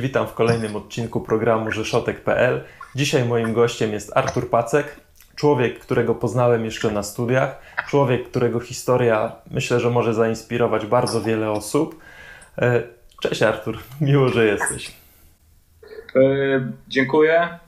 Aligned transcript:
Witam 0.00 0.26
w 0.26 0.34
kolejnym 0.34 0.76
odcinku 0.76 1.20
programu 1.20 1.70
Rzeszotek.pl. 1.70 2.60
Dzisiaj 2.94 3.24
moim 3.24 3.52
gościem 3.52 3.92
jest 3.92 4.16
Artur 4.16 4.50
Pacek, 4.50 4.96
człowiek, 5.36 5.78
którego 5.78 6.14
poznałem 6.14 6.64
jeszcze 6.64 6.90
na 6.90 7.02
studiach, 7.02 7.60
człowiek, 7.88 8.28
którego 8.28 8.60
historia 8.60 9.32
myślę, 9.50 9.80
że 9.80 9.90
może 9.90 10.14
zainspirować 10.14 10.86
bardzo 10.86 11.20
wiele 11.20 11.50
osób. 11.50 11.98
E, 12.58 12.82
cześć 13.22 13.42
Artur, 13.42 13.78
miło, 14.00 14.28
że 14.28 14.46
jesteś. 14.46 14.92
E, 16.16 16.20
dziękuję 16.88 17.40
e, 17.40 17.58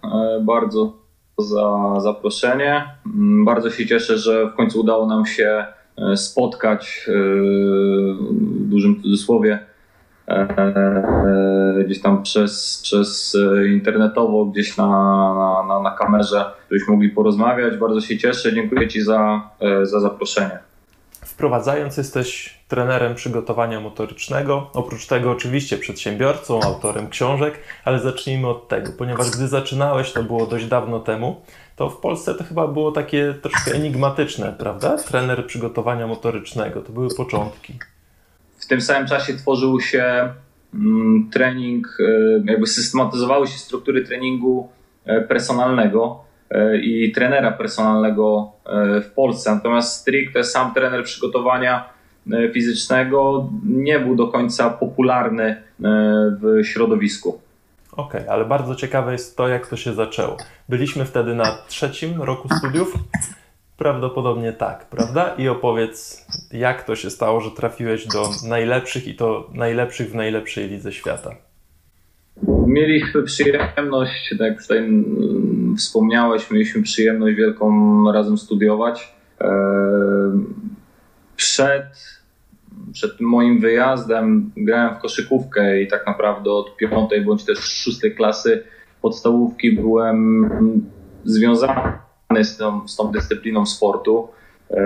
bardzo 0.42 0.92
za 1.38 1.94
zaproszenie. 2.00 2.84
Mm, 3.06 3.44
bardzo 3.44 3.70
się 3.70 3.86
cieszę, 3.86 4.18
że 4.18 4.46
w 4.46 4.54
końcu 4.54 4.80
udało 4.80 5.06
nam 5.06 5.26
się 5.26 5.66
spotkać 6.16 7.06
w 8.30 8.68
dużym 8.68 9.02
cudzysłowie 9.02 9.73
gdzieś 11.84 12.02
tam 12.02 12.22
przez, 12.22 12.80
przez 12.82 13.36
internetowo, 13.72 14.44
gdzieś 14.44 14.76
na, 14.76 14.88
na, 15.68 15.80
na, 15.80 15.90
kamerze, 15.90 16.44
żebyśmy 16.70 16.92
mogli 16.94 17.10
porozmawiać. 17.10 17.76
Bardzo 17.76 18.00
się 18.00 18.18
cieszę. 18.18 18.54
Dziękuję 18.54 18.88
Ci 18.88 19.02
za, 19.02 19.50
za 19.82 20.00
zaproszenie. 20.00 20.58
Wprowadzając, 21.24 21.96
jesteś 21.96 22.58
trenerem 22.68 23.14
przygotowania 23.14 23.80
motorycznego. 23.80 24.70
Oprócz 24.74 25.06
tego, 25.06 25.30
oczywiście, 25.30 25.78
przedsiębiorcą, 25.78 26.60
autorem 26.62 27.08
książek, 27.08 27.58
ale 27.84 27.98
zacznijmy 27.98 28.48
od 28.48 28.68
tego, 28.68 28.92
ponieważ 28.98 29.30
gdy 29.30 29.48
zaczynałeś, 29.48 30.12
to 30.12 30.22
było 30.22 30.46
dość 30.46 30.66
dawno 30.66 31.00
temu, 31.00 31.40
to 31.76 31.90
w 31.90 31.96
Polsce 31.96 32.34
to 32.34 32.44
chyba 32.44 32.68
było 32.68 32.92
takie 32.92 33.34
troszkę 33.42 33.72
enigmatyczne, 33.72 34.54
prawda? 34.58 34.96
Trener 34.96 35.46
przygotowania 35.46 36.06
motorycznego 36.06 36.82
to 36.82 36.92
były 36.92 37.14
początki. 37.16 37.78
W 38.64 38.66
tym 38.66 38.80
samym 38.80 39.08
czasie 39.08 39.34
tworzył 39.34 39.80
się 39.80 40.28
mm, 40.74 41.30
trening, 41.32 41.98
e, 42.00 42.52
jakby 42.52 42.66
systematyzowały 42.66 43.46
się 43.46 43.58
struktury 43.58 44.04
treningu 44.04 44.68
e, 45.04 45.20
personalnego 45.20 46.24
e, 46.50 46.78
i 46.78 47.12
trenera 47.12 47.52
personalnego 47.52 48.52
w 49.02 49.10
Polsce. 49.14 49.54
Natomiast 49.54 50.00
stricte 50.00 50.44
sam 50.44 50.74
trener 50.74 51.04
przygotowania 51.04 51.88
fizycznego 52.54 53.50
nie 53.66 54.00
był 54.00 54.16
do 54.16 54.28
końca 54.28 54.70
popularny 54.70 55.62
w 56.40 56.64
środowisku. 56.64 57.40
Okej, 57.92 58.20
okay, 58.20 58.30
ale 58.30 58.44
bardzo 58.44 58.74
ciekawe 58.74 59.12
jest 59.12 59.36
to, 59.36 59.48
jak 59.48 59.66
to 59.66 59.76
się 59.76 59.94
zaczęło. 59.94 60.36
Byliśmy 60.68 61.04
wtedy 61.04 61.34
na 61.34 61.58
trzecim 61.68 62.22
roku 62.22 62.48
studiów. 62.58 62.94
Prawdopodobnie 63.76 64.52
tak, 64.52 64.86
prawda? 64.88 65.34
I 65.38 65.48
opowiedz, 65.48 66.26
jak 66.52 66.82
to 66.82 66.96
się 66.96 67.10
stało, 67.10 67.40
że 67.40 67.50
trafiłeś 67.50 68.06
do 68.06 68.28
najlepszych 68.48 69.08
i 69.08 69.14
to 69.14 69.50
najlepszych 69.54 70.10
w 70.10 70.14
najlepszej 70.14 70.68
lidze 70.68 70.92
świata. 70.92 71.30
Mieliśmy 72.66 73.22
przyjemność, 73.22 74.34
tak 74.38 74.48
jak 74.48 74.62
tutaj 74.62 75.04
wspomniałeś, 75.78 76.50
mieliśmy 76.50 76.82
przyjemność 76.82 77.36
wielką 77.36 78.12
razem 78.12 78.38
studiować. 78.38 79.14
E, 79.40 79.50
przed, 81.36 82.20
przed 82.92 83.20
moim 83.20 83.60
wyjazdem 83.60 84.50
grałem 84.56 84.94
w 84.94 84.98
koszykówkę 84.98 85.82
i 85.82 85.88
tak 85.88 86.06
naprawdę 86.06 86.50
od 86.50 86.76
piątej 86.76 87.24
bądź 87.24 87.44
też 87.44 87.58
szóstej 87.58 88.14
klasy 88.14 88.64
podstawówki 89.02 89.72
byłem 89.72 90.50
związany 91.24 91.92
z 92.42 92.56
tą, 92.56 92.88
z 92.88 92.96
tą 92.96 93.12
dyscypliną 93.12 93.66
sportu. 93.66 94.28
E, 94.70 94.82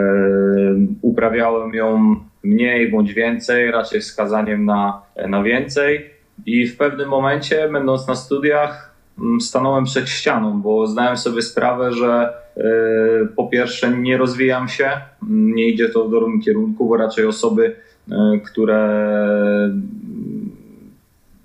uprawiałem 1.03 1.75
ją 1.75 2.17
mniej 2.43 2.91
bądź 2.91 3.15
więcej, 3.15 3.71
raczej 3.71 4.01
wskazaniem 4.01 4.65
na, 4.65 5.03
na 5.29 5.43
więcej. 5.43 6.11
I 6.47 6.67
w 6.67 6.77
pewnym 6.77 7.09
momencie, 7.09 7.69
będąc 7.69 8.09
na 8.09 8.15
studiach, 8.15 8.95
mm, 9.19 9.41
stanąłem 9.41 9.85
przed 9.85 10.09
ścianą, 10.09 10.61
bo 10.63 10.87
zdałem 10.87 11.17
sobie 11.17 11.43
sprawę, 11.43 11.93
że 11.93 12.33
e, 12.57 12.63
po 13.37 13.47
pierwsze 13.47 13.91
nie 13.91 14.17
rozwijam 14.17 14.69
się, 14.69 14.91
mm, 15.23 15.55
nie 15.55 15.69
idzie 15.69 15.89
to 15.89 16.05
w 16.05 16.11
dobrym 16.11 16.41
kierunku, 16.41 16.89
bo 16.89 16.97
raczej 16.97 17.27
osoby, 17.27 17.77
e, 18.11 18.41
które 18.47 18.89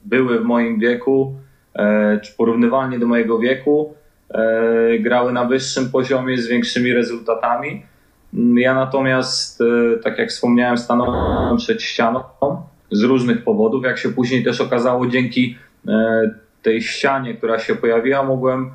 były 0.05 0.39
w 0.39 0.43
moim 0.43 0.79
wieku, 0.79 1.33
czy 2.23 2.33
porównywalnie 2.37 2.99
do 2.99 3.07
mojego 3.07 3.39
wieku, 3.39 3.93
grały 4.99 5.33
na 5.33 5.45
wyższym 5.45 5.91
poziomie 5.91 6.37
z 6.37 6.47
większymi 6.47 6.93
rezultatami. 6.93 7.83
Ja 8.55 8.73
natomiast, 8.73 9.61
e, 9.61 9.97
tak 9.97 10.17
jak 10.17 10.29
wspomniałem, 10.29 10.77
stanąłem 10.77 11.57
przed 11.57 11.81
ścianą 11.81 12.19
z 12.91 13.03
różnych 13.03 13.43
powodów. 13.43 13.83
Jak 13.83 13.97
się 13.97 14.09
później 14.09 14.43
też 14.43 14.61
okazało, 14.61 15.07
dzięki 15.07 15.57
e, 15.87 16.31
tej 16.61 16.81
ścianie, 16.81 17.33
która 17.33 17.59
się 17.59 17.75
pojawiła, 17.75 18.23
mogłem, 18.23 18.71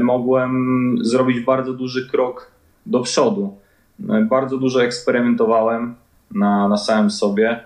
mogłem 0.00 0.94
zrobić 1.00 1.40
bardzo 1.40 1.72
duży 1.72 2.08
krok 2.08 2.50
do 2.86 3.00
przodu. 3.00 3.56
Bardzo 4.28 4.58
dużo 4.58 4.84
eksperymentowałem 4.84 5.94
na, 6.34 6.68
na 6.68 6.76
samym 6.76 7.10
sobie, 7.10 7.60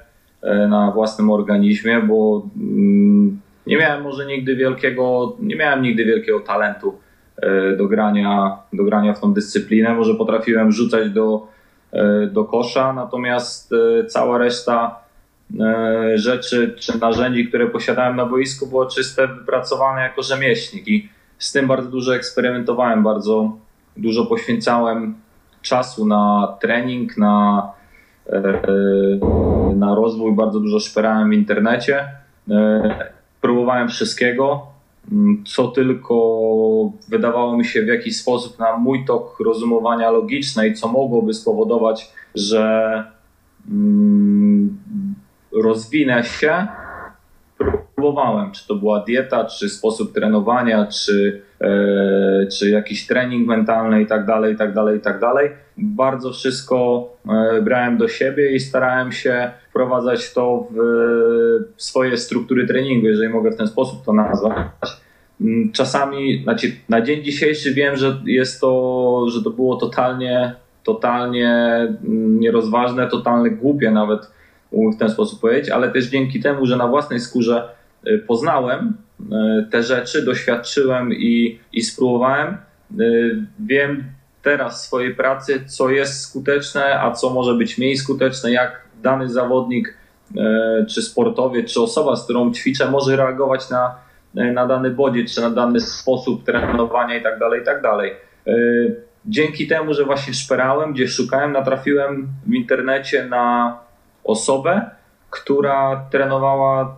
na 0.69 0.91
własnym 0.91 1.31
organizmie, 1.31 2.01
bo 2.01 2.47
mm, 2.57 3.41
nie 3.67 3.77
miałem 3.77 4.03
może 4.03 4.27
nigdy 4.27 4.57
wielkiego, 4.57 5.37
nie 5.41 5.57
miałem 5.57 5.83
nigdy 5.83 6.05
wielkiego 6.05 6.41
talentu 6.41 6.95
E, 6.95 7.10
do 7.79 7.89
grania, 7.89 8.57
do 8.73 8.85
grania 8.85 9.15
w 9.15 9.21
tą 9.21 9.33
dyscyplinę. 9.35 9.95
Może 9.95 10.15
potrafiłem 10.15 10.73
rzucać 10.73 11.11
do, 11.11 11.47
e, 11.93 12.27
do 12.27 12.45
kosza, 12.45 12.93
natomiast 12.93 13.73
e, 13.73 14.05
cała 14.05 14.39
reszta 14.39 15.01
rzeczy 16.15 16.75
czy 16.79 16.99
narzędzi, 16.99 17.49
które 17.49 17.67
posiadałem 17.67 18.17
na 18.17 18.27
boisku, 18.27 18.67
było 18.67 18.87
czyste, 18.87 19.29
wypracowane 19.29 20.01
jako 20.01 20.23
rzemieślnik 20.23 20.89
i 20.89 21.09
z 21.39 21.53
tym 21.53 21.67
bardzo 21.67 21.89
dużo 21.89 22.15
eksperymentowałem, 22.15 23.03
bardzo 23.03 23.57
dużo 23.97 24.27
poświęcałem 24.27 25.15
czasu 25.63 26.07
na 26.07 26.55
trening, 26.61 27.17
na, 27.17 27.69
na 29.75 29.95
rozwój, 29.95 30.33
bardzo 30.33 30.61
dużo 30.61 30.81
szperałem 30.81 31.31
w 31.31 31.33
internecie. 31.33 32.09
Próbowałem 33.41 33.89
wszystkiego, 33.89 34.70
co 35.47 35.69
tylko 35.69 36.15
wydawało 37.09 37.57
mi 37.57 37.65
się 37.65 37.83
w 37.83 37.87
jakiś 37.87 38.17
sposób 38.17 38.59
na 38.59 38.77
mój 38.77 39.05
tok 39.05 39.41
rozumowania 39.41 40.11
logicznej, 40.11 40.75
co 40.75 40.89
mogłoby 40.89 41.35
spowodować, 41.35 42.13
że 42.35 43.05
mm, 43.71 44.79
rozwinę 45.53 46.25
się, 46.25 46.67
próbowałem. 47.95 48.53
Czy 48.53 48.69
to 48.69 48.75
była 48.75 49.01
dieta, 49.01 49.45
czy 49.45 49.69
sposób 49.69 50.15
trenowania, 50.15 50.87
czy, 50.87 51.43
e, 51.61 52.47
czy 52.47 52.71
jakiś 52.71 53.07
trening 53.07 53.49
mentalny 53.49 54.03
i 54.03 54.07
tak 54.07 54.27
dalej, 54.27 54.55
i 54.55 54.57
tak 54.57 54.75
dalej, 54.75 54.99
i 54.99 55.01
tak 55.01 55.21
dalej. 55.21 55.51
Bardzo 55.77 56.33
wszystko 56.33 57.09
e, 57.29 57.63
brałem 57.63 57.99
do 57.99 58.09
siebie 58.09 58.53
i 58.53 58.61
starałem 58.61 59.13
się 59.13 59.51
wprowadzać 59.71 60.33
to 60.33 60.69
w, 60.71 60.77
w 61.77 61.83
swoje 61.83 62.17
struktury 62.17 62.67
treningu, 62.67 63.07
jeżeli 63.07 63.29
mogę 63.29 63.51
w 63.51 63.57
ten 63.57 63.67
sposób 63.67 64.05
to 64.05 64.13
nazwać. 64.13 64.57
Mm, 65.41 65.73
czasami, 65.73 66.43
znaczy 66.43 66.73
na 66.89 67.01
dzień 67.01 67.25
dzisiejszy 67.25 67.75
wiem, 67.75 67.97
że 67.97 68.21
jest 68.27 68.61
to, 68.61 69.27
że 69.29 69.43
to 69.43 69.51
było 69.51 69.77
totalnie, 69.77 70.55
totalnie 70.85 71.51
mm, 72.05 72.41
nierozważne, 72.41 73.09
totalnie 73.09 73.51
głupie 73.51 73.91
nawet 73.91 74.21
w 74.73 74.99
ten 74.99 75.11
sposób 75.11 75.41
powiedzieć, 75.41 75.71
ale 75.71 75.89
też 75.89 76.07
dzięki 76.07 76.41
temu, 76.41 76.67
że 76.67 76.77
na 76.77 76.87
własnej 76.87 77.21
skórze 77.21 77.69
y, 78.07 78.19
poznałem 78.19 78.95
y, 79.21 79.25
te 79.71 79.83
rzeczy, 79.83 80.25
doświadczyłem 80.25 81.13
i, 81.13 81.59
i 81.73 81.83
spróbowałem, 81.83 82.57
y, 83.01 83.47
wiem 83.61 84.05
teraz 84.43 84.83
w 84.83 84.87
swojej 84.87 85.15
pracy, 85.15 85.65
co 85.67 85.91
jest 85.91 86.21
skuteczne, 86.21 87.01
a 87.01 87.13
co 87.13 87.31
może 87.31 87.55
być 87.55 87.79
mniej 87.79 87.97
skuteczne, 87.97 88.53
jak 88.53 88.81
dany 89.03 89.29
zawodnik, 89.29 89.95
czy 90.89 91.03
sportowiec, 91.03 91.73
czy 91.73 91.81
osoba, 91.81 92.17
z 92.17 92.25
którą 92.25 92.53
ćwiczę, 92.53 92.91
może 92.91 93.17
reagować 93.17 93.71
na, 93.71 93.95
na 94.35 94.67
dany 94.67 94.91
bodziec, 94.91 95.35
czy 95.35 95.41
na 95.41 95.51
dany 95.51 95.81
sposób 95.81 96.45
trenowania 96.45 97.17
i 97.17 97.23
tak 97.23 97.39
dalej, 97.39 97.63
i 97.63 97.65
tak 97.65 97.83
dalej. 97.83 98.13
Dzięki 99.27 99.67
temu, 99.67 99.95
że 99.95 100.05
właśnie 100.05 100.35
szperałem, 100.35 100.93
gdzie 100.93 101.09
szukałem, 101.09 101.53
natrafiłem 101.53 102.29
w 102.47 102.55
internecie 102.55 103.27
na 103.27 103.79
osobę, 104.25 104.91
która 105.31 106.07
trenowała 106.11 106.97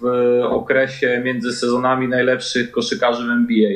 w 0.00 0.06
okresie 0.44 1.20
między 1.24 1.52
sezonami 1.52 2.08
najlepszych 2.08 2.70
koszykarzy 2.70 3.26
w 3.26 3.30
NBA. 3.30 3.70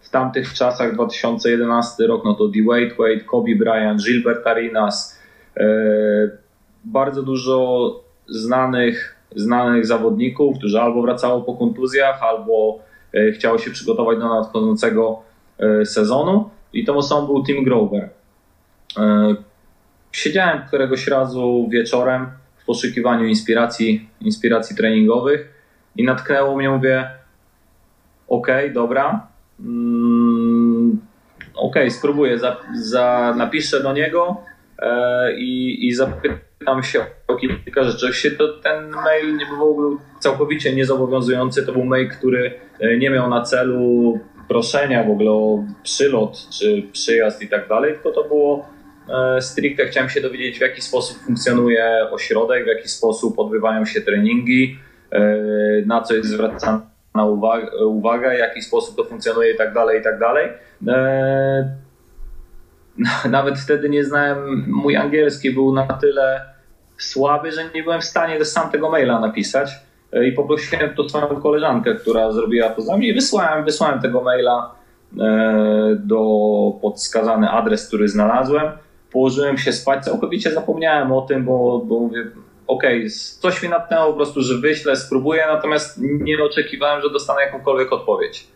W 0.00 0.10
tamtych 0.10 0.52
czasach, 0.52 0.94
2011 0.94 2.06
rok, 2.06 2.24
no 2.24 2.34
to 2.34 2.48
D. 2.48 2.58
Wade, 2.68 3.20
Kobe 3.20 3.54
Bryant, 3.58 4.04
Gilbert 4.04 4.46
Arenas, 4.46 5.22
bardzo 6.84 7.22
dużo 7.22 7.90
znanych, 8.26 9.16
znanych 9.34 9.86
zawodników, 9.86 10.58
którzy 10.58 10.80
albo 10.80 11.02
wracało 11.02 11.42
po 11.42 11.54
kontuzjach, 11.54 12.22
albo 12.22 12.78
e, 13.14 13.32
chciało 13.32 13.58
się 13.58 13.70
przygotować 13.70 14.18
do 14.18 14.28
nadchodzącego 14.28 15.22
e, 15.58 15.86
sezonu. 15.86 16.50
I 16.72 16.84
tą 16.84 16.96
osobą 16.96 17.26
był 17.26 17.44
Tim 17.44 17.64
Grover 17.64 18.10
e, 18.98 19.34
Siedziałem 20.12 20.62
któregoś 20.66 21.06
razu 21.06 21.68
wieczorem 21.70 22.26
w 22.56 22.64
poszukiwaniu 22.64 23.26
inspiracji, 23.26 24.08
inspiracji 24.20 24.76
treningowych 24.76 25.54
i 25.96 26.04
natknęło 26.04 26.56
mnie, 26.56 26.70
mówię, 26.70 27.10
okay, 28.28 28.70
dobra, 28.70 29.26
mm, 29.60 31.00
okay, 31.54 31.90
spróbuję, 31.90 32.38
za, 32.38 32.56
za, 32.74 33.34
napiszę 33.36 33.82
do 33.82 33.92
niego 33.92 34.36
i, 35.36 35.78
i 35.88 35.92
zapytam 35.94 36.38
się 36.82 37.06
o 37.28 37.36
kilka 37.36 37.84
rzeczy. 37.84 37.96
Oczywiście 37.96 38.30
to 38.30 38.48
ten 38.48 38.90
mail 38.90 39.36
nie 39.36 39.46
był 39.46 39.98
całkowicie 40.20 40.74
niezobowiązujący, 40.74 41.66
to 41.66 41.72
był 41.72 41.84
mail, 41.84 42.10
który 42.10 42.54
e, 42.80 42.96
nie 42.96 43.10
miał 43.10 43.30
na 43.30 43.42
celu 43.42 44.18
proszenia 44.48 45.04
w 45.04 45.10
ogóle 45.10 45.30
o 45.30 45.64
przylot 45.82 46.48
czy 46.58 46.82
przyjazd 46.92 47.42
i 47.42 47.48
tak 47.48 47.68
dalej, 47.68 47.94
tylko 47.94 48.12
to 48.12 48.24
było 48.24 48.68
e, 49.36 49.40
stricte 49.42 49.86
chciałem 49.86 50.08
się 50.10 50.20
dowiedzieć 50.20 50.58
w 50.58 50.60
jaki 50.60 50.82
sposób 50.82 51.18
funkcjonuje 51.18 52.06
ośrodek, 52.10 52.64
w 52.64 52.66
jaki 52.66 52.88
sposób 52.88 53.38
odbywają 53.38 53.84
się 53.84 54.00
treningi, 54.00 54.78
e, 55.10 55.36
na 55.86 56.02
co 56.02 56.14
jest 56.14 56.28
zwracana 56.28 56.86
uwaga, 57.80 58.30
w 58.30 58.38
jaki 58.38 58.62
sposób 58.62 58.96
to 58.96 59.04
funkcjonuje 59.04 59.52
i 59.52 59.56
tak 59.56 59.74
dalej, 59.74 60.00
i 60.00 60.02
tak 60.02 60.18
dalej. 60.18 60.48
Nawet 63.30 63.58
wtedy 63.58 63.88
nie 63.88 64.04
znałem, 64.04 64.64
mój 64.68 64.96
angielski 64.96 65.50
był 65.50 65.74
na 65.74 65.86
tyle 65.86 66.53
słaby, 67.04 67.52
że 67.52 67.64
nie 67.74 67.82
byłem 67.82 68.00
w 68.00 68.04
stanie 68.04 68.44
sam 68.44 68.70
tego 68.70 68.90
maila 68.90 69.20
napisać 69.20 69.70
i 70.28 70.32
poprosiłem 70.32 70.94
to 70.94 71.08
swoją 71.08 71.26
koleżankę, 71.26 71.94
która 71.94 72.32
zrobiła 72.32 72.68
to 72.68 72.82
za 72.82 72.96
mnie 72.96 73.08
i 73.08 73.14
wysłałem, 73.14 73.64
wysłałem 73.64 74.00
tego 74.00 74.22
maila 74.22 74.74
do 75.98 76.18
podskazany 76.82 77.50
adres, 77.50 77.88
który 77.88 78.08
znalazłem. 78.08 78.72
Położyłem 79.12 79.58
się 79.58 79.72
spać, 79.72 80.04
całkowicie 80.04 80.50
zapomniałem 80.50 81.12
o 81.12 81.22
tym, 81.22 81.44
bo, 81.44 81.78
bo 81.78 82.00
mówię, 82.00 82.24
okej, 82.66 82.98
okay, 82.98 83.10
coś 83.40 83.62
mi 83.62 83.68
natnęło 83.68 84.06
po 84.06 84.16
prostu, 84.16 84.42
że 84.42 84.58
wyślę, 84.58 84.96
spróbuję, 84.96 85.44
natomiast 85.48 86.00
nie 86.00 86.44
oczekiwałem, 86.44 87.02
że 87.02 87.10
dostanę 87.10 87.40
jakąkolwiek 87.40 87.92
odpowiedź. 87.92 88.46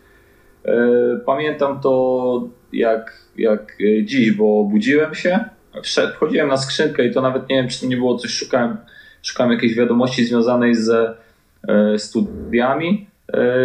Pamiętam 1.25 1.79
to 1.79 2.43
jak, 2.73 3.13
jak 3.37 3.77
dziś, 4.03 4.31
bo 4.31 4.63
budziłem 4.63 5.15
się, 5.15 5.39
wchodziłem 6.15 6.47
na 6.47 6.57
skrzynkę 6.57 7.07
i 7.07 7.13
to 7.13 7.21
nawet 7.21 7.49
nie 7.49 7.55
wiem, 7.55 7.67
czy 7.67 7.81
to 7.81 7.85
nie 7.85 7.97
było 7.97 8.17
coś, 8.17 8.31
szukałem, 8.31 8.77
szukałem 9.23 9.53
jakiejś 9.53 9.75
wiadomości 9.75 10.25
związanej 10.25 10.75
ze 10.75 11.13
studiami 11.97 13.07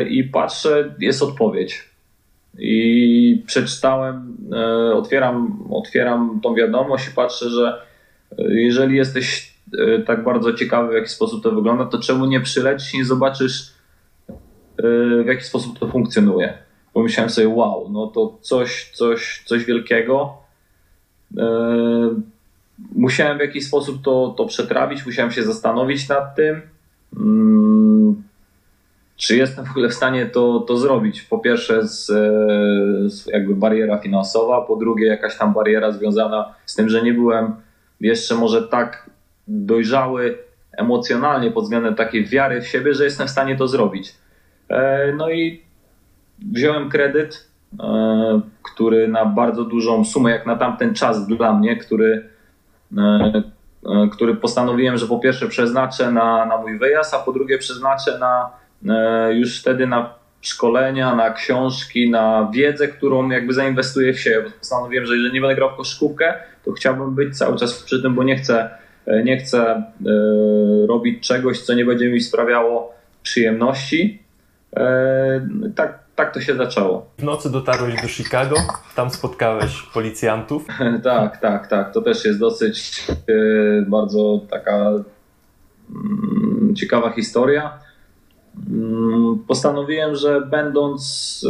i 0.09 0.25
patrzę, 0.25 0.95
jest 1.01 1.23
odpowiedź. 1.23 1.89
I 2.59 3.43
przeczytałem, 3.47 4.37
otwieram, 4.95 5.67
otwieram 5.71 6.41
tą 6.43 6.55
wiadomość 6.55 7.09
i 7.09 7.11
patrzę, 7.11 7.51
że 7.51 7.83
jeżeli 8.39 8.97
jesteś 8.97 9.55
tak 10.07 10.25
bardzo 10.25 10.53
ciekawy, 10.53 10.93
w 10.93 10.95
jaki 10.95 11.09
sposób 11.09 11.43
to 11.43 11.51
wygląda, 11.51 11.85
to 11.85 11.99
czemu 11.99 12.27
nie 12.27 12.41
przylecisz 12.41 12.95
i 12.95 13.05
zobaczysz, 13.05 13.73
w 15.25 15.27
jaki 15.27 15.45
sposób 15.45 15.79
to 15.79 15.89
funkcjonuje? 15.89 16.59
Pomyślałem 16.93 17.31
sobie, 17.31 17.49
wow, 17.49 17.89
no 17.93 18.07
to 18.07 18.39
coś, 18.41 18.91
coś, 18.93 19.43
coś 19.47 19.65
wielkiego. 19.65 20.44
Musiałem 22.95 23.39
w 23.39 23.41
jakiś 23.41 23.67
sposób 23.67 24.03
to, 24.03 24.35
to 24.37 24.47
przetrawić, 24.47 25.07
musiałem 25.07 25.31
się 25.31 25.43
zastanowić 25.43 26.09
nad 26.09 26.37
tym 26.37 26.63
czy 29.17 29.37
jestem 29.37 29.65
w 29.65 29.71
ogóle 29.71 29.89
w 29.89 29.95
stanie 29.95 30.27
to, 30.27 30.61
to 30.61 30.77
zrobić? 30.77 31.23
Po 31.23 31.39
pierwsze, 31.39 31.89
z, 31.89 32.07
z, 33.13 33.27
jakby 33.27 33.55
bariera 33.55 33.99
finansowa, 33.99 34.61
po 34.61 34.77
drugie, 34.77 35.07
jakaś 35.07 35.39
tam 35.39 35.53
bariera 35.53 35.93
związana 35.93 36.55
z 36.67 36.75
tym, 36.75 36.89
że 36.89 37.03
nie 37.03 37.15
byłem 37.15 37.55
jeszcze 38.01 38.35
może 38.35 38.63
tak 38.63 39.11
dojrzały 39.49 40.39
emocjonalnie 40.73 41.51
pod 41.51 41.65
względem 41.65 41.95
takiej 41.95 42.27
wiary 42.27 42.61
w 42.61 42.69
siebie, 42.69 42.95
że 42.95 43.05
jestem 43.05 43.27
w 43.27 43.31
stanie 43.31 43.57
to 43.57 43.69
zrobić. 43.69 44.15
No 45.17 45.31
i 45.31 45.63
wziąłem 46.53 46.91
kredyt, 46.91 47.47
który 48.63 49.09
na 49.09 49.25
bardzo 49.25 49.65
dużą 49.65 50.05
sumę, 50.05 50.31
jak 50.31 50.47
na 50.47 50.57
tamten 50.57 50.95
czas 50.95 51.27
dla 51.27 51.53
mnie, 51.53 51.77
który, 51.77 52.29
który 54.13 54.35
postanowiłem, 54.35 54.97
że 54.97 55.07
po 55.07 55.19
pierwsze 55.19 55.49
przeznaczę 55.49 56.13
na, 56.13 56.47
na 56.47 56.57
mój 56.57 56.79
wyjazd, 56.79 57.15
a 57.15 57.19
po 57.19 57.33
drugie 57.33 57.59
przeznaczę 57.59 58.19
na 58.19 58.51
już 59.31 59.61
wtedy 59.61 59.87
na 59.87 60.15
szkolenia, 60.41 61.15
na 61.15 61.31
książki, 61.31 62.11
na 62.11 62.51
wiedzę, 62.55 62.89
którą 62.89 63.31
jakby 63.31 63.55
zainwestuję 63.55 64.13
w 64.13 64.21
siebie. 64.21 64.51
Postanowiłem, 64.59 65.07
że 65.07 65.15
jeżeli 65.15 65.35
nie 65.35 65.41
będę 65.41 65.55
grał 65.55 65.71
w 65.71 65.77
koszykówkę, 65.77 66.35
to 66.65 66.73
chciałbym 66.73 67.15
być 67.15 67.39
cały 67.39 67.57
czas 67.57 67.83
przy 67.83 68.03
tym, 68.03 68.15
bo 68.15 68.23
nie 68.23 68.37
chcę, 68.37 68.71
nie 69.25 69.37
chcę 69.37 69.83
robić 70.89 71.27
czegoś, 71.27 71.61
co 71.61 71.75
nie 71.75 71.85
będzie 71.85 72.11
mi 72.11 72.21
sprawiało 72.21 72.95
przyjemności. 73.23 74.23
Tak, 75.75 76.04
tak 76.15 76.35
to 76.35 76.41
się 76.41 76.57
zaczęło. 76.57 77.07
W 77.19 77.23
nocy 77.23 77.51
dotarłeś 77.51 78.03
do 78.03 78.09
Chicago, 78.09 78.57
tam 78.95 79.11
spotkałeś 79.11 79.83
policjantów. 79.83 80.67
tak, 81.05 81.41
tak, 81.41 81.67
tak. 81.67 81.95
To 81.95 82.03
też 82.03 82.25
jest 82.25 82.39
dosyć 82.39 83.07
bardzo 83.87 84.41
taka 84.51 84.93
ciekawa 86.75 87.11
historia 87.11 87.79
Mm, 88.71 89.39
postanowiłem, 89.49 90.17
że 90.17 90.41
będąc, 90.41 91.01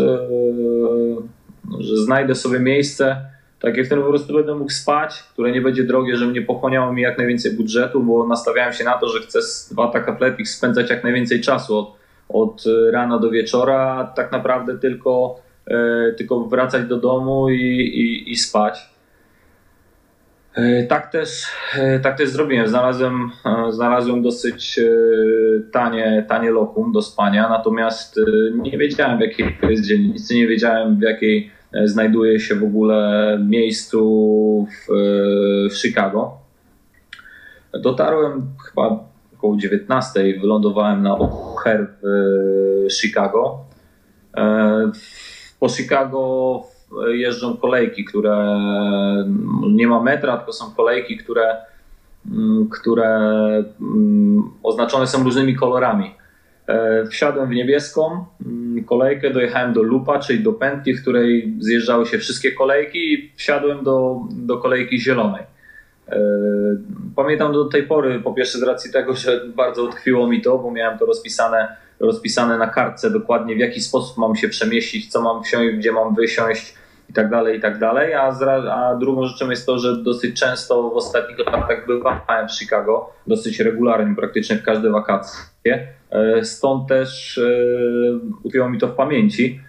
e, 0.00 0.28
że 1.82 1.96
znajdę 1.96 2.34
sobie 2.34 2.60
miejsce, 2.60 3.16
takie, 3.60 3.82
w 3.82 3.86
którym 3.86 4.04
po 4.04 4.10
prostu 4.10 4.34
będę 4.34 4.54
mógł 4.54 4.70
spać, 4.70 5.22
które 5.32 5.52
nie 5.52 5.60
będzie 5.60 5.84
drogie, 5.84 6.16
że 6.16 6.26
nie 6.26 6.42
pochłaniało 6.42 6.92
mi 6.92 7.02
jak 7.02 7.18
najwięcej 7.18 7.52
budżetu, 7.52 8.02
bo 8.02 8.26
nastawiałem 8.26 8.72
się 8.72 8.84
na 8.84 8.98
to, 8.98 9.08
że 9.08 9.20
chcę 9.20 9.42
z 9.42 9.68
dwa 9.72 9.88
taka 9.88 10.16
flepik 10.16 10.48
spędzać 10.48 10.90
jak 10.90 11.04
najwięcej 11.04 11.40
czasu 11.40 11.78
od, 11.78 11.96
od 12.28 12.64
rana 12.92 13.18
do 13.18 13.30
wieczora, 13.30 14.12
tak 14.16 14.32
naprawdę 14.32 14.78
tylko, 14.78 15.40
e, 15.66 16.12
tylko 16.12 16.40
wracać 16.44 16.86
do 16.86 16.96
domu 16.96 17.48
i, 17.48 17.62
i, 17.80 18.32
i 18.32 18.36
spać. 18.36 18.94
E, 20.54 20.84
tak 20.86 21.12
też, 21.12 21.46
e, 21.78 22.00
tak 22.00 22.18
też 22.18 22.28
zrobiłem. 22.28 22.68
Znalazłem, 22.68 23.30
e, 23.46 23.72
znalazłem 23.72 24.22
dosyć 24.22 24.80
tanie, 25.72 26.24
tanie 26.28 26.50
lokum 26.50 26.92
do 26.92 27.02
spania, 27.02 27.48
natomiast 27.48 28.20
nie 28.54 28.78
wiedziałem 28.78 29.18
w 29.18 29.20
jakiej 29.20 29.56
to 29.60 29.70
jest 29.70 29.84
dzielnicy, 29.84 30.34
nie 30.34 30.48
wiedziałem 30.48 30.98
w 30.98 31.02
jakiej 31.02 31.50
znajduje 31.84 32.40
się 32.40 32.54
w 32.54 32.64
ogóle 32.64 33.38
miejscu 33.48 34.66
w, 34.70 34.92
w 35.70 35.76
Chicago. 35.76 36.32
Dotarłem 37.80 38.46
chyba 38.68 39.04
około 39.44 39.56
19, 39.56 40.40
wylądowałem 40.40 41.02
na 41.02 41.10
O'Hare 41.10 41.86
w 42.02 42.92
Chicago. 43.00 43.58
Po 45.60 45.68
Chicago 45.68 46.62
jeżdżą 47.08 47.56
kolejki, 47.56 48.04
które 48.04 48.60
nie 49.70 49.86
ma 49.86 50.02
metra, 50.02 50.36
tylko 50.36 50.52
są 50.52 50.74
kolejki, 50.76 51.16
które, 51.16 51.56
mm, 52.30 52.68
które 52.68 53.08
mm, 53.80 54.50
oznaczone 54.62 55.06
są 55.06 55.24
różnymi 55.24 55.54
kolorami. 55.54 56.14
E, 56.66 57.06
wsiadłem 57.06 57.48
w 57.48 57.54
niebieską 57.54 58.24
mm, 58.46 58.84
kolejkę, 58.84 59.30
dojechałem 59.30 59.72
do 59.72 59.82
lupa, 59.82 60.18
czyli 60.18 60.42
do 60.42 60.52
pętli, 60.52 60.94
w 60.94 61.02
której 61.02 61.54
zjeżdżały 61.58 62.06
się 62.06 62.18
wszystkie 62.18 62.52
kolejki 62.52 63.12
i 63.12 63.32
wsiadłem 63.36 63.84
do, 63.84 64.20
do 64.30 64.58
kolejki 64.58 65.00
zielonej. 65.00 65.53
E, 66.08 66.18
pamiętam 67.16 67.52
do 67.52 67.64
tej 67.64 67.82
pory, 67.82 68.20
po 68.20 68.34
pierwsze 68.34 68.58
z 68.58 68.62
racji 68.62 68.92
tego, 68.92 69.14
że 69.14 69.46
bardzo 69.46 69.84
utkwiło 69.84 70.26
mi 70.26 70.42
to, 70.42 70.58
bo 70.58 70.70
miałem 70.70 70.98
to 70.98 71.06
rozpisane, 71.06 71.76
rozpisane 72.00 72.58
na 72.58 72.66
kartce 72.66 73.10
dokładnie 73.10 73.56
w 73.56 73.58
jaki 73.58 73.80
sposób 73.80 74.18
mam 74.18 74.36
się 74.36 74.48
przemieścić, 74.48 75.12
co 75.12 75.22
mam 75.22 75.44
wsiąść, 75.44 75.76
gdzie 75.76 75.92
mam 75.92 76.14
wysiąść, 76.14 76.74
i 77.10 77.12
tak 77.12 77.30
dalej, 77.30 77.58
i 77.58 77.60
tak 77.60 77.78
dalej. 77.78 78.14
A, 78.14 78.28
a 78.72 78.94
drugą 78.94 79.26
rzeczą 79.26 79.50
jest 79.50 79.66
to, 79.66 79.78
że 79.78 79.96
dosyć 79.96 80.40
często 80.40 80.90
w 80.90 80.96
ostatnich 80.96 81.38
latach 81.38 81.86
bywałem 81.86 82.48
w 82.48 82.52
Chicago, 82.52 83.12
dosyć 83.26 83.60
regularnie, 83.60 84.16
praktycznie 84.16 84.56
w 84.56 84.62
każde 84.62 84.90
wakacje. 84.90 85.88
E, 86.10 86.44
stąd 86.44 86.88
też 86.88 87.38
e, 87.38 87.42
utkwiło 88.42 88.70
mi 88.70 88.78
to 88.78 88.88
w 88.88 88.94
pamięci. 88.94 89.60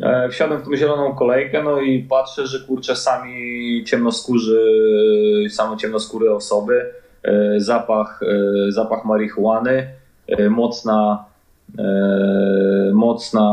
E, 0.00 0.28
wsiadłem 0.28 0.60
w 0.60 0.64
tą 0.64 0.76
zieloną 0.76 1.14
kolejkę, 1.14 1.62
no 1.62 1.80
i 1.80 2.02
patrzę, 2.02 2.46
że 2.46 2.60
kurczę, 2.66 2.96
sami 2.96 3.84
ciemnoskórzy, 3.86 4.60
same 5.50 5.76
ciemnoskóre 5.76 6.34
osoby, 6.34 6.90
zapach, 7.56 8.20
zapach 8.68 9.04
marihuany, 9.04 9.88
mocna, 10.50 11.24
mocna 12.92 13.44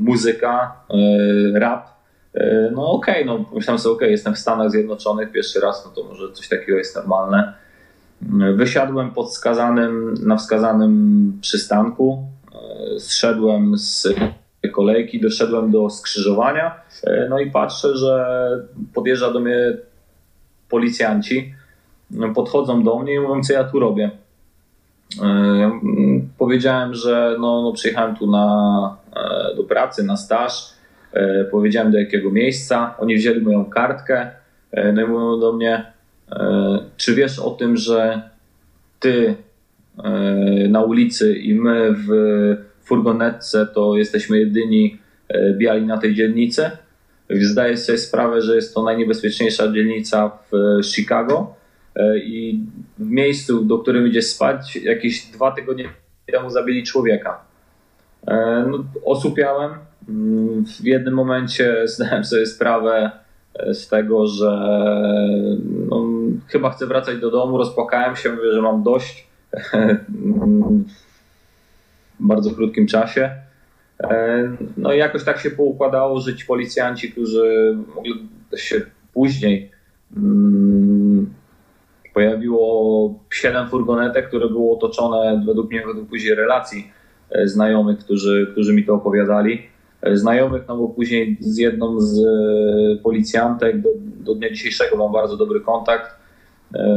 muzyka, 0.00 0.72
e, 0.90 1.58
rap. 1.58 1.90
E, 2.34 2.70
no 2.74 2.90
okej, 2.90 3.24
okay, 3.24 3.38
no 3.38 3.44
myślałem 3.54 3.78
sobie, 3.78 3.94
okej, 3.94 4.06
okay, 4.06 4.10
jestem 4.10 4.34
w 4.34 4.38
Stanach 4.38 4.70
Zjednoczonych 4.70 5.32
pierwszy 5.32 5.60
raz, 5.60 5.84
no 5.84 5.90
to 5.90 6.08
może 6.08 6.32
coś 6.32 6.48
takiego 6.48 6.78
jest 6.78 6.96
normalne. 6.96 7.54
E, 8.22 8.52
wysiadłem 8.52 9.10
pod 9.10 9.28
wskazanym, 9.28 10.14
na 10.26 10.36
wskazanym 10.36 11.38
przystanku, 11.40 12.24
zszedłem 12.98 13.78
z 13.78 14.08
kolejki, 14.68 15.20
doszedłem 15.20 15.70
do 15.70 15.90
skrzyżowania, 15.90 16.80
no 17.30 17.38
i 17.38 17.50
patrzę, 17.50 17.96
że 17.96 18.24
podjeżdża 18.94 19.30
do 19.32 19.40
mnie 19.40 19.76
policjanci, 20.68 21.54
podchodzą 22.34 22.82
do 22.84 22.98
mnie 22.98 23.14
i 23.14 23.20
mówią, 23.20 23.42
co 23.42 23.52
ja 23.52 23.64
tu 23.64 23.78
robię. 23.78 24.10
Powiedziałem, 26.38 26.94
że 26.94 27.36
no, 27.40 27.62
no 27.62 27.72
przyjechałem 27.72 28.16
tu 28.16 28.30
na, 28.30 28.96
do 29.56 29.64
pracy, 29.64 30.02
na 30.02 30.16
staż. 30.16 30.72
Powiedziałem 31.50 31.92
do 31.92 31.98
jakiego 31.98 32.30
miejsca. 32.30 32.94
Oni 32.98 33.16
wzięli 33.16 33.40
moją 33.40 33.64
kartkę. 33.64 34.30
No 34.94 35.02
i 35.02 35.06
mówią 35.06 35.40
do 35.40 35.52
mnie, 35.52 35.92
czy 36.96 37.14
wiesz 37.14 37.38
o 37.38 37.50
tym, 37.50 37.76
że 37.76 38.22
ty 39.00 39.34
na 40.68 40.82
ulicy 40.82 41.38
i 41.38 41.54
my 41.54 41.94
w 42.08 42.10
furgonetce 42.84 43.66
to 43.66 43.96
jesteśmy 43.96 44.38
jedyni 44.38 44.98
biali 45.58 45.86
na 45.86 45.98
tej 45.98 46.14
dzielnicy? 46.14 46.70
Zdaję 47.40 47.76
sobie 47.76 47.98
sprawę, 47.98 48.42
że 48.42 48.54
jest 48.54 48.74
to 48.74 48.82
najniebezpieczniejsza 48.82 49.72
dzielnica 49.72 50.38
w 50.52 50.84
Chicago 50.84 51.54
e, 51.96 52.18
i 52.18 52.64
w 52.98 53.10
miejscu, 53.10 53.64
do 53.64 53.78
którym 53.78 54.06
idzie 54.06 54.22
spać, 54.22 54.76
jakieś 54.76 55.26
dwa 55.26 55.52
tygodnie 55.52 55.88
temu 56.26 56.50
zabili 56.50 56.84
człowieka. 56.84 57.44
E, 58.26 58.64
no, 58.70 58.84
osłupiałem. 59.04 59.70
Mm, 60.08 60.64
w 60.64 60.84
jednym 60.84 61.14
momencie 61.14 61.76
zdałem 61.88 62.24
sobie 62.24 62.46
sprawę 62.46 63.10
e, 63.54 63.74
z 63.74 63.88
tego, 63.88 64.26
że 64.26 64.50
no, 65.88 66.06
chyba 66.46 66.70
chcę 66.70 66.86
wracać 66.86 67.18
do 67.18 67.30
domu. 67.30 67.58
Rozpłakałem 67.58 68.16
się, 68.16 68.32
mówię, 68.32 68.52
że 68.52 68.62
mam 68.62 68.82
dość 68.82 69.26
w 69.52 69.70
bardzo 72.20 72.50
krótkim 72.50 72.86
czasie. 72.86 73.30
E, 74.02 74.50
no 74.76 74.92
i 74.92 74.98
jakoś 74.98 75.24
tak 75.24 75.40
się 75.40 75.50
poukładało, 75.50 76.20
że 76.20 76.36
ci 76.36 76.46
policjanci, 76.46 77.12
którzy 77.12 77.76
się 78.56 78.80
później 79.14 79.70
mm, 80.16 81.34
pojawiło 82.14 83.14
siedem 83.32 83.68
furgonetek, 83.68 84.28
które 84.28 84.48
było 84.48 84.76
otoczone 84.76 85.42
według 85.46 85.70
mnie, 85.70 85.86
według 85.86 86.08
później 86.08 86.34
relacji 86.34 86.90
e, 87.30 87.48
znajomych, 87.48 87.98
którzy, 87.98 88.48
którzy 88.52 88.72
mi 88.72 88.84
to 88.84 88.94
opowiadali. 88.94 89.62
E, 90.02 90.16
znajomych, 90.16 90.62
no 90.68 90.76
bo 90.76 90.88
później 90.88 91.36
z 91.40 91.58
jedną 91.58 92.00
z 92.00 92.20
policjantek 93.02 93.80
do, 93.80 93.88
do 93.96 94.34
dnia 94.34 94.50
dzisiejszego 94.50 94.96
mam 94.96 95.12
bardzo 95.12 95.36
dobry 95.36 95.60
kontakt 95.60 96.20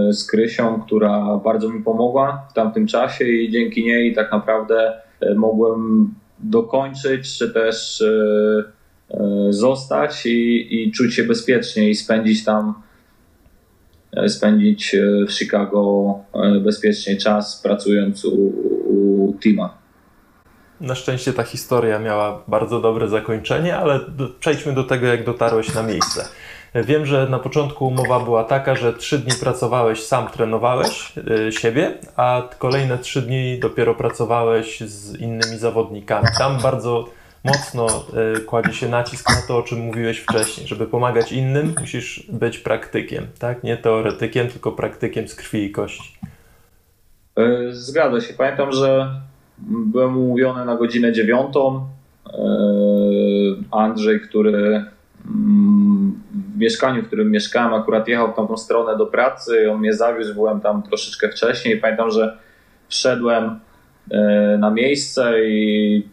z 0.10 0.28
Krysią, 0.28 0.82
która 0.82 1.40
bardzo 1.44 1.70
mi 1.70 1.84
pomogła 1.84 2.48
w 2.50 2.54
tamtym 2.54 2.88
czasie 2.88 3.26
i 3.26 3.52
dzięki 3.52 3.86
niej 3.86 4.16
tak 4.16 4.32
naprawdę 4.32 4.94
mogłem 5.36 6.14
dokończyć, 6.40 7.38
czy 7.38 7.50
też 7.50 8.02
e, 8.02 8.08
e, 9.10 9.54
zostać 9.54 10.26
i, 10.26 10.68
i 10.84 10.92
czuć 10.92 11.16
się 11.16 11.24
bezpiecznie 11.24 11.90
i 11.90 11.96
spędzić 11.96 12.44
tam 12.44 12.74
e, 14.14 14.30
spędzić 14.30 14.96
w 15.28 15.32
Chicago 15.32 16.14
bezpiecznie 16.64 17.18
czas 17.18 17.62
pracując 17.62 18.26
u, 18.26 18.36
u 18.88 19.34
Tima. 19.40 19.78
Na 20.82 20.96
szczęście 20.96 21.34
ta 21.34 21.44
historia 21.44 22.00
miała 22.00 22.44
bardzo 22.48 22.82
dobre 22.82 23.08
zakończenie, 23.08 23.78
ale 23.78 24.00
przejdźmy 24.40 24.74
do 24.74 24.84
tego, 24.84 25.08
jak 25.08 25.26
dotarłeś 25.26 25.76
na 25.76 25.84
miejsce. 25.84 26.26
Wiem, 26.76 27.06
że 27.06 27.28
na 27.30 27.40
początku 27.40 27.88
umowa 27.88 28.20
była 28.20 28.44
taka, 28.44 28.76
że 28.76 28.94
trzy 28.94 29.20
dni 29.20 29.34
pracowałeś, 29.42 30.04
sam 30.04 30.28
trenowałeś 30.28 31.14
y, 31.48 31.52
siebie, 31.52 31.98
a 32.16 32.50
kolejne 32.60 32.98
trzy 32.98 33.22
dni 33.22 33.60
dopiero 33.60 33.96
pracowałeś 33.96 34.82
z 34.82 35.20
innymi 35.20 35.58
zawodnikami. 35.58 36.28
Tam 36.38 36.62
bardzo 36.62 37.10
mocno 37.44 37.88
y, 38.38 38.40
kładzie 38.40 38.74
się 38.74 38.90
nacisk 38.90 39.30
na 39.30 39.48
to, 39.48 39.58
o 39.58 39.64
czym 39.64 39.80
mówiłeś 39.80 40.20
wcześniej. 40.20 40.68
Żeby 40.68 40.88
pomagać 40.88 41.32
innym, 41.32 41.76
musisz 41.80 42.28
być 42.30 42.58
praktykiem, 42.58 43.28
tak? 43.40 43.64
Nie 43.64 43.78
teoretykiem, 43.78 44.48
tylko 44.48 44.72
praktykiem 44.72 45.28
z 45.28 45.36
krwi 45.36 45.64
i 45.64 45.72
kości. 45.72 46.18
E, 47.38 47.72
zgadza 47.72 48.22
się. 48.22 48.34
Pamiętam, 48.34 48.72
że 48.72 49.12
byłem 49.68 50.18
umówiony 50.18 50.66
na 50.66 50.76
godzinę 50.76 51.14
dziewiątą. 51.14 51.88
Andrzej, 53.72 54.22
który 54.22 54.86
w 55.26 56.58
mieszkaniu, 56.58 57.04
w 57.04 57.08
którym 57.08 57.32
mieszkałem, 57.32 57.74
akurat 57.74 58.08
jechał 58.08 58.32
w 58.32 58.36
tamtą 58.36 58.58
stronę 58.58 58.98
do 58.98 59.06
pracy, 59.06 59.72
on 59.72 59.80
mnie 59.80 59.94
zawiózł, 59.94 60.34
byłem 60.34 60.62
tam 60.62 60.84
troszeczkę 60.84 61.30
wcześniej. 61.30 61.78
Pamiętam, 61.78 62.12
że 62.12 62.38
wszedłem 62.88 63.60
e, 64.12 64.58
na 64.60 64.70
miejsce 64.70 65.46
i 65.50 66.08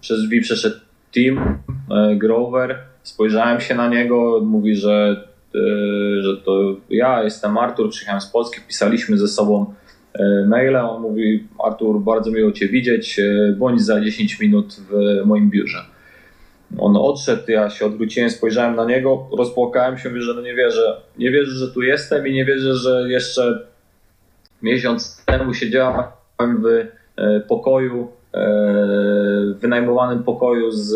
przez 0.00 0.22
drzwi 0.22 0.40
przeszedł 0.40 0.76
Tim 1.12 1.38
e, 1.38 2.16
Grover. 2.16 2.78
Spojrzałem 3.02 3.60
się 3.60 3.74
na 3.74 3.88
niego, 3.88 4.40
mówi, 4.44 4.76
że, 4.76 5.24
e, 5.54 6.22
że 6.22 6.36
to 6.36 6.76
ja 6.90 7.22
jestem 7.22 7.58
Artur, 7.58 7.90
przyjechałem 7.90 8.20
z 8.20 8.26
Polski, 8.26 8.60
pisaliśmy 8.68 9.18
ze 9.18 9.28
sobą 9.28 9.74
maile. 10.46 10.76
On 10.76 11.02
mówi: 11.02 11.44
Artur, 11.64 12.00
bardzo 12.00 12.30
miło 12.30 12.52
Cię 12.52 12.68
widzieć, 12.68 13.20
bądź 13.56 13.82
za 13.82 14.00
10 14.00 14.40
minut 14.40 14.76
w 14.90 15.26
moim 15.26 15.50
biurze. 15.50 15.78
On 16.78 16.96
odszedł, 16.96 17.42
ja 17.48 17.70
się 17.70 17.86
odwróciłem, 17.86 18.30
spojrzałem 18.30 18.76
na 18.76 18.84
niego, 18.84 19.26
rozpłakałem 19.38 19.98
się, 19.98 20.08
mówię, 20.08 20.22
że 20.22 20.34
no 20.34 20.40
nie 20.40 20.54
wierzę. 20.54 21.00
Nie 21.18 21.30
wierzę, 21.30 21.50
że 21.50 21.68
tu 21.68 21.82
jestem 21.82 22.26
i 22.26 22.32
nie 22.32 22.44
wierzę, 22.44 22.74
że 22.74 23.04
jeszcze 23.08 23.66
miesiąc 24.62 25.24
temu 25.24 25.54
siedziałem 25.54 26.04
w 26.38 26.66
e, 26.66 27.40
pokoju, 27.40 28.08
e, 28.34 29.54
wynajmowanym 29.60 30.24
pokoju 30.24 30.70
z, 30.70 30.94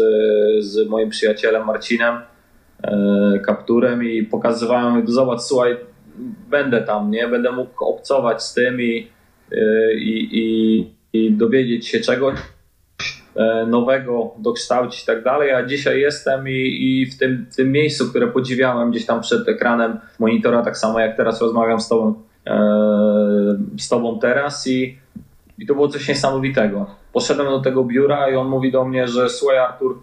z 0.65 0.89
moim 0.89 1.11
przyjacielem 1.11 1.67
Marcinem 1.67 2.21
e, 2.83 3.39
Kapturem 3.39 4.05
i 4.05 4.23
pokazywałem, 4.23 5.09
zobacz, 5.09 5.41
słuchaj, 5.41 5.77
będę 6.51 6.83
tam, 6.83 7.11
nie? 7.11 7.29
Będę 7.29 7.53
mógł 7.53 7.85
obcować 7.85 8.43
z 8.43 8.55
tym 8.55 8.81
i, 8.81 9.09
i, 9.97 10.29
i, 10.33 10.91
i 11.13 11.33
dowiedzieć 11.33 11.89
się 11.89 12.01
czegoś 12.01 12.39
nowego 13.67 14.35
dokształcić 14.39 15.03
i 15.03 15.07
tak 15.07 15.25
dalej, 15.25 15.53
a 15.53 15.67
dzisiaj 15.67 16.01
jestem 16.01 16.49
i, 16.49 16.79
i 16.81 17.07
w, 17.07 17.19
tym, 17.19 17.47
w 17.51 17.57
tym 17.57 17.73
miejscu, 17.73 18.11
które 18.11 18.27
podziwiałem 18.27 18.91
gdzieś 18.91 19.07
tam 19.07 19.21
przed 19.21 19.49
ekranem 19.49 19.99
monitora, 20.19 20.63
tak 20.63 20.79
samo 20.79 21.01
jak 21.01 21.17
teraz 21.17 21.41
rozmawiam 21.41 21.81
z 21.81 21.89
tobą, 21.89 22.15
e, 22.47 22.57
z 23.79 23.89
tobą 23.89 24.19
teraz 24.19 24.67
i, 24.67 24.99
i 25.59 25.67
to 25.67 25.75
było 25.75 25.89
coś 25.89 26.09
niesamowitego. 26.09 26.87
Poszedłem 27.13 27.47
do 27.47 27.61
tego 27.61 27.85
biura 27.85 28.31
i 28.31 28.35
on 28.35 28.49
mówi 28.49 28.73
do 28.73 28.85
mnie, 28.85 29.09
że 29.09 29.29
słuchaj 29.29 29.59
Artur, 29.59 29.99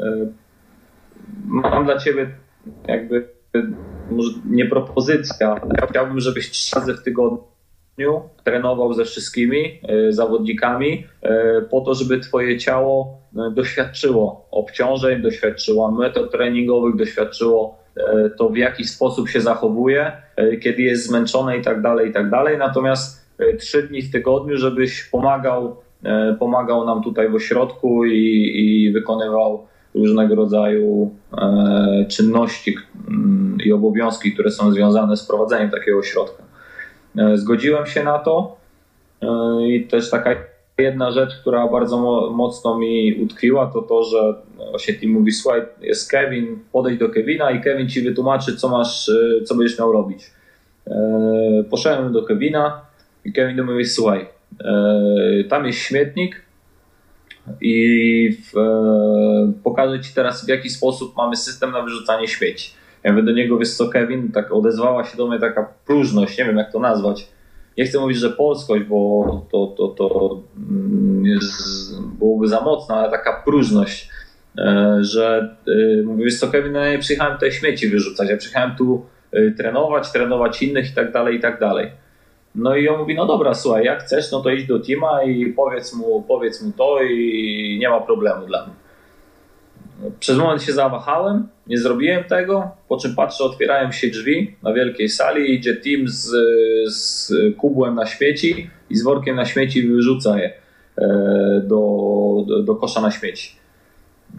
e, 0.00 0.04
mam 1.46 1.84
dla 1.84 1.98
ciebie 1.98 2.30
jakby 2.88 3.28
może 4.10 4.30
nie 4.50 4.66
propozycja, 4.66 5.60
ale 5.62 5.86
chciałbym, 5.90 6.20
żebyś 6.20 6.50
trzy 6.50 6.76
razy 6.76 6.94
w 6.94 7.02
tygodniu 7.02 7.53
trenował 8.44 8.94
ze 8.94 9.04
wszystkimi 9.04 9.80
e, 9.82 10.12
zawodnikami 10.12 11.06
e, 11.22 11.62
po 11.70 11.80
to, 11.80 11.94
żeby 11.94 12.20
twoje 12.20 12.58
ciało 12.58 13.18
e, 13.36 13.50
doświadczyło 13.50 14.48
obciążeń, 14.50 15.22
doświadczyło 15.22 15.90
metod 15.90 16.32
treningowych, 16.32 16.96
doświadczyło 16.96 17.84
to 18.38 18.48
w 18.48 18.56
jaki 18.56 18.84
sposób 18.84 19.28
się 19.28 19.40
zachowuje, 19.40 20.12
kiedy 20.62 20.82
jest 20.82 21.06
zmęczone 21.06 21.58
i 21.58 21.62
tak 21.62 21.82
dalej, 21.82 22.10
i 22.10 22.12
tak 22.12 22.30
dalej. 22.30 22.58
Natomiast 22.58 23.28
trzy 23.58 23.82
dni 23.82 24.02
w 24.02 24.12
tygodniu, 24.12 24.56
żebyś 24.56 25.04
pomagał, 25.04 25.76
pomagał 26.38 26.86
nam 26.86 27.02
tutaj 27.02 27.28
w 27.28 27.34
ośrodku 27.34 28.04
i, 28.04 28.52
i 28.54 28.92
wykonywał 28.92 29.66
różnego 29.94 30.34
rodzaju 30.34 31.10
czynności 32.08 32.76
mm, 33.08 33.58
i 33.64 33.72
obowiązki, 33.72 34.32
które 34.32 34.50
są 34.50 34.72
związane 34.72 35.16
z 35.16 35.26
prowadzeniem 35.26 35.70
takiego 35.70 35.98
ośrodka. 35.98 36.44
E, 37.18 37.36
zgodziłem 37.36 37.86
się 37.86 38.04
na 38.04 38.18
to 38.18 38.56
e, 39.22 39.28
i 39.68 39.86
też 39.86 40.10
taka 40.10 40.36
jedna 40.78 41.10
rzecz, 41.10 41.30
która 41.40 41.68
bardzo 41.68 41.98
mocno 42.30 42.78
mi 42.78 43.14
utkwiła, 43.22 43.66
to 43.66 43.82
to, 43.82 44.04
że 44.04 44.92
Tim 45.00 45.10
mówi, 45.10 45.32
słuchaj, 45.32 45.62
jest 45.80 46.10
Kevin, 46.10 46.58
podejdź 46.72 46.98
do 46.98 47.08
Kevina 47.08 47.50
i 47.50 47.60
Kevin 47.60 47.88
ci 47.88 48.02
wytłumaczy, 48.02 48.56
co 48.56 48.68
masz, 48.68 49.08
e, 49.08 49.44
co 49.44 49.54
będziesz 49.54 49.78
miał 49.78 49.92
robić. 49.92 50.30
Poszedłem 51.70 52.12
do 52.12 52.22
Kevina 52.22 52.80
i 53.24 53.32
Kevin 53.32 53.56
do 53.56 53.64
mnie 53.64 53.72
mówi, 53.72 53.84
słuchaj, 53.84 54.26
tam 55.48 55.66
jest 55.66 55.78
śmietnik 55.78 56.42
i 57.60 58.36
pokażę 59.64 60.00
ci 60.00 60.14
teraz, 60.14 60.46
w 60.46 60.48
jaki 60.48 60.70
sposób 60.70 61.16
mamy 61.16 61.36
system 61.36 61.70
na 61.70 61.82
wyrzucanie 61.82 62.28
śmieci. 62.28 62.70
Ja 63.04 63.12
mówię 63.12 63.22
do 63.22 63.32
niego, 63.32 63.58
wiesz 63.58 63.74
co 63.74 63.88
Kevin, 63.88 64.32
tak 64.32 64.52
odezwała 64.52 65.04
się 65.04 65.16
do 65.16 65.26
mnie 65.26 65.38
taka 65.38 65.68
próżność, 65.86 66.38
nie 66.38 66.44
wiem 66.44 66.56
jak 66.56 66.72
to 66.72 66.80
nazwać. 66.80 67.28
Nie 67.78 67.84
chcę 67.84 68.00
mówić, 68.00 68.18
że 68.18 68.30
polskość, 68.30 68.84
bo 68.84 69.46
to, 69.52 69.66
to, 69.66 69.88
to 69.88 70.40
mm, 70.70 71.38
byłoby 72.18 72.48
za 72.48 72.60
mocno, 72.60 72.96
ale 72.96 73.10
taka 73.10 73.42
próżność, 73.44 74.10
e, 74.58 74.96
że 75.00 75.56
e, 75.68 76.02
mówię, 76.02 76.24
wiesz 76.24 76.38
co 76.38 76.48
Kevin, 76.48 76.72
no 76.72 76.78
ja 76.78 76.92
nie 76.92 76.98
przyjechałem 76.98 77.34
tutaj 77.34 77.52
śmieci 77.52 77.88
wyrzucać, 77.88 78.28
ja 78.30 78.36
przyjechałem 78.36 78.76
tu 78.76 79.06
e, 79.32 79.50
trenować, 79.50 80.12
trenować 80.12 80.62
innych 80.62 80.90
i 80.90 80.94
tak 80.94 81.12
dalej, 81.12 81.36
i 81.36 81.40
tak 81.40 81.60
dalej. 81.60 81.90
No 82.54 82.76
i 82.76 82.88
on 82.88 82.98
mówi, 82.98 83.14
no 83.14 83.26
dobra, 83.26 83.54
słuchaj, 83.54 83.84
jak 83.84 84.02
chcesz, 84.02 84.32
no 84.32 84.40
to 84.40 84.50
idź 84.50 84.66
do 84.66 84.80
Tima 84.80 85.22
i 85.22 85.46
powiedz 85.46 85.94
mu, 85.94 86.22
powiedz 86.28 86.62
mu 86.62 86.72
to 86.72 87.02
i 87.02 87.78
nie 87.80 87.88
ma 87.88 88.00
problemu 88.00 88.46
dla 88.46 88.66
mnie. 88.66 88.74
Przez 90.20 90.38
moment 90.38 90.62
się 90.62 90.72
zawahałem, 90.72 91.48
nie 91.66 91.78
zrobiłem 91.78 92.24
tego, 92.24 92.70
po 92.88 92.96
czym 92.96 93.14
patrzę, 93.14 93.44
otwierają 93.44 93.92
się 93.92 94.08
drzwi 94.08 94.56
na 94.62 94.72
wielkiej 94.72 95.08
sali 95.08 95.54
idzie 95.54 95.76
team 95.76 96.08
z, 96.08 96.30
z 96.94 97.32
kubłem 97.56 97.94
na 97.94 98.06
śmieci 98.06 98.70
i 98.90 98.96
z 98.96 99.02
workiem 99.02 99.36
na 99.36 99.44
śmieci 99.44 99.88
wyrzuca 99.88 100.38
je 100.38 100.52
e, 100.98 101.62
do, 101.64 102.44
do, 102.46 102.62
do 102.62 102.76
kosza 102.76 103.00
na 103.00 103.10
śmieci. 103.10 103.56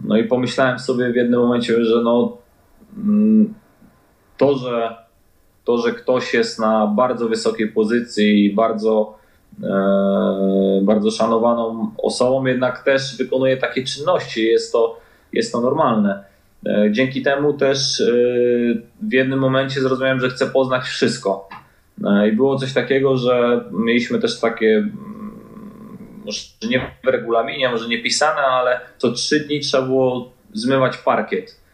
No 0.04 0.16
i 0.16 0.24
pomyślałem 0.24 0.78
sobie 0.78 1.12
w 1.12 1.16
jednym 1.16 1.40
momencie, 1.40 1.84
że 1.84 2.02
no 2.02 2.38
mm, 2.96 3.54
to, 4.36 4.58
że 4.58 4.96
to, 5.64 5.78
że 5.78 5.92
ktoś 5.92 6.34
jest 6.34 6.58
na 6.58 6.86
bardzo 6.86 7.28
wysokiej 7.28 7.68
pozycji 7.68 8.44
i 8.44 8.54
bardzo, 8.54 9.18
e, 9.62 10.80
bardzo 10.82 11.10
szanowaną 11.10 11.90
osobą, 11.98 12.46
jednak 12.46 12.84
też 12.84 13.16
wykonuje 13.16 13.56
takie 13.56 13.84
czynności. 13.84 14.46
Jest 14.46 14.72
to, 14.72 15.05
jest 15.32 15.52
to 15.52 15.60
normalne. 15.60 16.24
E, 16.66 16.88
dzięki 16.92 17.22
temu 17.22 17.52
też 17.52 18.00
e, 18.00 18.04
w 19.02 19.12
jednym 19.12 19.38
momencie 19.38 19.80
zrozumiałem, 19.80 20.20
że 20.20 20.28
chcę 20.28 20.46
poznać 20.46 20.84
wszystko. 20.84 21.48
E, 22.04 22.28
I 22.28 22.32
było 22.32 22.58
coś 22.58 22.72
takiego, 22.72 23.16
że 23.16 23.64
mieliśmy 23.72 24.18
też 24.18 24.40
takie, 24.40 24.76
mm, 24.76 25.38
może 26.24 26.40
nie 26.68 26.90
w 27.04 27.08
regulaminie, 27.08 27.68
może 27.68 27.88
nie 27.88 28.02
pisane, 28.02 28.40
ale 28.40 28.80
co 28.98 29.12
trzy 29.12 29.40
dni 29.40 29.60
trzeba 29.60 29.86
było 29.86 30.32
zmywać 30.52 30.96
parkiet 30.96 31.66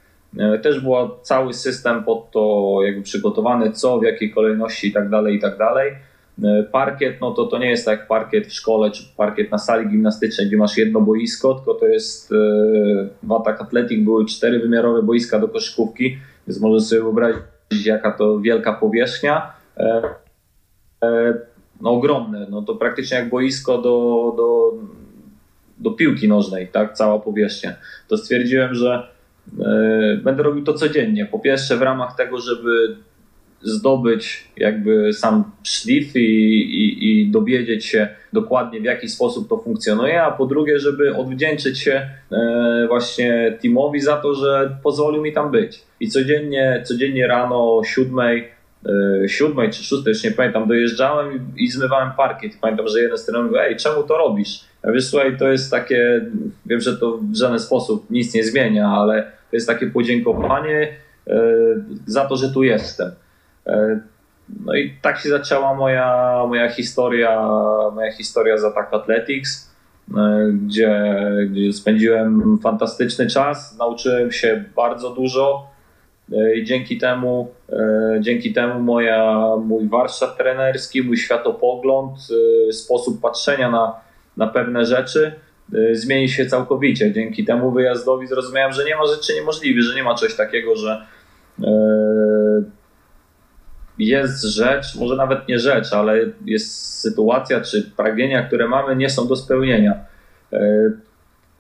też 0.63 0.81
był 0.81 0.95
cały 1.23 1.55
system 1.55 2.05
pod 2.05 2.31
to 2.31 2.79
jakby 2.85 3.03
przygotowany, 3.03 3.73
co, 3.73 3.99
w 3.99 4.03
jakiej 4.03 4.31
kolejności 4.31 4.89
i 4.89 4.93
tak 4.93 5.11
dalej, 5.11 5.37
i 5.37 5.41
tak 5.41 5.59
dalej. 5.59 5.93
E, 6.45 6.63
parkiet, 6.63 7.21
no 7.21 7.31
to 7.31 7.47
to 7.47 7.59
nie 7.59 7.71
jest 7.71 7.85
tak 7.85 7.99
jak 7.99 8.09
parkiet 8.09 8.47
w 8.47 8.53
szkole, 8.53 8.91
czy 8.91 9.03
parkiet 9.17 9.51
na 9.51 9.59
sali 9.59 9.89
gimnastycznej, 9.89 10.47
gdzie 10.47 10.57
masz 10.57 10.77
jedno 10.77 11.01
boisko, 11.01 11.55
tylko 11.55 11.75
to 11.75 11.87
jest 11.87 12.33
e, 12.33 12.37
w 13.23 13.33
Atak 13.33 13.61
Athletic 13.61 14.05
były 14.05 14.27
czterywymiarowe 14.27 15.03
boiska 15.03 15.39
do 15.39 15.49
koszykówki, 15.49 16.19
więc 16.47 16.61
możesz 16.61 16.89
sobie 16.89 17.03
wyobrazić, 17.03 17.43
jaka 17.85 18.13
to 18.13 18.41
wielka 18.41 18.73
powierzchnia. 18.73 19.53
No 21.81 21.91
ogromne, 21.91 22.47
no 22.51 22.63
to 22.63 22.75
praktycznie 22.75 23.17
jak 23.17 23.29
boisko 23.29 23.79
do, 23.79 24.35
do, 24.37 24.73
do 25.79 25.91
piłki 25.91 26.29
nożnej, 26.29 26.69
tak, 26.69 26.95
cała 26.95 27.19
powierzchnia. 27.19 27.75
To 28.09 28.17
stwierdziłem, 28.17 28.75
że 28.75 29.13
E, 29.61 30.17
będę 30.17 30.43
robił 30.43 30.65
to 30.65 30.75
codziennie. 30.75 31.27
Po 31.27 31.39
pierwsze, 31.39 31.77
w 31.77 31.83
ramach 31.83 32.17
tego, 32.17 32.39
żeby 32.39 32.97
zdobyć 33.63 34.49
jakby 34.57 35.13
sam 35.13 35.45
szlif 35.63 36.17
i, 36.17 36.21
i, 36.21 37.11
i, 37.11 37.31
dowiedzieć 37.31 37.85
się 37.85 38.09
dokładnie 38.33 38.81
w 38.81 38.85
jaki 38.85 39.09
sposób 39.09 39.49
to 39.49 39.59
funkcjonuje, 39.59 40.23
a 40.23 40.31
po 40.31 40.47
drugie, 40.47 40.79
żeby 40.79 41.17
odwdzięczyć 41.17 41.79
się 41.79 42.09
e, 42.33 42.87
właśnie 42.89 43.59
teamowi 43.63 44.01
za 44.01 44.17
to, 44.17 44.35
że 44.35 44.77
pozwolił 44.83 45.23
mi 45.23 45.33
tam 45.33 45.51
być. 45.51 45.83
I 46.01 46.09
codziennie, 46.09 46.83
codziennie 46.87 47.27
rano 47.27 47.77
o 47.77 47.85
siódmej, 47.85 48.49
e, 49.25 49.29
siódmej 49.29 49.71
czy 49.71 49.85
szóstej, 49.85 50.11
już 50.13 50.25
nie 50.25 50.31
pamiętam, 50.31 50.69
dojeżdżałem 50.69 51.53
i, 51.57 51.65
i 51.65 51.69
zmywałem 51.69 52.11
parkiet. 52.17 52.53
Pamiętam, 52.61 52.89
że 52.89 53.01
jeden 53.01 53.19
z 53.19 53.25
trenerów 53.25 53.47
mówił, 53.47 53.63
ej, 53.63 53.77
czemu 53.77 54.03
to 54.03 54.19
robisz? 54.19 54.65
Ja 54.85 54.93
wiesz, 54.93 55.07
słuchaj, 55.07 55.39
to 55.39 55.49
jest 55.49 55.71
takie, 55.71 56.27
wiem, 56.67 56.81
że 56.81 56.97
to 56.97 57.19
w 57.33 57.37
żaden 57.37 57.59
sposób 57.59 58.11
nic 58.11 58.35
nie 58.35 58.45
zmienia, 58.45 58.89
ale 58.89 59.23
to 59.23 59.57
jest 59.57 59.67
takie 59.67 59.87
podziękowanie 59.87 60.89
e, 61.27 61.43
za 62.07 62.25
to, 62.25 62.37
że 62.37 62.53
tu 62.53 62.63
jestem. 62.63 63.11
E, 63.67 64.01
no 64.67 64.75
i 64.75 64.95
tak 65.03 65.19
się 65.19 65.29
zaczęła 65.29 65.75
moja, 65.75 66.43
moja 66.49 66.69
historia, 66.69 67.49
moja 67.95 68.13
historia 68.13 68.59
z 68.59 68.65
Attack 68.65 68.95
Athletics, 68.95 69.71
e, 70.17 70.53
gdzie, 70.53 71.15
gdzie 71.51 71.73
spędziłem 71.73 72.59
fantastyczny 72.63 73.27
czas, 73.27 73.79
nauczyłem 73.79 74.33
się 74.33 74.65
bardzo 74.77 75.11
dużo 75.11 75.73
i 76.57 76.65
dzięki 76.65 76.99
temu, 76.99 77.51
dzięki 78.21 78.53
temu 78.53 78.81
moja, 78.81 79.43
mój 79.65 79.89
warsztat 79.89 80.37
trenerski, 80.37 81.03
mój 81.03 81.17
światopogląd, 81.17 82.19
sposób 82.73 83.21
patrzenia 83.21 83.71
na, 83.71 84.01
na 84.37 84.47
pewne 84.47 84.87
rzeczy 84.87 85.33
zmieni 85.93 86.29
się 86.29 86.47
całkowicie. 86.47 87.13
Dzięki 87.13 87.45
temu 87.45 87.71
wyjazdowi 87.71 88.27
zrozumiałem, 88.27 88.73
że 88.73 88.85
nie 88.85 88.97
ma 88.97 89.07
rzeczy 89.07 89.35
niemożliwych, 89.35 89.83
że 89.83 89.95
nie 89.95 90.03
ma 90.03 90.15
czegoś 90.15 90.37
takiego, 90.37 90.77
że 90.77 91.07
jest 93.99 94.45
rzecz, 94.45 94.97
może 94.97 95.17
nawet 95.17 95.49
nie 95.49 95.59
rzecz, 95.59 95.93
ale 95.93 96.19
jest 96.45 97.01
sytuacja 97.01 97.61
czy 97.61 97.91
pragnienia, 97.97 98.47
które 98.47 98.69
mamy, 98.69 98.97
nie 98.97 99.11
są 99.11 99.29
do 99.29 99.37
spełnienia. 99.37 99.95
Y, 100.53 100.59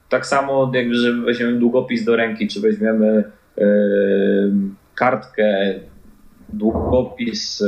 tak 0.08 0.26
samo, 0.26 0.72
jak 0.74 0.94
że 0.94 1.12
weźmiemy 1.12 1.58
długopis 1.58 2.04
do 2.04 2.16
ręki, 2.16 2.48
czy 2.48 2.60
weźmiemy 2.60 3.24
kartkę, 4.94 5.74
długopis, 6.48 7.64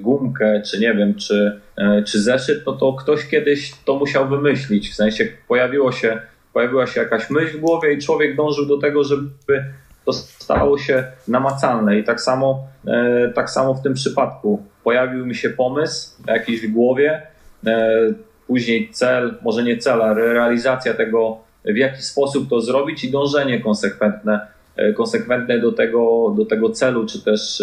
gumkę, 0.00 0.62
czy 0.62 0.80
nie 0.80 0.94
wiem, 0.94 1.14
czy 1.14 1.60
E, 1.76 2.02
czy 2.02 2.22
zeszyt, 2.22 2.62
no 2.66 2.72
to 2.72 2.92
ktoś 2.92 3.26
kiedyś 3.26 3.72
to 3.84 3.98
musiał 3.98 4.28
wymyślić. 4.28 4.90
W 4.90 4.94
sensie 4.94 5.28
pojawiło 5.48 5.92
się, 5.92 6.20
pojawiła 6.52 6.86
się 6.86 7.00
jakaś 7.00 7.30
myśl 7.30 7.58
w 7.58 7.60
głowie 7.60 7.92
i 7.92 7.98
człowiek 7.98 8.36
dążył 8.36 8.66
do 8.66 8.78
tego, 8.78 9.04
żeby 9.04 9.64
to 10.04 10.12
stało 10.12 10.78
się 10.78 11.04
namacalne. 11.28 11.98
I 11.98 12.04
tak 12.04 12.20
samo, 12.20 12.64
e, 12.86 13.32
tak 13.34 13.50
samo 13.50 13.74
w 13.74 13.82
tym 13.82 13.94
przypadku. 13.94 14.62
Pojawił 14.84 15.26
mi 15.26 15.34
się 15.34 15.50
pomysł 15.50 16.22
jakiś 16.26 16.66
w 16.66 16.72
głowie, 16.72 17.22
e, 17.66 17.98
później 18.46 18.90
cel, 18.90 19.34
może 19.42 19.62
nie 19.62 19.78
cel, 19.78 20.02
ale 20.02 20.32
realizacja 20.32 20.94
tego, 20.94 21.38
w 21.64 21.76
jaki 21.76 22.02
sposób 22.02 22.48
to 22.50 22.60
zrobić 22.60 23.04
i 23.04 23.10
dążenie 23.10 23.60
konsekwentne 23.60 24.52
E, 24.76 24.92
konsekwentne 24.92 25.58
do 25.58 25.72
tego, 25.72 26.34
do 26.36 26.44
tego 26.44 26.70
celu, 26.70 27.06
czy 27.06 27.24
też 27.24 27.62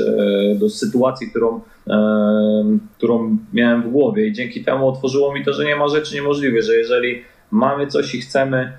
do 0.55 0.69
sytuacji, 0.69 1.29
którą, 1.29 1.61
którą 2.97 3.37
miałem 3.53 3.83
w 3.83 3.89
głowie. 3.89 4.27
I 4.27 4.33
dzięki 4.33 4.63
temu 4.63 4.87
otworzyło 4.87 5.33
mi 5.33 5.45
to, 5.45 5.53
że 5.53 5.65
nie 5.65 5.75
ma 5.75 5.87
rzeczy 5.87 6.15
niemożliwych, 6.15 6.63
że 6.63 6.75
jeżeli 6.75 7.21
mamy 7.51 7.87
coś 7.87 8.15
i 8.15 8.21
chcemy, 8.21 8.73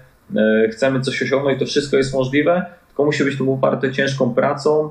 chcemy 0.73 1.01
coś 1.01 1.23
osiągnąć, 1.23 1.59
to 1.59 1.67
wszystko 1.67 1.97
jest 1.97 2.15
możliwe, 2.15 2.67
musi 3.05 3.25
być 3.25 3.39
to 3.39 3.45
poparte 3.45 3.93
ciężką 3.93 4.35
pracą, 4.35 4.91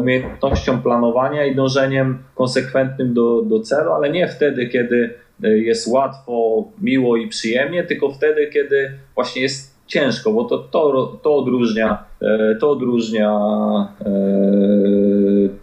umiejętnością 0.00 0.82
planowania 0.82 1.44
i 1.44 1.54
dążeniem 1.54 2.18
konsekwentnym 2.34 3.14
do, 3.14 3.42
do 3.42 3.60
celu, 3.60 3.92
ale 3.92 4.10
nie 4.10 4.28
wtedy, 4.28 4.66
kiedy 4.66 5.14
jest 5.40 5.88
łatwo, 5.88 6.64
miło 6.80 7.16
i 7.16 7.28
przyjemnie, 7.28 7.84
tylko 7.84 8.10
wtedy, 8.10 8.46
kiedy 8.46 8.92
właśnie 9.14 9.42
jest 9.42 9.74
ciężko, 9.86 10.32
bo 10.32 10.44
to, 10.44 10.58
to, 10.58 11.18
to 11.22 11.36
odróżnia, 11.36 12.04
e, 12.22 12.54
to 12.54 12.70
odróżnia 12.70 13.30
e, 14.00 14.08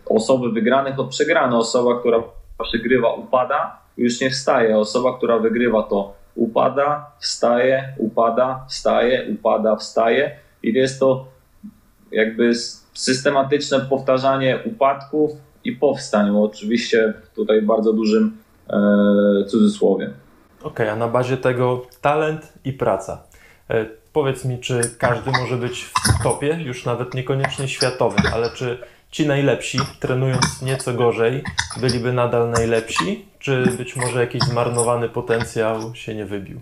osoby 0.05 0.51
wygranych 0.51 0.99
od 0.99 1.09
przegranych. 1.09 1.59
Osoba, 1.59 1.99
która 1.99 2.23
przegrywa, 2.63 3.13
upada, 3.13 3.77
już 3.97 4.21
nie 4.21 4.29
wstaje. 4.29 4.77
Osoba, 4.77 5.17
która 5.17 5.39
wygrywa, 5.39 5.83
to 5.83 6.13
upada, 6.35 7.11
wstaje, 7.19 7.93
upada, 7.97 8.65
wstaje, 8.69 9.27
upada, 9.33 9.75
wstaje. 9.75 10.31
I 10.63 10.73
jest 10.73 10.99
to 10.99 11.27
jakby 12.11 12.51
systematyczne 12.93 13.79
powtarzanie 13.79 14.59
upadków 14.65 15.31
i 15.63 15.71
powstań. 15.71 16.37
Oczywiście 16.37 17.13
tutaj 17.35 17.61
bardzo 17.61 17.93
dużym 17.93 18.37
e, 18.69 19.45
cudzysłowie. 19.45 20.09
Okej, 20.59 20.71
okay, 20.71 20.91
a 20.91 20.95
na 20.95 21.07
bazie 21.07 21.37
tego 21.37 21.85
talent 22.01 22.53
i 22.65 22.73
praca. 22.73 23.23
E, 23.69 24.01
Powiedz 24.13 24.45
mi, 24.45 24.59
czy 24.59 24.81
każdy 24.97 25.31
może 25.31 25.57
być 25.57 25.83
w 25.83 26.23
topie, 26.23 26.59
już 26.65 26.85
nawet 26.85 27.13
niekoniecznie 27.13 27.67
światowym, 27.67 28.23
ale 28.33 28.49
czy 28.49 28.77
ci 29.11 29.27
najlepsi, 29.27 29.79
trenując 29.99 30.61
nieco 30.61 30.93
gorzej, 30.93 31.43
byliby 31.81 32.13
nadal 32.13 32.49
najlepsi, 32.49 33.25
czy 33.39 33.65
być 33.77 33.95
może 33.95 34.19
jakiś 34.19 34.41
zmarnowany 34.41 35.09
potencjał 35.09 35.95
się 35.95 36.15
nie 36.15 36.25
wybił? 36.25 36.61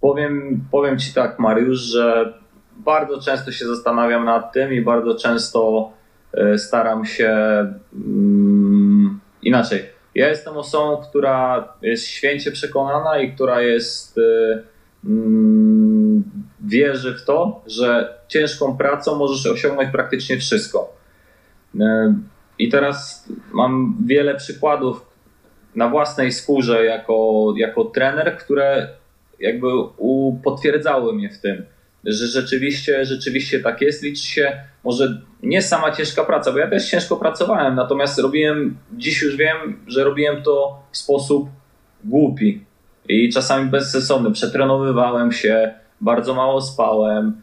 Powiem, 0.00 0.64
powiem 0.70 0.98
Ci 0.98 1.14
tak, 1.14 1.38
Mariusz, 1.38 1.80
że 1.80 2.34
bardzo 2.76 3.20
często 3.20 3.52
się 3.52 3.66
zastanawiam 3.66 4.24
nad 4.24 4.52
tym 4.52 4.72
i 4.72 4.80
bardzo 4.80 5.14
często 5.14 5.90
e, 6.34 6.58
staram 6.58 7.04
się 7.04 7.32
um, 7.92 9.20
inaczej. 9.42 9.82
Ja 10.14 10.28
jestem 10.28 10.56
osobą, 10.56 11.02
która 11.08 11.68
jest 11.82 12.06
święcie 12.06 12.52
przekonana 12.52 13.18
i 13.18 13.32
która 13.32 13.60
jest 13.60 14.20
um, 15.04 16.24
wierzy 16.60 17.14
w 17.14 17.24
to, 17.24 17.62
że 17.66 18.18
ciężką 18.28 18.76
pracą 18.76 19.16
możesz 19.16 19.46
osiągnąć 19.46 19.92
praktycznie 19.92 20.38
wszystko. 20.38 20.96
E, 21.80 22.14
I 22.58 22.68
teraz 22.68 23.28
mam 23.52 23.96
wiele 24.06 24.34
przykładów 24.34 25.06
na 25.74 25.88
własnej 25.88 26.32
skórze 26.32 26.84
jako, 26.84 27.46
jako 27.56 27.84
trener, 27.84 28.36
które 28.36 28.88
jakby 29.40 29.68
potwierdzały 30.44 31.14
mnie 31.14 31.30
w 31.30 31.40
tym, 31.40 31.66
że 32.04 32.26
rzeczywiście, 32.26 33.04
rzeczywiście 33.04 33.60
tak 33.60 33.80
jest. 33.80 34.02
Liczy 34.02 34.26
się 34.26 34.60
może 34.84 35.20
nie 35.42 35.62
sama 35.62 35.90
ciężka 35.90 36.24
praca, 36.24 36.52
bo 36.52 36.58
ja 36.58 36.70
też 36.70 36.90
ciężko 36.90 37.16
pracowałem, 37.16 37.74
natomiast 37.74 38.18
robiłem, 38.18 38.76
dziś 38.92 39.22
już 39.22 39.36
wiem, 39.36 39.84
że 39.86 40.04
robiłem 40.04 40.42
to 40.42 40.82
w 40.92 40.96
sposób 40.96 41.48
głupi 42.04 42.64
i 43.08 43.32
czasami 43.32 43.70
bezsensowny. 43.70 44.32
Przetrenowywałem 44.32 45.32
się, 45.32 45.74
bardzo 46.00 46.34
mało 46.34 46.60
spałem, 46.60 47.42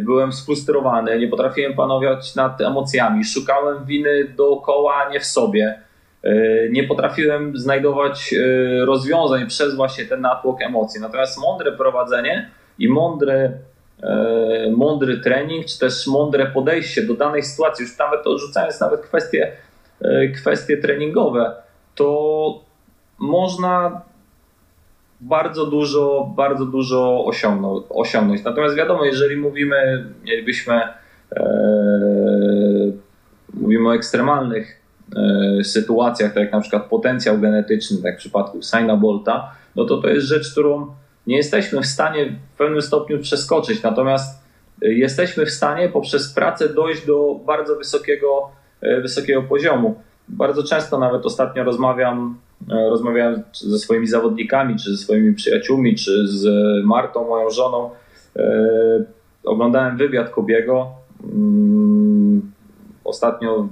byłem 0.00 0.32
sfrustrowany, 0.32 1.18
nie 1.18 1.28
potrafiłem 1.28 1.74
panować 1.74 2.34
nad 2.34 2.60
emocjami, 2.60 3.24
szukałem 3.24 3.84
winy 3.84 4.34
dookoła, 4.36 5.08
nie 5.10 5.20
w 5.20 5.24
sobie. 5.24 5.80
Nie 6.70 6.84
potrafiłem 6.84 7.56
znajdować 7.56 8.34
rozwiązań 8.84 9.46
przez 9.46 9.74
właśnie 9.74 10.04
ten 10.04 10.20
natłok 10.20 10.62
emocji. 10.62 11.00
Natomiast 11.00 11.38
mądre 11.38 11.72
prowadzenie 11.72 12.50
i 12.78 12.88
mądre 12.88 13.52
E, 13.52 13.73
mądry 14.76 15.20
trening, 15.20 15.66
czy 15.66 15.78
też 15.78 16.06
mądre 16.06 16.46
podejście 16.46 17.02
do 17.02 17.14
danej 17.14 17.42
sytuacji, 17.42 17.82
już 17.82 17.98
nawet 17.98 18.26
odrzucając 18.26 18.80
nawet 18.80 19.00
kwestie, 19.00 19.52
e, 20.00 20.28
kwestie 20.28 20.76
treningowe, 20.76 21.54
to 21.94 22.60
można 23.18 24.02
bardzo 25.20 25.66
dużo, 25.66 26.32
bardzo 26.36 26.66
dużo 26.66 27.24
osiągnąć. 27.90 28.44
Natomiast 28.44 28.76
wiadomo, 28.76 29.04
jeżeli 29.04 29.36
mówimy, 29.36 30.06
mielibyśmy, 30.24 30.74
e, 31.36 31.42
mówimy 33.54 33.88
o 33.88 33.94
ekstremalnych 33.94 34.82
e, 35.16 35.64
sytuacjach, 35.64 36.34
tak 36.34 36.42
jak 36.42 36.52
na 36.52 36.60
przykład 36.60 36.86
potencjał 36.86 37.38
genetyczny, 37.38 37.96
tak 37.96 38.04
jak 38.04 38.14
w 38.14 38.18
przypadku 38.18 38.62
Saina 38.62 38.96
Bolta, 38.96 39.52
no 39.76 39.84
to 39.84 39.96
to 39.96 40.08
jest 40.08 40.26
rzecz, 40.26 40.52
którą 40.52 40.94
nie 41.26 41.36
jesteśmy 41.36 41.80
w 41.80 41.86
stanie 41.86 42.26
w 42.54 42.58
pewnym 42.58 42.82
stopniu 42.82 43.18
przeskoczyć, 43.18 43.82
natomiast 43.82 44.42
y, 44.82 44.94
jesteśmy 44.94 45.46
w 45.46 45.50
stanie 45.50 45.88
poprzez 45.88 46.32
pracę 46.32 46.68
dojść 46.68 47.06
do 47.06 47.40
bardzo 47.46 47.76
wysokiego, 47.76 48.50
y, 48.82 49.00
wysokiego 49.00 49.42
poziomu. 49.42 49.94
Bardzo 50.28 50.62
często 50.62 50.98
nawet 50.98 51.26
ostatnio 51.26 51.64
rozmawiam, 51.64 52.38
y, 52.62 52.90
rozmawiałem 52.90 53.42
ze 53.52 53.78
swoimi 53.78 54.06
zawodnikami, 54.06 54.76
czy 54.76 54.90
ze 54.90 54.96
swoimi 54.96 55.34
przyjaciółmi, 55.34 55.94
czy 55.94 56.28
z 56.28 56.46
Martą, 56.84 57.28
moją 57.28 57.50
żoną. 57.50 57.90
Oglądałem 59.44 59.96
wywiad 59.96 60.30
Kobiego. 60.30 60.90
Mm, 61.24 62.52
ostatnio 63.04 63.68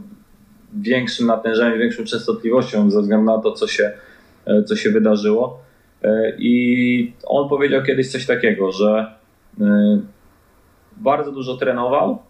większym 0.75 1.27
natężeniem, 1.27 1.79
większą 1.79 2.05
częstotliwością 2.05 2.91
ze 2.91 3.03
względu 3.03 3.27
na 3.27 3.39
to, 3.39 3.53
co 3.53 3.67
się, 3.67 3.93
co 4.67 4.77
się 4.77 4.91
wydarzyło. 4.91 5.63
E, 6.05 6.33
I 6.39 7.13
on 7.25 7.49
powiedział 7.49 7.83
kiedyś 7.83 8.13
coś 8.13 8.27
takiego, 8.27 8.73
że 8.73 9.15
e, 9.61 10.01
bardzo 10.97 11.33
dużo 11.33 11.57
trenował, 11.57 12.23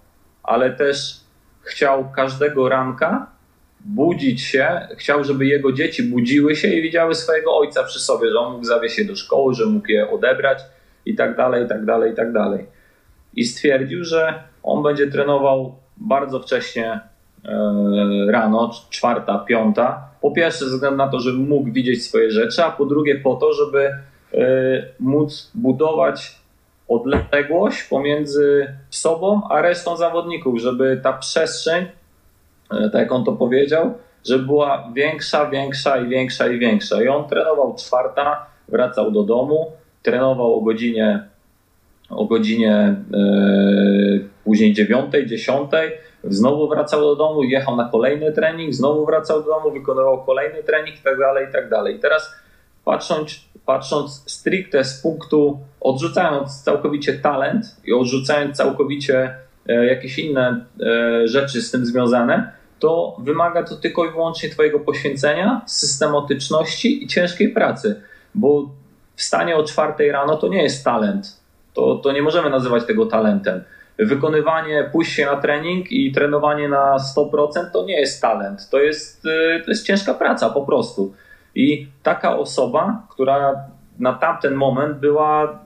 ale 0.42 0.70
też 0.70 1.20
chciał 1.62 2.10
każdego 2.16 2.68
ranka 2.68 3.26
budzić 3.80 4.42
się, 4.42 4.88
chciał, 4.96 5.24
żeby 5.24 5.46
jego 5.46 5.72
dzieci 5.72 6.02
budziły 6.02 6.56
się 6.56 6.68
i 6.68 6.82
widziały 6.82 7.14
swojego 7.14 7.56
ojca 7.56 7.84
przy 7.84 8.00
sobie, 8.00 8.30
że 8.30 8.38
on 8.38 8.52
mógł 8.52 8.64
zawieźć 8.64 8.98
je 8.98 9.04
do 9.04 9.16
szkoły, 9.16 9.54
że 9.54 9.66
mógł 9.66 9.88
je 9.88 10.10
odebrać 10.10 10.58
i 11.06 11.14
tak 11.14 11.36
dalej, 11.36 11.64
i 11.64 11.68
tak 11.68 11.84
dalej, 11.84 12.12
i 12.12 12.14
tak 12.14 12.32
dalej. 12.32 12.66
I 13.34 13.44
stwierdził, 13.44 14.04
że 14.04 14.42
on 14.62 14.82
będzie 14.82 15.06
trenował 15.06 15.76
bardzo 15.96 16.40
wcześnie 16.40 17.00
E, 17.44 18.32
rano, 18.32 18.70
czwarta, 18.90 19.38
piąta. 19.38 20.08
Po 20.22 20.30
pierwsze, 20.30 20.64
ze 20.68 20.74
względu 20.74 20.96
na 20.96 21.08
to, 21.08 21.20
żeby 21.20 21.38
mógł 21.38 21.72
widzieć 21.72 22.04
swoje 22.04 22.30
rzeczy, 22.30 22.64
a 22.64 22.70
po 22.70 22.86
drugie, 22.86 23.20
po 23.20 23.34
to, 23.34 23.52
żeby 23.52 23.90
e, 24.34 24.42
móc 25.00 25.50
budować 25.54 26.36
odległość 26.88 27.82
pomiędzy 27.82 28.74
sobą 28.90 29.40
a 29.50 29.62
resztą 29.62 29.96
zawodników, 29.96 30.60
żeby 30.60 31.00
ta 31.02 31.12
przestrzeń, 31.12 31.86
e, 32.70 32.90
tak 32.90 33.00
jak 33.00 33.12
on 33.12 33.24
to 33.24 33.32
powiedział, 33.32 33.94
żeby 34.26 34.44
była 34.44 34.90
większa, 34.94 35.50
większa 35.50 35.96
i 35.96 36.08
większa 36.08 36.48
i 36.48 36.58
większa. 36.58 37.02
I 37.02 37.08
on 37.08 37.28
trenował 37.28 37.74
czwarta, 37.74 38.46
wracał 38.68 39.10
do 39.10 39.22
domu, 39.22 39.72
trenował 40.02 40.54
o 40.54 40.60
godzinie 40.60 41.32
o 42.10 42.24
godzinie 42.24 42.94
później 44.44 44.72
dziewiątej, 44.72 45.26
dziesiątej, 45.26 45.92
znowu 46.24 46.68
wracał 46.68 47.00
do 47.00 47.16
domu, 47.16 47.42
jechał 47.42 47.76
na 47.76 47.88
kolejny 47.88 48.32
trening, 48.32 48.74
znowu 48.74 49.06
wracał 49.06 49.42
do 49.42 49.48
domu, 49.48 49.70
wykonywał 49.70 50.24
kolejny 50.24 50.62
trening 50.62 50.96
i 50.98 51.02
tak 51.02 51.18
dalej, 51.18 51.48
i 51.48 51.52
tak 51.52 51.70
dalej. 51.70 51.96
I 51.96 51.98
teraz 51.98 52.34
patrząc, 52.84 53.40
patrząc 53.66 54.22
stricte 54.26 54.84
z 54.84 55.02
punktu, 55.02 55.60
odrzucając 55.80 56.62
całkowicie 56.62 57.12
talent 57.12 57.76
i 57.84 57.92
odrzucając 57.92 58.56
całkowicie 58.56 59.36
e, 59.68 59.86
jakieś 59.86 60.18
inne 60.18 60.64
e, 60.80 61.28
rzeczy 61.28 61.62
z 61.62 61.70
tym 61.70 61.86
związane, 61.86 62.52
to 62.78 63.16
wymaga 63.18 63.62
to 63.62 63.76
tylko 63.76 64.04
i 64.04 64.10
wyłącznie 64.10 64.48
Twojego 64.48 64.80
poświęcenia, 64.80 65.60
systematyczności 65.66 67.04
i 67.04 67.06
ciężkiej 67.06 67.48
pracy, 67.48 68.02
bo 68.34 68.70
wstanie 69.16 69.56
o 69.56 69.64
czwartej 69.64 70.12
rano 70.12 70.36
to 70.36 70.48
nie 70.48 70.62
jest 70.62 70.84
talent. 70.84 71.42
To, 71.74 71.96
to 71.96 72.12
nie 72.12 72.22
możemy 72.22 72.50
nazywać 72.50 72.84
tego 72.84 73.06
talentem 73.06 73.64
wykonywanie, 73.98 74.88
pójście 74.92 75.26
na 75.26 75.36
trening 75.36 75.92
i 75.92 76.12
trenowanie 76.12 76.68
na 76.68 76.96
100% 77.16 77.70
to 77.72 77.84
nie 77.84 78.00
jest 78.00 78.22
talent, 78.22 78.68
to 78.70 78.80
jest, 78.80 79.26
y, 79.26 79.62
to 79.64 79.70
jest 79.70 79.86
ciężka 79.86 80.14
praca 80.14 80.50
po 80.50 80.66
prostu. 80.66 81.14
I 81.54 81.86
taka 82.02 82.38
osoba, 82.38 83.06
która 83.10 83.54
na 83.98 84.12
tamten 84.12 84.54
moment 84.54 84.98
była 84.98 85.58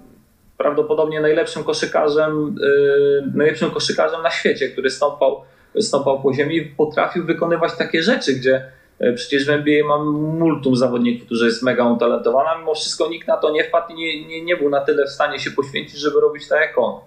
prawdopodobnie 0.59 1.21
najlepszym 1.21 1.65
koszykarzem, 1.65 2.57
y, 2.63 3.33
najlepszym 3.35 3.71
koszykarzem 3.71 4.23
na 4.23 4.31
świecie, 4.31 4.69
który 4.69 4.91
stąpał, 4.91 5.43
stąpał 5.81 6.23
po 6.23 6.33
ziemi 6.33 6.57
i 6.57 6.63
potrafił 6.63 7.25
wykonywać 7.25 7.77
takie 7.79 8.03
rzeczy, 8.03 8.35
gdzie 8.35 8.65
y, 9.01 9.13
przecież 9.13 9.47
w 9.47 9.51
NBA 9.51 9.87
mam 9.87 10.07
multum 10.39 10.77
zawodników, 10.77 11.27
którzy 11.27 11.47
jest 11.47 11.63
mega 11.63 11.85
utalentowany, 11.85 12.49
a 12.49 12.59
mimo 12.59 12.75
wszystko 12.75 13.09
nikt 13.09 13.29
na 13.29 13.37
to 13.37 13.51
nie 13.51 13.65
wpadł 13.65 13.93
i 13.93 13.95
nie, 13.95 14.27
nie, 14.27 14.45
nie 14.45 14.57
był 14.57 14.71
na 14.71 14.81
tyle 14.81 15.07
w 15.07 15.11
stanie 15.11 15.39
się 15.39 15.51
poświęcić, 15.51 15.99
żeby 15.99 16.21
robić 16.21 16.49
tak 16.49 16.61
jak 16.61 16.79
on. 16.79 17.01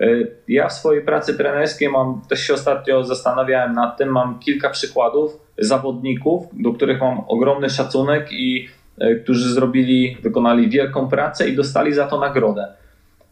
E, 0.00 0.06
ja 0.48 0.68
w 0.68 0.72
swojej 0.72 1.04
pracy 1.04 1.34
trenerskiej 1.34 1.88
mam, 1.88 2.22
też 2.28 2.40
się 2.40 2.54
ostatnio 2.54 3.04
zastanawiałem 3.04 3.72
nad 3.72 3.96
tym, 3.96 4.08
mam 4.08 4.38
kilka 4.38 4.70
przykładów 4.70 5.40
zawodników, 5.58 6.46
do 6.52 6.72
których 6.72 7.00
mam 7.00 7.20
ogromny 7.28 7.70
szacunek 7.70 8.32
i 8.32 8.68
e, 8.98 9.14
którzy 9.14 9.52
zrobili, 9.52 10.16
wykonali 10.22 10.70
wielką 10.70 11.08
pracę 11.08 11.48
i 11.48 11.56
dostali 11.56 11.94
za 11.94 12.06
to 12.06 12.20
nagrodę. 12.20 12.66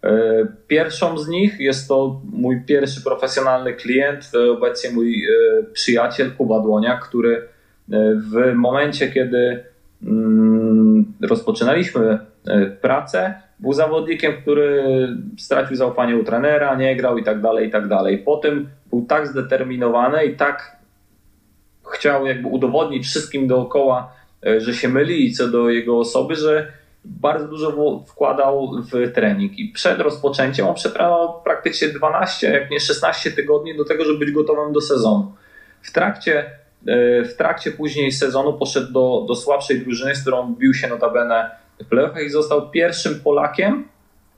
E, 0.05 0.13
pierwszą 0.69 1.19
z 1.19 1.29
nich 1.29 1.61
jest 1.61 1.89
to 1.89 2.21
mój 2.33 2.61
pierwszy 2.67 3.03
profesjonalny 3.03 3.75
klient, 3.75 4.31
obecnie 4.53 4.91
mój 4.91 5.27
przyjaciel 5.73 6.33
Kuba 6.33 6.61
Dłoniak, 6.61 7.09
który 7.09 7.49
w 8.33 8.55
momencie, 8.55 9.09
kiedy 9.09 9.65
rozpoczynaliśmy 11.23 12.19
pracę, 12.81 13.35
był 13.59 13.73
zawodnikiem, 13.73 14.33
który 14.43 14.85
stracił 15.39 15.77
zaufanie 15.77 16.17
u 16.17 16.25
trenera, 16.25 16.75
nie 16.75 16.97
grał 16.97 17.19
i 17.19 17.25
tak 17.25 17.41
dalej, 17.41 17.69
i 17.69 17.71
tak 17.71 17.89
dalej. 17.89 18.19
Potem 18.19 18.69
był 18.91 19.07
tak 19.07 19.27
zdeterminowany 19.27 20.27
i 20.27 20.37
tak 20.37 20.77
chciał 21.95 22.27
jakby 22.27 22.49
udowodnić 22.49 23.07
wszystkim 23.07 23.47
dookoła, 23.47 24.13
e, 24.47 24.61
że 24.61 24.75
się 24.75 24.89
myli 24.89 25.33
co 25.33 25.49
do 25.49 25.71
jego 25.71 25.99
osoby, 25.99 26.35
że 26.35 26.73
bardzo 27.05 27.49
dużo 27.49 28.05
wkładał 28.07 28.71
w 28.93 29.13
trening. 29.13 29.59
I 29.59 29.69
przed 29.69 30.01
rozpoczęciem 30.01 30.67
on 30.67 30.75
przepracował 30.75 31.43
praktycznie 31.43 31.89
12, 31.89 32.51
jak 32.51 32.71
nie 32.71 32.81
16 32.81 33.31
tygodni 33.31 33.77
do 33.77 33.85
tego, 33.85 34.05
żeby 34.05 34.19
być 34.19 34.31
gotowym 34.31 34.73
do 34.73 34.81
sezonu. 34.81 35.33
W 35.83 35.93
trakcie, 35.93 36.39
e, 36.41 36.51
w 37.25 37.35
trakcie 37.39 37.73
później 37.73 38.13
sezonu 38.13 38.53
poszedł 38.53 38.93
do, 38.93 39.25
do 39.29 39.35
słabszej 39.35 39.81
drużyny, 39.81 40.15
z 40.15 40.21
którą 40.21 40.55
bił 40.55 40.75
się 40.75 40.89
notabene 40.89 41.51
w 41.81 41.87
playoffach 41.89 42.23
i 42.23 42.31
został 42.31 42.71
pierwszym 42.71 43.21
Polakiem 43.21 43.89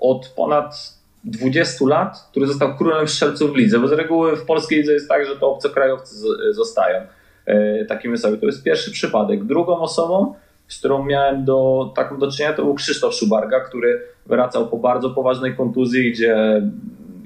od 0.01 0.29
ponad 0.29 0.99
20 1.25 1.85
lat, 1.87 2.29
który 2.31 2.47
został 2.47 2.77
królem 2.77 3.09
strzelców 3.09 3.53
w 3.53 3.57
lidze, 3.57 3.79
bo 3.79 3.89
z 3.89 3.93
reguły 3.93 4.37
w 4.37 4.47
polskiej 4.47 4.79
lidze 4.79 4.93
jest 4.93 5.09
tak, 5.09 5.27
że 5.27 5.37
to 5.37 5.53
obcokrajowcy 5.53 6.15
zostają 6.51 7.07
e, 7.47 7.85
takimi 7.85 8.19
sobie. 8.19 8.37
To 8.37 8.47
jest 8.47 8.63
pierwszy 8.63 8.91
przypadek. 8.91 9.45
Drugą 9.45 9.81
osobą, 9.81 10.35
z 10.69 10.79
którą 10.79 11.05
miałem 11.05 11.45
do, 11.45 11.91
taką 11.97 12.19
do 12.19 12.31
czynienia, 12.31 12.55
to 12.55 12.65
był 12.65 12.75
Krzysztof 12.75 13.15
Szubarga, 13.15 13.61
który 13.61 14.03
wracał 14.27 14.69
po 14.69 14.77
bardzo 14.77 15.11
poważnej 15.11 15.57
kontuzji, 15.57 16.13
gdzie 16.13 16.63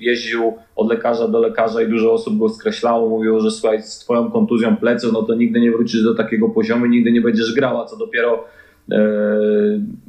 jeździł 0.02 0.54
od 0.76 0.88
lekarza 0.88 1.28
do 1.28 1.38
lekarza 1.38 1.82
i 1.82 1.88
dużo 1.88 2.12
osób 2.12 2.38
go 2.38 2.48
skreślało, 2.48 3.08
mówiło, 3.08 3.40
że 3.40 3.50
słuchaj, 3.50 3.82
z 3.82 3.98
twoją 3.98 4.30
kontuzją 4.30 4.76
pleców, 4.76 5.12
no 5.12 5.22
to 5.22 5.34
nigdy 5.34 5.60
nie 5.60 5.70
wrócisz 5.70 6.04
do 6.04 6.14
takiego 6.14 6.48
poziomu, 6.48 6.86
nigdy 6.86 7.12
nie 7.12 7.20
będziesz 7.20 7.54
grała, 7.54 7.86
co 7.86 7.96
dopiero 7.96 8.44
E, 8.90 8.98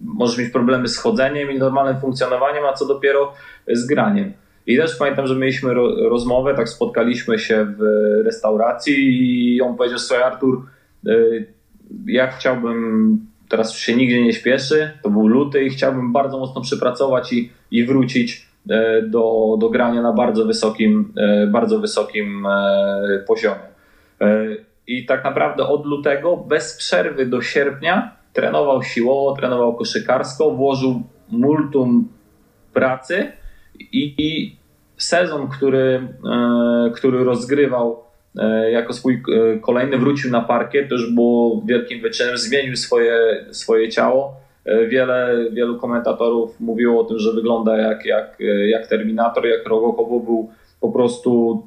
możesz 0.03 0.37
mieć 0.37 0.49
problemy 0.49 0.87
z 0.87 0.97
chodzeniem 0.97 1.51
i 1.51 1.57
normalnym 1.57 2.01
funkcjonowaniem, 2.01 2.65
a 2.65 2.73
co 2.73 2.85
dopiero 2.85 3.33
z 3.67 3.85
graniem. 3.85 4.33
I 4.67 4.77
też 4.77 4.95
pamiętam, 4.95 5.27
że 5.27 5.35
mieliśmy 5.35 5.73
rozmowę, 6.09 6.55
tak 6.55 6.69
spotkaliśmy 6.69 7.39
się 7.39 7.65
w 7.77 7.81
restauracji 8.25 8.95
i 9.55 9.61
on 9.61 9.77
powiedział, 9.77 9.99
słuchaj 9.99 10.23
Artur, 10.23 10.65
e, 11.07 11.11
ja 12.07 12.27
chciałbym, 12.27 13.19
teraz 13.49 13.77
się 13.77 13.95
nigdzie 13.95 14.21
nie 14.21 14.33
śpieszy, 14.33 14.91
to 15.03 15.09
był 15.09 15.27
luty 15.27 15.63
i 15.63 15.69
chciałbym 15.69 16.13
bardzo 16.13 16.39
mocno 16.39 16.61
przypracować 16.61 17.33
i, 17.33 17.51
i 17.71 17.85
wrócić 17.85 18.47
do, 19.03 19.57
do 19.59 19.69
grania 19.69 20.01
na 20.01 20.13
bardzo 20.13 20.45
wysokim, 20.45 21.13
bardzo 21.47 21.79
wysokim 21.79 22.47
poziomie. 23.27 23.73
I 24.87 25.05
tak 25.05 25.23
naprawdę 25.23 25.67
od 25.67 25.85
lutego 25.85 26.37
bez 26.37 26.77
przerwy 26.77 27.25
do 27.25 27.41
sierpnia 27.41 28.15
trenował 28.33 28.83
siłowo, 28.83 29.35
trenował 29.35 29.75
koszykarsko, 29.75 30.51
włożył 30.51 31.03
multum 31.29 32.07
pracy 32.73 33.31
i, 33.79 34.15
i 34.17 34.55
sezon, 34.97 35.47
który, 35.47 36.07
który 36.95 37.23
rozgrywał 37.23 38.03
jako 38.71 38.93
swój 38.93 39.23
kolejny 39.61 39.97
wrócił 39.97 40.31
na 40.31 40.41
parkiet, 40.41 40.89
to 40.89 40.95
już 40.95 41.13
było 41.13 41.61
wielkim 41.65 42.01
wyczynem, 42.01 42.37
zmienił 42.37 42.75
swoje, 42.75 43.45
swoje 43.51 43.89
ciało. 43.89 44.42
Wiele, 44.65 45.45
wielu 45.51 45.77
komentatorów 45.77 46.59
mówiło 46.59 47.01
o 47.01 47.03
tym, 47.03 47.19
że 47.19 47.33
wygląda 47.33 47.77
jak, 47.77 48.05
jak, 48.05 48.37
jak 48.67 48.87
Terminator, 48.87 49.45
jak 49.45 49.67
Rogokowo 49.67 50.19
był 50.19 50.49
po 50.81 50.91
prostu 50.91 51.63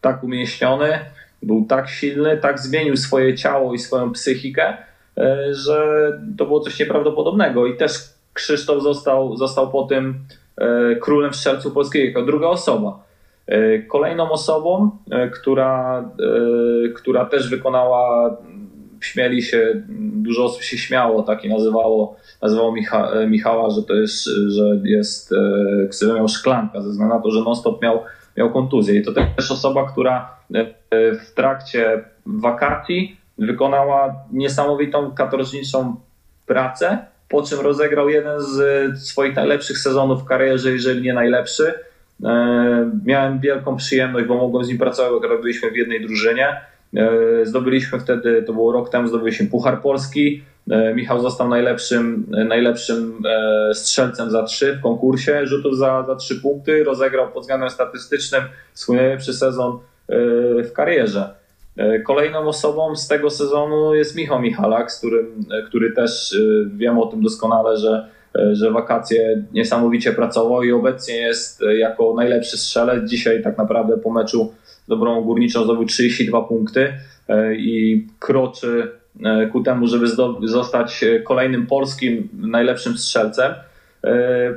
tak 0.00 0.24
umięśniony, 0.24 0.98
był 1.42 1.64
tak 1.64 1.88
silny, 1.88 2.36
tak 2.36 2.60
zmienił 2.60 2.96
swoje 2.96 3.34
ciało 3.34 3.74
i 3.74 3.78
swoją 3.78 4.12
psychikę, 4.12 4.76
e, 5.18 5.54
że 5.54 6.08
to 6.38 6.46
było 6.46 6.60
coś 6.60 6.80
nieprawdopodobnego. 6.80 7.66
I 7.66 7.76
też 7.76 7.92
Krzysztof 8.32 8.82
został, 8.82 9.36
został 9.36 9.70
po 9.70 9.82
tym 9.82 10.14
e, 10.56 10.96
królem 10.96 11.34
strzelców 11.34 11.72
polskiego 11.72 12.06
jako 12.06 12.22
druga 12.22 12.46
osoba. 12.46 13.04
E, 13.46 13.78
kolejną 13.78 14.30
osobą, 14.30 14.90
która, 15.32 16.04
która 16.94 17.24
też 17.24 17.50
wykonała, 17.50 18.36
śmieli 19.04 19.42
się, 19.42 19.82
dużo 19.98 20.44
osób 20.44 20.62
się 20.62 20.78
śmiało, 20.78 21.22
tak 21.22 21.44
i 21.44 21.48
nazywało, 21.48 22.16
nazywało 22.42 22.72
Micha, 22.72 23.12
Michała, 23.28 23.70
że 23.70 23.82
to 23.82 23.94
jest, 23.94 24.24
że 24.48 24.80
jest 24.84 25.34
ksywę 25.90 26.14
miał 26.14 26.28
szklanka, 26.28 26.80
ze 26.82 26.90
względu 26.90 27.14
na 27.14 27.20
to, 27.20 27.30
że 27.30 27.40
non-stop 27.40 27.82
miał 27.82 28.00
miał 28.36 28.52
kontuzję. 28.52 29.00
I 29.00 29.02
to 29.02 29.12
też 29.12 29.50
osoba, 29.50 29.92
która 29.92 30.36
e, 30.54 31.14
w 31.14 31.34
trakcie 31.34 32.04
wakacji 32.26 33.16
wykonała 33.38 34.14
niesamowitą 34.32 35.10
katorżniczą 35.10 35.96
pracę, 36.46 36.98
po 37.28 37.42
czym 37.42 37.60
rozegrał 37.60 38.08
jeden 38.08 38.40
z 38.40 38.58
swoich 38.98 39.36
najlepszych 39.36 39.78
sezonów 39.78 40.22
w 40.22 40.24
karierze, 40.24 40.72
jeżeli 40.72 41.02
nie 41.02 41.14
najlepszy. 41.14 41.74
E, 42.24 42.90
miałem 43.04 43.40
wielką 43.40 43.76
przyjemność, 43.76 44.26
bo 44.26 44.36
mogłem 44.36 44.64
z 44.64 44.68
nim 44.68 44.78
pracować, 44.78 45.22
bo 45.22 45.38
byliśmy 45.38 45.70
w 45.70 45.76
jednej 45.76 46.00
drużynie. 46.00 46.60
E, 46.96 47.46
zdobyliśmy 47.46 48.00
wtedy, 48.00 48.42
to 48.46 48.52
było 48.52 48.72
rok 48.72 48.90
temu, 48.90 49.08
zdobyliśmy 49.08 49.46
Puchar 49.46 49.82
Polski. 49.82 50.42
E, 50.70 50.94
Michał 50.94 51.20
został 51.20 51.48
najlepszym, 51.48 52.26
najlepszym 52.48 53.22
strzelcem 53.72 54.30
za 54.30 54.42
trzy 54.42 54.72
w 54.72 54.80
konkursie 54.80 55.46
rzutów 55.46 55.78
za, 55.78 56.04
za 56.06 56.16
trzy 56.16 56.40
punkty. 56.40 56.84
Rozegrał 56.84 57.28
pod 57.32 57.42
względem 57.42 57.70
statystycznym 57.70 58.42
swój 58.74 58.96
najlepszy 58.96 59.34
sezon 59.34 59.78
w 60.64 60.72
karierze. 60.74 61.34
Kolejną 62.06 62.38
osobą 62.38 62.96
z 62.96 63.08
tego 63.08 63.30
sezonu 63.30 63.94
jest 63.94 64.16
Michał 64.16 64.40
Michalak, 64.40 64.92
z 64.92 64.98
którym, 64.98 65.44
który 65.66 65.92
też 65.92 66.36
wiem 66.76 66.98
o 66.98 67.06
tym 67.06 67.22
doskonale, 67.22 67.76
że, 67.76 68.08
że 68.52 68.70
wakacje 68.70 69.42
niesamowicie 69.52 70.12
pracował 70.12 70.62
i 70.62 70.72
obecnie 70.72 71.14
jest 71.14 71.60
jako 71.78 72.14
najlepszy 72.16 72.58
strzelec. 72.58 73.10
Dzisiaj 73.10 73.42
tak 73.42 73.58
naprawdę 73.58 73.96
po 73.98 74.10
meczu 74.10 74.52
Dobrą 74.88 75.20
Górniczą 75.20 75.64
zdobył 75.64 75.84
32 75.84 76.42
punkty 76.42 76.92
e, 77.28 77.54
i 77.54 78.06
kroczy 78.18 78.90
e, 79.24 79.46
ku 79.46 79.62
temu, 79.62 79.86
żeby 79.86 80.06
zostać 80.42 81.04
kolejnym 81.24 81.66
polskim 81.66 82.28
najlepszym 82.32 82.98
strzelcem. 82.98 83.54
E, 84.04 84.54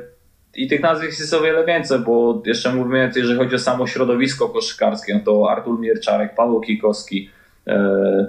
I 0.56 0.68
tych 0.68 0.80
nazwisk 0.80 1.20
jest 1.20 1.34
o 1.34 1.40
wiele 1.40 1.64
więcej, 1.66 1.98
bo 1.98 2.42
jeszcze 2.46 2.74
mówimy, 2.74 3.10
jeżeli 3.16 3.38
chodzi 3.38 3.54
o 3.54 3.58
samo 3.58 3.86
środowisko 3.86 4.48
koszykarskie, 4.48 5.14
no 5.14 5.20
to 5.24 5.50
Artur 5.50 5.80
Mierczarek, 5.80 6.34
Paweł 6.34 6.60
Kikowski, 6.60 7.30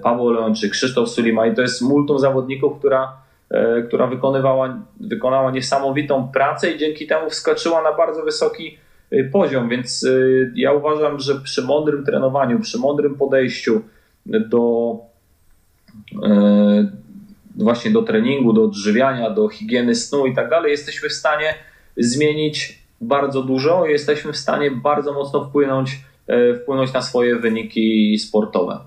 Paweł 0.04 0.30
Leonczyk, 0.30 0.72
Krzysztof 0.72 1.10
Sulima 1.10 1.48
i 1.48 1.56
to 1.56 1.62
jest 1.62 1.82
multum 1.82 2.20
zawodników, 2.20 2.80
która, 2.80 3.18
która 3.88 4.08
wykonywała, 4.08 4.80
wykonała 5.00 5.52
niesamowitą 5.52 6.32
pracę 6.34 6.72
i 6.72 6.78
dzięki 6.78 7.08
temu 7.08 7.30
wskoczyła 7.30 7.82
na 7.82 7.94
bardzo 7.94 8.24
wysoki 8.24 8.78
poziom, 9.32 9.70
więc 9.70 10.04
y, 10.04 10.52
ja 10.56 10.74
uważam, 10.74 11.20
że 11.20 11.36
przy 11.36 11.62
mądrym 11.62 12.06
trenowaniu, 12.06 12.60
przy 12.60 12.80
mądrym 12.80 13.16
podejściu 13.16 13.82
do 14.26 14.94
y, 16.14 16.18
właśnie 17.56 17.92
do 17.92 18.02
treningu, 18.02 18.54
do 18.54 18.64
odżywiania, 18.64 19.30
do 19.30 19.50
higieny 19.50 19.96
snu 19.96 20.26
i 20.26 20.36
tak 20.36 20.50
dalej, 20.50 20.72
jesteśmy 20.72 21.10
w 21.10 21.14
stanie 21.14 21.56
zmienić 21.98 22.84
bardzo 23.02 23.44
dużo, 23.44 23.86
jesteśmy 23.86 24.34
w 24.34 24.38
stanie 24.38 24.72
bardzo 24.72 25.14
mocno 25.14 25.46
wpłynąć, 25.46 26.00
wpłynąć 26.62 26.94
na 26.94 27.02
swoje 27.02 27.36
wyniki 27.36 28.20
sportowe. 28.20 28.80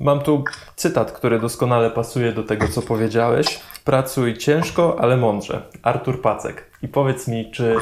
Mam 0.00 0.20
tu 0.20 0.44
cytat, 0.76 1.12
który 1.12 1.40
doskonale 1.40 1.90
pasuje 1.90 2.32
do 2.32 2.42
tego, 2.42 2.68
co 2.68 2.82
powiedziałeś. 2.82 3.60
Pracuj 3.84 4.36
ciężko, 4.36 4.96
ale 5.00 5.16
mądrze. 5.16 5.62
Artur 5.82 6.22
Pacek. 6.22 6.71
I 6.82 6.88
powiedz 6.88 7.28
mi, 7.28 7.50
czy 7.50 7.76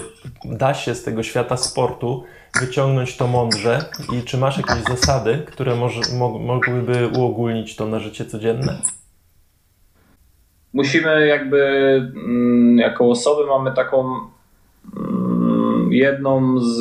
da 0.44 0.74
się 0.74 0.94
z 0.94 1.04
tego 1.04 1.22
świata 1.22 1.56
sportu 1.56 2.24
wyciągnąć 2.60 3.16
to 3.16 3.26
mądrze 3.26 3.84
i 4.12 4.22
czy 4.22 4.38
masz 4.38 4.56
jakieś 4.56 4.84
zasady, 4.84 5.38
które 5.46 5.76
może, 5.76 6.00
mogłyby 6.40 7.08
uogólnić 7.18 7.76
to 7.76 7.86
na 7.86 7.98
życie 7.98 8.24
codzienne? 8.24 8.78
Musimy 10.72 11.26
jakby 11.26 11.62
mm, 12.16 12.78
jako 12.78 13.10
osoby 13.10 13.46
mamy 13.46 13.72
taką 13.72 14.20
mm, 14.96 15.92
jedną 15.92 16.60
z 16.60 16.80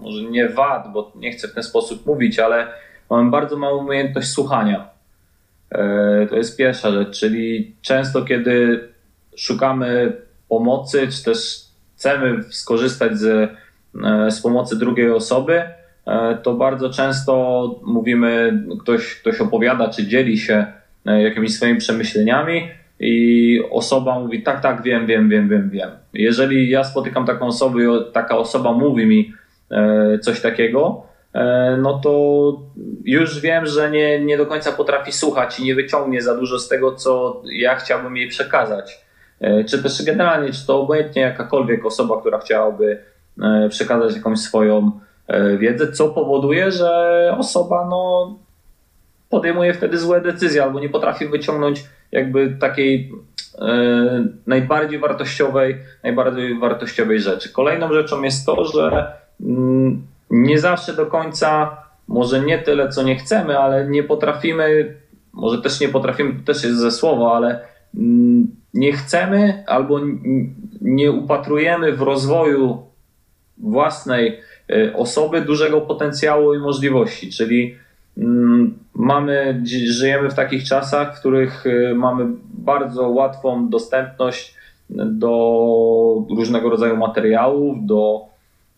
może 0.00 0.22
nie 0.22 0.48
wad, 0.48 0.92
bo 0.92 1.12
nie 1.16 1.32
chcę 1.32 1.48
w 1.48 1.54
ten 1.54 1.62
sposób 1.62 2.06
mówić, 2.06 2.38
ale 2.38 2.68
mamy 3.10 3.30
bardzo 3.30 3.56
małą 3.56 3.84
umiejętność 3.84 4.28
słuchania. 4.28 4.88
E, 5.70 6.26
to 6.26 6.36
jest 6.36 6.56
pierwsza 6.56 6.90
rzecz, 6.90 7.20
czyli 7.20 7.74
często 7.82 8.22
kiedy 8.22 8.88
szukamy 9.36 10.12
pomocy, 10.50 11.08
czy 11.08 11.24
też 11.24 11.60
chcemy 11.96 12.42
skorzystać 12.50 13.18
z, 13.18 13.50
e, 14.04 14.30
z 14.30 14.40
pomocy 14.40 14.78
drugiej 14.78 15.10
osoby, 15.10 15.62
e, 16.06 16.38
to 16.42 16.54
bardzo 16.54 16.90
często 16.90 17.34
mówimy, 17.84 18.62
ktoś, 18.80 19.14
ktoś 19.14 19.40
opowiada, 19.40 19.88
czy 19.88 20.06
dzieli 20.06 20.38
się 20.38 20.66
jakimiś 21.04 21.56
swoimi 21.56 21.78
przemyśleniami 21.78 22.68
i 23.00 23.60
osoba 23.70 24.20
mówi, 24.20 24.42
tak, 24.42 24.62
tak, 24.62 24.82
wiem, 24.82 25.06
wiem, 25.06 25.28
wiem, 25.28 25.48
wiem, 25.48 25.70
wiem. 25.70 25.90
Jeżeli 26.12 26.70
ja 26.70 26.84
spotykam 26.84 27.26
taką 27.26 27.46
osobę 27.46 27.82
i 27.82 28.12
taka 28.12 28.38
osoba 28.38 28.72
mówi 28.72 29.06
mi 29.06 29.32
coś 30.22 30.40
takiego, 30.40 31.10
E, 31.34 31.76
no 31.82 31.98
to 31.98 32.12
już 33.04 33.40
wiem, 33.40 33.66
że 33.66 33.90
nie, 33.90 34.24
nie 34.24 34.36
do 34.36 34.46
końca 34.46 34.72
potrafi 34.72 35.12
słuchać 35.12 35.60
i 35.60 35.64
nie 35.64 35.74
wyciągnie 35.74 36.22
za 36.22 36.36
dużo 36.36 36.58
z 36.58 36.68
tego, 36.68 36.92
co 36.92 37.42
ja 37.52 37.74
chciałbym 37.74 38.16
jej 38.16 38.28
przekazać. 38.28 39.04
E, 39.40 39.64
czy 39.64 39.82
też 39.82 40.04
generalnie, 40.04 40.52
czy 40.52 40.66
to 40.66 40.80
obojętnie 40.80 41.22
jakakolwiek 41.22 41.86
osoba, 41.86 42.20
która 42.20 42.38
chciałaby 42.38 43.02
e, 43.42 43.68
przekazać 43.68 44.16
jakąś 44.16 44.38
swoją 44.38 44.90
wiedzę, 45.58 45.92
co 45.92 46.08
powoduje, 46.08 46.70
że 46.70 47.34
osoba 47.38 47.86
no, 47.90 48.34
podejmuje 49.28 49.74
wtedy 49.74 49.98
złe 49.98 50.20
decyzje 50.20 50.62
albo 50.62 50.80
nie 50.80 50.88
potrafi 50.88 51.28
wyciągnąć 51.28 51.84
jakby 52.12 52.56
takiej 52.60 53.12
e, 53.58 54.24
najbardziej 54.46 54.98
wartościowej, 54.98 55.76
najbardziej 56.02 56.58
wartościowej 56.58 57.20
rzeczy. 57.20 57.52
Kolejną 57.52 57.92
rzeczą 57.92 58.22
jest 58.22 58.46
to, 58.46 58.64
że 58.64 59.12
mm, 59.40 60.06
nie 60.30 60.58
zawsze 60.58 60.92
do 60.92 61.06
końca, 61.06 61.76
może 62.08 62.40
nie 62.40 62.58
tyle, 62.58 62.88
co 62.88 63.02
nie 63.02 63.16
chcemy, 63.16 63.58
ale 63.58 63.88
nie 63.88 64.02
potrafimy, 64.02 64.96
może 65.32 65.62
też 65.62 65.80
nie 65.80 65.88
potrafimy, 65.88 66.32
to 66.32 66.52
też 66.52 66.64
jest 66.64 66.78
ze 66.78 66.90
słowa, 66.90 67.32
ale 67.36 67.60
mm, 67.94 68.48
nie 68.74 68.92
chcemy 68.92 69.64
albo 69.66 70.00
nie 70.80 71.12
upatrujemy 71.12 71.92
w 71.92 72.02
rozwoju 72.02 72.82
własnej 73.58 74.40
y, 74.70 74.92
osoby 74.96 75.40
dużego 75.40 75.80
potencjału 75.80 76.54
i 76.54 76.58
możliwości, 76.58 77.30
czyli 77.30 77.74
mm, 78.18 78.78
mamy, 78.94 79.62
żyjemy 79.86 80.30
w 80.30 80.34
takich 80.34 80.64
czasach, 80.64 81.16
w 81.16 81.20
których 81.20 81.66
y, 81.66 81.94
mamy 81.94 82.26
bardzo 82.54 83.08
łatwą 83.08 83.68
dostępność 83.68 84.54
do 85.06 86.24
różnego 86.30 86.70
rodzaju 86.70 86.96
materiałów, 86.96 87.86
do 87.86 88.30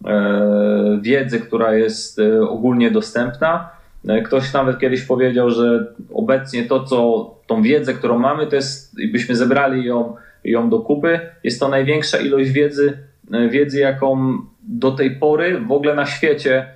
E, 0.07 0.98
wiedzy, 1.02 1.40
która 1.40 1.74
jest 1.74 2.18
e, 2.18 2.42
ogólnie 2.42 2.90
dostępna. 2.90 3.70
E, 4.09 4.22
ktoś 4.22 4.52
nawet 4.52 4.78
kiedyś 4.78 5.02
powiedział, 5.02 5.50
że 5.50 5.87
obecnie 6.14 6.64
to, 6.64 6.85
co 6.85 7.31
tą 7.55 7.62
wiedzę, 7.62 7.95
którą 7.95 8.19
mamy, 8.19 8.47
to 8.47 8.57
jest, 8.57 8.97
byśmy 9.12 9.37
zebrali 9.37 9.85
ją, 9.85 10.17
ją 10.45 10.71
do 10.71 10.79
kupy, 10.79 11.21
jest 11.45 11.61
to 11.61 11.69
największa 11.69 12.19
ilość 12.19 12.51
wiedzy, 12.51 12.99
wiedzy, 13.51 13.81
jaką 13.81 14.38
do 14.62 14.91
tej 14.91 15.11
pory 15.11 15.61
w 15.61 15.73
ogóle 15.73 15.95
na 15.95 16.07
świecie, 16.07 16.67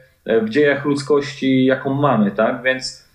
w 0.43 0.49
dziejach 0.49 0.85
ludzkości, 0.85 1.65
jaką 1.65 1.95
mamy, 1.95 2.31
tak? 2.31 2.63
Więc 2.63 3.09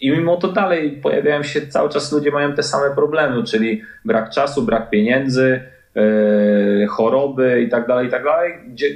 i 0.00 0.10
mimo 0.10 0.36
to 0.36 0.52
dalej 0.52 1.00
pojawiają 1.02 1.42
się 1.42 1.66
cały 1.66 1.90
czas 1.90 2.12
ludzie 2.12 2.30
mają 2.30 2.52
te 2.52 2.62
same 2.62 2.94
problemy, 2.94 3.44
czyli 3.44 3.82
brak 4.04 4.30
czasu, 4.30 4.62
brak 4.62 4.90
pieniędzy, 4.90 5.60
E, 5.96 6.86
choroby 6.86 7.62
i 7.62 7.68
tak 7.68 7.86
dalej, 7.86 8.06
i 8.06 8.10
tak 8.10 8.24
dalej, 8.24 8.52
gdzie 8.68 8.86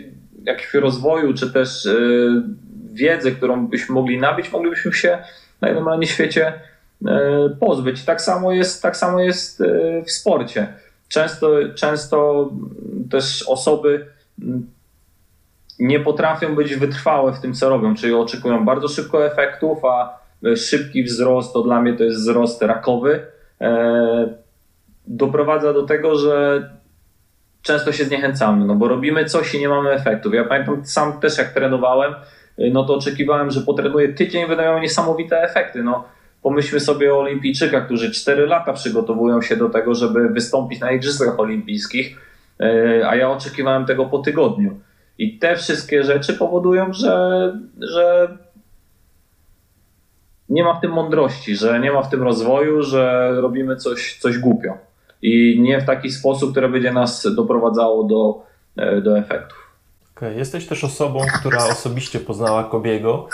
jakiegoś 0.45 0.75
rozwoju, 0.75 1.35
czy 1.35 1.53
też 1.53 1.87
e, 1.87 1.93
wiedzy, 2.93 3.33
którą 3.33 3.67
byśmy 3.67 3.95
mogli 3.95 4.19
nabyć, 4.19 4.53
moglibyśmy 4.53 4.93
się 4.93 5.19
na 5.61 6.07
świecie 6.07 6.47
e, 6.47 6.53
pozbyć. 7.61 8.05
Tak 8.05 8.23
samo 8.23 8.53
jest, 8.53 8.83
tak 8.83 8.97
samo 8.97 9.21
jest 9.21 9.63
w 10.07 10.11
sporcie. 10.11 10.69
Często, 11.09 11.51
często 11.75 12.51
też 13.11 13.45
osoby 13.49 14.07
nie 15.79 16.01
potrafią 16.01 16.55
być 16.55 16.77
wytrwałe 16.77 17.33
w 17.33 17.41
tym, 17.41 17.55
co 17.55 17.69
robią, 17.69 17.95
czyli 17.95 18.15
oczekują 18.15 18.65
bardzo 18.65 18.89
szybko 18.89 19.27
efektów, 19.27 19.85
a 19.85 20.19
szybki 20.57 21.05
wzrost 21.05 21.53
to 21.53 21.63
dla 21.63 21.81
mnie 21.81 21.95
to 21.97 22.05
jest 22.05 22.19
wzrost 22.19 22.63
rakowy. 22.63 23.27
E, 23.61 24.29
doprowadza 25.07 25.73
do 25.73 25.83
tego, 25.83 26.19
że 26.19 26.63
często 27.63 27.93
się 27.93 28.05
zniechęcamy, 28.05 28.65
no 28.65 28.75
bo 28.75 28.89
robimy 28.89 29.25
coś 29.25 29.55
i 29.55 29.61
nie 29.61 29.69
mamy 29.69 29.91
efektów. 29.91 30.35
Ja 30.35 30.45
pamiętam 30.45 30.87
sam 30.87 31.21
też 31.21 31.39
jak 31.39 31.53
trenowałem, 31.53 32.15
no 32.59 32.85
to 32.85 32.95
oczekiwałem, 32.95 33.51
że 33.51 33.61
potrenuję 33.61 34.09
tydzień, 34.09 34.49
miał 34.49 34.79
niesamowite 34.79 35.43
efekty. 35.43 35.83
No, 35.83 36.05
pomyślmy 36.45 36.81
sobie 36.81 37.15
o 37.15 37.21
olimpijczykach, 37.21 37.85
którzy 37.85 38.11
4 38.11 38.47
lata 38.47 38.73
przygotowują 38.73 39.43
się 39.43 39.57
do 39.57 39.69
tego, 39.69 39.95
żeby 39.95 40.29
wystąpić 40.29 40.81
na 40.81 40.93
Igrzyskach 40.93 41.41
Olimpijskich, 41.41 42.17
e, 42.61 43.09
a 43.09 43.17
ja 43.17 43.31
oczekiwałem 43.31 43.87
tego 43.87 44.07
po 44.07 44.19
tygodniu. 44.19 44.81
I 45.19 45.39
te 45.39 45.57
wszystkie 45.57 46.05
rzeczy 46.05 46.35
powodują, 46.35 46.93
że, 46.93 47.53
że 47.81 48.29
nie 50.49 50.65
ma 50.65 50.75
w 50.75 50.81
tym 50.81 50.93
mądrości, 50.93 51.57
że 51.57 51.81
nie 51.81 51.93
ma 51.93 52.03
w 52.03 52.11
tym 52.11 52.23
rozwoju, 52.23 52.83
że 52.83 53.33
robimy 53.41 53.77
coś, 53.77 54.19
coś 54.21 54.39
głupio. 54.39 54.79
I 55.23 55.61
nie 55.61 55.81
w 55.81 55.85
taki 55.85 56.11
sposób, 56.11 56.51
który 56.51 56.69
będzie 56.69 56.93
nas 56.93 57.35
doprowadzało 57.35 58.05
do, 58.05 58.43
e, 58.77 59.01
do 59.01 59.19
efektów. 59.19 59.59
Okay. 60.17 60.35
Jesteś 60.35 60.67
też 60.67 60.85
osobą, 60.85 61.21
która 61.41 61.65
osobiście 61.65 62.21
poznała 62.21 62.65
Kobiego. 62.65 63.29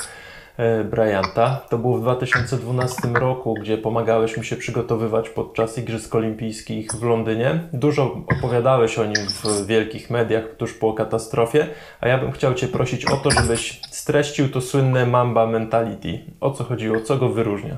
E, 0.61 0.85
Bryanta. 0.85 1.61
To 1.69 1.79
było 1.79 1.99
w 1.99 2.01
2012 2.01 3.09
roku, 3.15 3.55
gdzie 3.55 3.79
pomagałeś 3.79 4.37
mi 4.37 4.45
się 4.45 4.57
przygotowywać 4.57 5.29
podczas 5.29 5.79
Igrzysk 5.79 6.15
Olimpijskich 6.15 6.93
w 6.93 7.03
Londynie. 7.03 7.61
Dużo 7.73 8.25
opowiadałeś 8.39 8.99
o 8.99 9.05
nim 9.05 9.27
w 9.45 9.67
wielkich 9.67 10.11
mediach 10.11 10.45
tuż 10.57 10.75
po 10.75 10.93
katastrofie, 10.93 11.67
a 12.01 12.09
ja 12.09 12.19
bym 12.19 12.33
chciał 12.33 12.55
Cię 12.55 12.69
prosić 12.69 13.05
o 13.05 13.17
to, 13.17 13.31
żebyś 13.31 13.81
streścił 13.91 14.49
to 14.49 14.61
słynne 14.61 15.07
Mamba 15.07 15.47
Mentality. 15.47 16.19
O 16.41 16.51
co 16.51 16.65
chodziło? 16.65 17.01
Co 17.01 17.17
go 17.17 17.29
wyróżnia? 17.29 17.77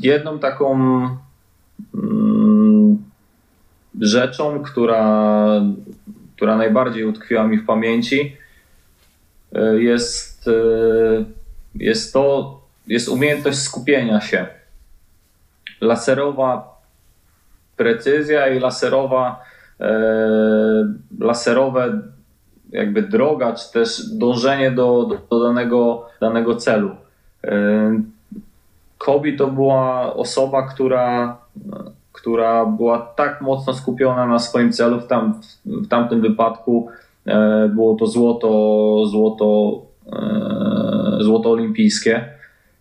Jedną 0.00 0.38
taką 0.38 0.74
mm, 1.94 2.98
rzeczą, 4.00 4.62
która, 4.62 5.60
która 6.36 6.56
najbardziej 6.56 7.04
utkwiła 7.04 7.46
mi 7.46 7.58
w 7.58 7.66
pamięci, 7.66 8.36
e, 9.54 9.82
jest 9.82 10.48
e, 10.48 11.43
jest 11.74 12.12
to, 12.12 12.60
jest 12.86 13.08
umiejętność 13.08 13.58
skupienia 13.58 14.20
się. 14.20 14.46
Laserowa 15.80 16.80
precyzja 17.76 18.48
i 18.48 18.60
laserowa, 18.60 19.40
e, 19.80 19.94
laserowe 21.20 22.00
jakby 22.72 23.02
droga, 23.02 23.52
czy 23.52 23.72
też 23.72 24.06
dążenie 24.06 24.70
do, 24.70 25.06
do, 25.06 25.18
do 25.30 25.44
danego, 25.44 26.06
danego 26.20 26.56
celu. 26.56 26.90
E, 27.44 28.00
Kobi 28.98 29.36
to 29.36 29.46
była 29.46 30.14
osoba, 30.14 30.62
która, 30.62 31.36
która 32.12 32.66
była 32.66 32.98
tak 32.98 33.40
mocno 33.40 33.74
skupiona 33.74 34.26
na 34.26 34.38
swoim 34.38 34.72
celu. 34.72 35.00
W, 35.00 35.06
tam, 35.06 35.40
w 35.64 35.88
tamtym 35.88 36.20
wypadku 36.20 36.88
e, 37.26 37.68
było 37.68 37.94
to 37.94 38.06
złoto, 38.06 39.06
złoto 39.06 39.80
E, 40.12 40.93
złoto 41.20 41.50
olimpijskie, 41.50 42.24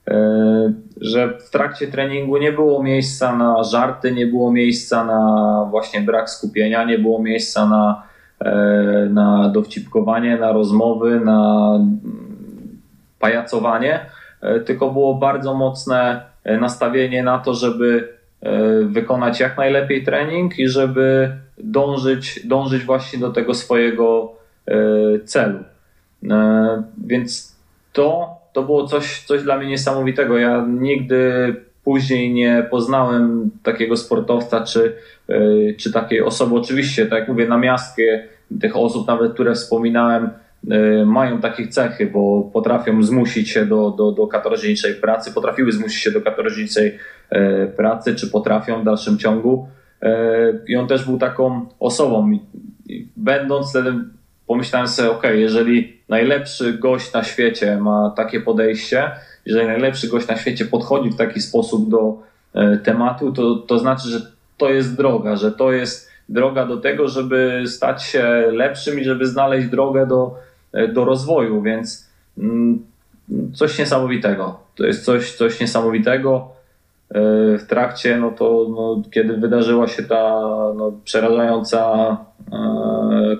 e, 0.08 0.74
że 1.02 1.40
w 1.40 1.50
trakcie 1.50 1.88
treningu 1.88 2.38
nie 2.38 2.52
było 2.52 2.84
miejsca 2.84 3.36
na 3.36 3.64
żarty, 3.64 4.12
nie 4.12 4.28
było 4.28 4.52
miejsca 4.52 5.04
na 5.04 5.68
właśnie 5.72 6.02
brak 6.02 6.30
skupienia, 6.30 6.84
nie 6.84 7.00
było 7.00 7.22
miejsca 7.22 7.66
na, 7.66 8.04
e, 8.40 9.08
na 9.10 9.50
dowcipkowanie, 9.50 10.38
na 10.38 10.52
rozmowy, 10.52 11.20
na 11.20 11.80
pajacowanie, 13.20 14.06
tylko 14.66 14.92
było 14.92 15.16
bardzo 15.16 15.54
mocne 15.54 16.22
nastawienie 16.62 17.24
na 17.24 17.40
to, 17.40 17.54
żeby 17.54 18.14
wykonać 18.86 19.40
jak 19.40 19.58
najlepiej 19.58 20.04
trening 20.04 20.60
i 20.60 20.68
żeby 20.68 21.38
dążyć, 21.58 22.48
dążyć 22.48 22.84
właśnie 22.84 23.20
do 23.20 23.30
tego 23.30 23.54
swojego 23.54 24.36
celu. 25.26 25.60
E, 26.32 26.84
więc 27.06 27.53
to, 27.94 28.38
to 28.54 28.64
było 28.64 28.88
coś, 28.88 29.24
coś 29.26 29.44
dla 29.44 29.58
mnie 29.58 29.68
niesamowitego. 29.68 30.38
Ja 30.38 30.66
nigdy 30.70 31.56
później 31.84 32.34
nie 32.34 32.68
poznałem 32.72 33.52
takiego 33.64 33.98
sportowca 33.98 34.64
czy, 34.64 34.96
e, 35.30 35.74
czy 35.74 35.92
takiej 35.92 36.22
osoby. 36.22 36.56
Oczywiście, 36.56 37.06
tak 37.06 37.20
jak 37.20 37.30
mówię, 37.30 37.48
na 37.48 37.58
miastkę 37.58 38.04
tych 38.62 38.78
osób, 38.78 39.08
nawet 39.08 39.34
które 39.34 39.54
wspominałem, 39.54 40.30
e, 40.72 41.06
mają 41.06 41.42
takie 41.42 41.68
cechy, 41.68 42.06
bo 42.06 42.50
potrafią 42.54 43.04
zmusić 43.04 43.50
się 43.50 43.66
do, 43.66 43.92
do, 43.92 44.12
do 44.12 44.28
katorżniczej 44.28 44.94
pracy, 44.94 45.34
potrafiły 45.34 45.72
zmusić 45.72 46.04
się 46.04 46.12
do 46.12 46.22
katorżniczej 46.22 46.98
pracy, 47.78 48.16
czy 48.16 48.28
potrafią 48.28 48.82
w 48.82 48.86
dalszym 48.86 49.18
ciągu. 49.18 49.68
I 50.68 50.76
on 50.76 50.88
też 50.88 51.06
był 51.06 51.18
taką 51.18 51.66
osobą. 51.80 52.40
Będąc 53.18 53.70
wtedy 53.70 53.94
pomyślałem 54.48 54.88
sobie, 54.88 55.12
ok, 55.12 55.24
jeżeli 55.34 56.03
najlepszy 56.14 56.74
gość 56.74 57.14
na 57.14 57.24
świecie 57.24 57.78
ma 57.78 58.14
takie 58.16 58.42
podejście, 58.42 59.12
jeżeli 59.46 59.68
najlepszy 59.68 60.08
gość 60.08 60.28
na 60.28 60.38
świecie 60.38 60.66
podchodzi 60.66 61.10
w 61.10 61.16
taki 61.16 61.42
sposób 61.42 61.90
do 61.90 62.18
e, 62.54 62.78
tematu, 62.78 63.32
to, 63.32 63.56
to 63.56 63.80
znaczy, 63.80 64.10
że 64.10 64.20
to 64.58 64.70
jest 64.70 64.98
droga, 64.98 65.36
że 65.36 65.52
to 65.52 65.72
jest 65.72 66.10
droga 66.30 66.66
do 66.66 66.78
tego, 66.78 67.08
żeby 67.08 67.64
stać 67.68 68.04
się 68.04 68.24
lepszym 68.52 69.00
i 69.00 69.04
żeby 69.04 69.26
znaleźć 69.26 69.68
drogę 69.68 70.08
do, 70.08 70.36
e, 70.74 70.88
do 70.88 71.06
rozwoju, 71.06 71.62
więc 71.62 72.10
mm, 72.38 72.86
coś 73.54 73.80
niesamowitego. 73.80 74.60
To 74.76 74.86
jest 74.86 75.06
coś, 75.06 75.36
coś 75.36 75.60
niesamowitego. 75.60 76.50
E, 77.10 77.22
w 77.58 77.64
trakcie, 77.68 78.18
no 78.18 78.32
to 78.32 78.68
no, 78.70 79.02
kiedy 79.12 79.38
wydarzyła 79.38 79.88
się 79.88 80.04
ta 80.04 80.42
no, 80.76 80.92
przerażająca 81.04 82.18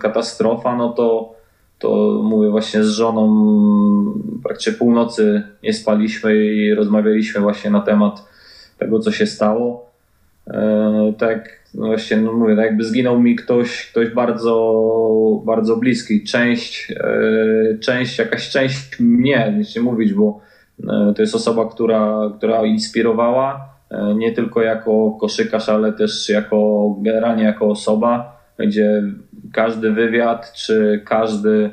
katastrofa, 0.02 0.76
no 0.76 0.90
to 0.90 1.34
to 1.84 2.22
mówię 2.24 2.50
właśnie 2.50 2.84
z 2.84 2.90
żoną 2.90 3.44
praktycznie 4.44 4.74
północy 4.74 5.44
nie 5.64 5.74
spaliśmy 5.74 6.46
i 6.46 6.74
rozmawialiśmy 6.74 7.42
właśnie 7.42 7.72
na 7.72 7.82
temat 7.82 8.28
tego, 8.78 9.00
co 9.00 9.12
się 9.12 9.26
stało. 9.26 9.92
E, 10.48 11.14
tak, 11.18 11.60
no 11.74 11.86
właśnie, 11.86 12.18
no 12.18 12.34
mówię, 12.34 12.56
tak 12.56 12.66
jakby 12.66 12.84
zginął 12.84 13.20
mi 13.20 13.36
ktoś, 13.36 13.92
ktoś 13.92 14.10
bardzo, 14.10 15.42
bardzo 15.46 15.78
bliski. 15.78 16.24
Część, 16.24 16.92
e, 16.92 17.78
część, 17.78 18.20
jakaś 18.20 18.50
część 18.50 19.00
mnie, 19.00 19.64
nie 19.76 19.82
mówić, 19.82 20.14
bo 20.14 20.40
e, 20.84 21.14
to 21.16 21.22
jest 21.22 21.36
osoba, 21.36 21.70
która, 21.70 22.32
która 22.38 22.66
inspirowała 22.66 23.74
nie 24.16 24.32
tylko 24.32 24.62
jako 24.62 25.12
koszykarz, 25.12 25.70
ale 25.70 25.94
też 25.94 26.30
jako 26.30 26.90
generalnie 27.02 27.44
jako 27.44 27.66
osoba, 27.70 28.42
gdzie 28.60 29.04
każdy 29.54 29.92
wywiad 29.92 30.54
czy 30.54 31.02
każdy, 31.06 31.70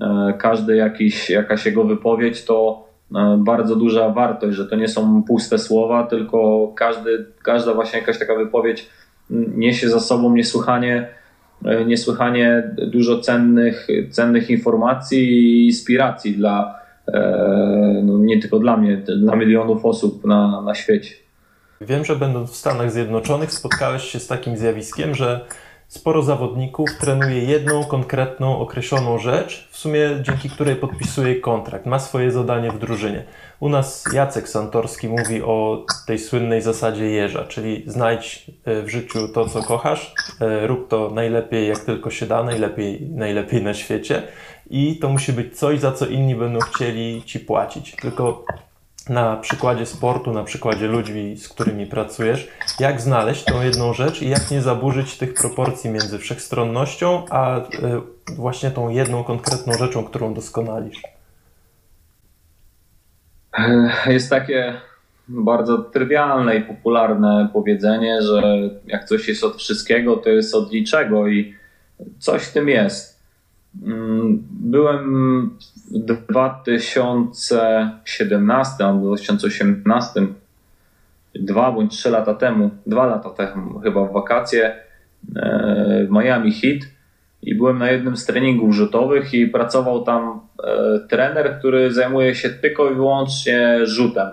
e, 0.00 0.34
każdy 0.38 0.76
jakiś, 0.76 1.30
jakaś 1.30 1.66
jego 1.66 1.84
wypowiedź 1.84 2.44
to 2.44 2.88
e, 3.14 3.38
bardzo 3.44 3.76
duża 3.76 4.08
wartość, 4.08 4.56
że 4.56 4.66
to 4.66 4.76
nie 4.76 4.88
są 4.88 5.22
puste 5.22 5.58
słowa, 5.58 6.06
tylko 6.06 6.72
każdy, 6.76 7.26
każda 7.42 7.74
właśnie 7.74 7.98
jakaś 7.98 8.18
taka 8.18 8.34
wypowiedź 8.34 8.88
niesie 9.30 9.88
za 9.88 10.00
sobą 10.00 10.34
niesłychanie, 10.34 11.08
e, 11.64 11.84
niesłychanie 11.84 12.74
dużo 12.86 13.20
cennych, 13.20 13.88
cennych 14.10 14.50
informacji 14.50 15.30
i 15.30 15.66
inspiracji 15.66 16.36
dla 16.36 16.82
no 18.02 18.18
nie 18.18 18.40
tylko 18.40 18.58
dla 18.58 18.76
mnie, 18.76 18.96
dla 18.96 19.36
milionów 19.36 19.84
osób 19.84 20.24
na, 20.24 20.60
na 20.60 20.74
świecie. 20.74 21.14
Wiem, 21.80 22.04
że 22.04 22.16
będąc 22.16 22.50
w 22.50 22.56
Stanach 22.56 22.92
Zjednoczonych 22.92 23.52
spotkałeś 23.52 24.02
się 24.02 24.18
z 24.18 24.26
takim 24.26 24.56
zjawiskiem, 24.56 25.14
że 25.14 25.40
sporo 25.92 26.22
zawodników 26.22 26.88
trenuje 27.00 27.44
jedną 27.44 27.84
konkretną, 27.84 28.58
określoną 28.58 29.18
rzecz, 29.18 29.68
w 29.70 29.78
sumie 29.78 30.10
dzięki 30.22 30.50
której 30.50 30.76
podpisuje 30.76 31.40
kontrakt, 31.40 31.86
ma 31.86 31.98
swoje 31.98 32.32
zadanie 32.32 32.70
w 32.70 32.78
drużynie. 32.78 33.24
U 33.60 33.68
nas 33.68 34.04
Jacek 34.12 34.48
Santorski 34.48 35.08
mówi 35.08 35.42
o 35.42 35.86
tej 36.06 36.18
słynnej 36.18 36.62
zasadzie 36.62 37.10
jeża, 37.10 37.44
czyli 37.44 37.84
znajdź 37.86 38.50
e, 38.64 38.82
w 38.82 38.88
życiu 38.88 39.28
to, 39.28 39.48
co 39.48 39.62
kochasz, 39.62 40.14
e, 40.40 40.66
rób 40.66 40.88
to 40.88 41.10
najlepiej, 41.10 41.68
jak 41.68 41.78
tylko 41.78 42.10
się 42.10 42.26
da, 42.26 42.42
najlepiej, 42.42 43.08
najlepiej 43.10 43.62
na 43.62 43.74
świecie 43.74 44.22
i 44.70 44.96
to 44.96 45.08
musi 45.08 45.32
być 45.32 45.58
coś, 45.58 45.80
za 45.80 45.92
co 45.92 46.06
inni 46.06 46.34
będą 46.34 46.58
chcieli 46.60 47.22
ci 47.22 47.40
płacić. 47.40 47.96
Tylko 47.96 48.44
na 49.08 49.36
przykładzie 49.36 49.86
sportu, 49.86 50.32
na 50.32 50.44
przykładzie 50.44 50.86
ludzi, 50.86 51.36
z 51.36 51.48
którymi 51.48 51.86
pracujesz, 51.86 52.48
jak 52.80 53.00
znaleźć 53.00 53.44
tą 53.44 53.62
jedną 53.62 53.94
rzecz 53.94 54.22
i 54.22 54.28
jak 54.28 54.50
nie 54.50 54.62
zaburzyć 54.62 55.18
tych 55.18 55.34
proporcji 55.34 55.90
między 55.90 56.18
wszechstronnością, 56.18 57.24
a 57.30 57.58
y, 57.58 57.62
właśnie 58.36 58.70
tą 58.70 58.88
jedną 58.88 59.24
konkretną 59.24 59.72
rzeczą, 59.72 60.04
którą 60.04 60.34
doskonalisz? 60.34 61.02
Jest 64.06 64.30
takie 64.30 64.74
bardzo 65.28 65.78
trywialne 65.78 66.56
i 66.56 66.62
popularne 66.62 67.48
powiedzenie, 67.52 68.22
że 68.22 68.42
jak 68.86 69.04
coś 69.04 69.28
jest 69.28 69.44
od 69.44 69.56
wszystkiego, 69.56 70.16
to 70.16 70.30
jest 70.30 70.54
od 70.54 70.72
niczego 70.72 71.28
i 71.28 71.54
coś 72.18 72.42
w 72.42 72.52
tym 72.52 72.68
jest. 72.68 73.21
Mm, 73.82 74.42
byłem 74.50 75.50
w 75.90 75.98
2017 76.28 78.84
albo 78.84 79.06
2018, 79.06 80.26
dwa 81.34 81.72
bądź 81.72 81.92
trzy 81.92 82.10
lata 82.10 82.34
temu, 82.34 82.70
dwa 82.86 83.06
lata 83.06 83.30
temu 83.30 83.80
chyba 83.80 84.04
w 84.04 84.12
wakacje 84.12 84.76
w 86.08 86.10
Miami 86.10 86.52
Heat 86.52 86.80
i 87.42 87.54
byłem 87.54 87.78
na 87.78 87.90
jednym 87.90 88.16
z 88.16 88.26
treningów 88.26 88.74
rzutowych 88.74 89.34
i 89.34 89.46
pracował 89.46 90.04
tam 90.04 90.40
e, 90.64 91.00
trener, 91.08 91.58
który 91.58 91.92
zajmuje 91.92 92.34
się 92.34 92.50
tylko 92.50 92.90
i 92.90 92.94
wyłącznie 92.94 93.86
rzutem. 93.86 94.28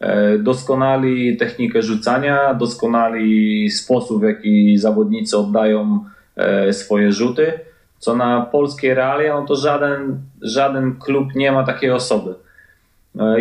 E, 0.00 0.38
doskonali 0.38 1.36
technikę 1.36 1.82
rzucania, 1.82 2.54
doskonali 2.54 3.70
sposób, 3.70 4.20
w 4.20 4.24
jaki 4.24 4.78
zawodnicy 4.78 5.38
oddają 5.38 6.04
e, 6.36 6.72
swoje 6.72 7.12
rzuty, 7.12 7.52
co 8.00 8.16
na 8.16 8.40
polskie 8.40 8.94
realia, 8.94 9.40
no 9.40 9.46
to 9.46 9.56
żaden, 9.56 10.20
żaden 10.42 10.96
klub 10.96 11.34
nie 11.34 11.52
ma 11.52 11.64
takiej 11.64 11.90
osoby. 11.90 12.34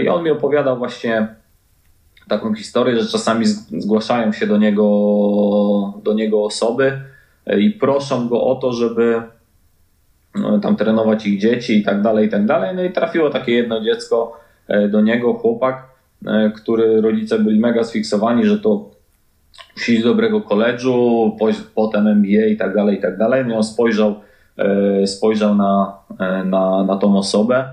I 0.04 0.10
on 0.10 0.24
mi 0.24 0.30
opowiadał 0.30 0.78
właśnie 0.78 1.28
taką 2.28 2.56
historię, 2.56 3.00
że 3.00 3.12
czasami 3.12 3.46
zgłaszają 3.78 4.32
się 4.32 4.48
do 4.48 4.58
niego, 4.58 4.84
do 6.04 6.14
niego 6.14 6.46
osoby, 6.46 7.02
i 7.58 7.70
proszą 7.70 8.28
go 8.28 8.44
o 8.44 8.56
to, 8.56 8.74
żeby 8.74 9.22
no, 10.36 10.60
tam 10.60 10.76
trenować 10.76 11.26
ich 11.26 11.40
dzieci 11.40 11.78
i 11.78 11.84
tak 11.84 12.02
dalej, 12.02 12.28
i 12.28 12.30
tak 12.30 12.46
dalej. 12.46 12.76
No 12.76 12.84
i 12.84 12.92
trafiło 12.92 13.30
takie 13.30 13.52
jedno 13.52 13.82
dziecko 13.82 14.40
e, 14.68 14.88
do 14.88 15.02
niego, 15.02 15.34
chłopak, 15.34 15.84
e, 16.28 16.52
który 16.56 17.02
rodzice 17.02 17.40
byli 17.40 17.60
mega 17.60 17.84
sfiksowani, 17.84 18.46
że 18.46 18.60
to 18.60 18.90
musi 19.78 19.94
iść 19.94 20.04
do 20.04 20.10
dobrego 20.10 20.42
koledżu, 20.42 21.38
potem 21.76 22.08
MBA 22.08 22.46
i 22.46 22.58
tak 22.58 22.76
dalej, 22.76 22.98
i 22.98 23.02
tak 23.02 23.18
dalej. 23.18 23.46
No 23.46 23.56
on 23.56 23.64
spojrzał, 23.64 24.10
e, 24.10 24.16
spojrzał 25.06 25.56
na, 25.56 25.94
na, 26.46 26.84
na 26.84 26.98
tą 26.98 27.18
osobę 27.18 27.66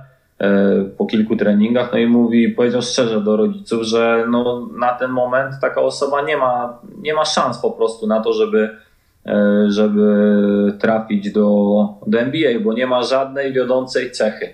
po 0.99 1.07
kilku 1.07 1.37
treningach, 1.37 1.93
no 1.93 1.99
i 1.99 2.07
mówi, 2.07 2.49
powiedział 2.49 2.83
szczerze 2.83 3.21
do 3.21 3.37
rodziców, 3.37 3.83
że 3.83 4.27
no, 4.31 4.69
na 4.79 4.95
ten 4.95 5.11
moment 5.11 5.55
taka 5.61 5.81
osoba 5.81 6.23
nie 6.23 6.37
ma, 6.37 6.79
nie 6.99 7.15
ma 7.15 7.25
szans 7.25 7.59
po 7.59 7.71
prostu 7.71 8.07
na 8.07 8.21
to, 8.21 8.33
żeby 8.33 8.77
E, 9.27 9.71
żeby 9.71 10.73
trafić 10.79 11.33
do, 11.33 11.49
do 12.07 12.19
NBA, 12.19 12.61
bo 12.61 12.73
nie 12.73 12.87
ma 12.87 13.03
żadnej 13.03 13.53
wiodącej 13.53 14.13
cechy. 14.13 14.49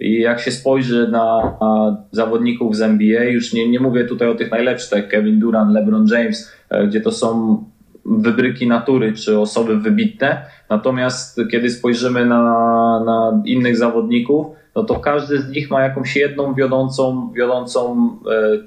I 0.00 0.20
jak 0.20 0.40
się 0.40 0.50
spojrzy 0.50 1.08
na, 1.08 1.56
na, 1.60 1.96
zawodników 2.12 2.76
z 2.76 2.82
NBA, 2.82 3.24
już 3.24 3.52
nie, 3.52 3.68
nie 3.68 3.80
mówię 3.80 4.04
tutaj 4.04 4.28
o 4.28 4.34
tych 4.34 4.50
najlepszych, 4.50 4.90
tak 4.90 5.08
Kevin 5.08 5.40
Durant, 5.40 5.74
LeBron 5.74 6.06
James, 6.06 6.52
e, 6.70 6.86
gdzie 6.86 7.00
to 7.00 7.12
są 7.12 7.64
wybryki 8.06 8.66
natury 8.66 9.12
czy 9.12 9.38
osoby 9.38 9.76
wybitne. 9.76 10.44
Natomiast 10.68 11.40
kiedy 11.50 11.70
spojrzymy 11.70 12.26
na, 12.26 12.42
na 13.06 13.42
innych 13.44 13.76
zawodników, 13.76 14.46
no 14.74 14.84
to 14.84 14.94
każdy 14.94 15.42
z 15.42 15.48
nich 15.48 15.70
ma 15.70 15.82
jakąś 15.82 16.16
jedną 16.16 16.54
wiodącą, 16.54 17.32
wiodącą 17.36 18.10
e, 18.30 18.58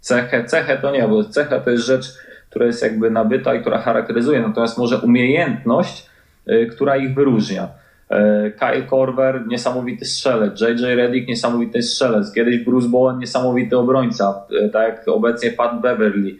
cechę. 0.00 0.44
Cechę 0.44 0.78
to 0.78 0.90
nie, 0.90 1.08
bo 1.08 1.24
cecha 1.24 1.60
to 1.60 1.70
jest 1.70 1.84
rzecz 1.84 2.14
która 2.50 2.66
jest 2.66 2.82
jakby 2.82 3.10
nabyta 3.10 3.54
i 3.54 3.60
która 3.60 3.78
charakteryzuje, 3.78 4.40
natomiast 4.40 4.78
może 4.78 4.98
umiejętność, 4.98 6.06
y, 6.48 6.66
która 6.66 6.96
ich 6.96 7.14
wyróżnia. 7.14 7.68
Y, 8.12 8.52
Kyle 8.58 8.82
Korver, 8.82 9.46
niesamowity 9.46 10.04
strzelec, 10.04 10.60
JJ 10.60 10.84
Redick, 10.94 11.28
niesamowity 11.28 11.82
strzelec, 11.82 12.32
kiedyś 12.32 12.64
Bruce 12.64 12.88
Bowen, 12.88 13.18
niesamowity 13.18 13.78
obrońca, 13.78 14.42
tak 14.72 14.88
jak 14.88 15.08
obecnie 15.08 15.50
Pat 15.50 15.80
Beverly, 15.80 16.36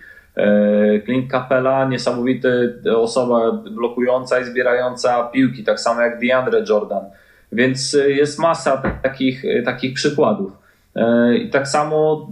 Clint 1.05 1.31
Capella, 1.31 1.89
niesamowity 1.89 2.75
osoba 2.97 3.53
blokująca 3.53 4.41
i 4.41 4.45
zbierająca 4.45 5.25
piłki, 5.25 5.65
tak 5.65 5.81
samo 5.81 6.01
jak 6.01 6.21
DeAndre 6.21 6.65
Jordan. 6.69 7.05
Więc 7.53 7.97
jest 8.09 8.39
masa 8.39 8.83
takich, 9.03 9.43
takich 9.65 9.95
przykładów. 9.95 10.53
I 11.39 11.51
tak 11.51 11.69
samo 11.69 12.29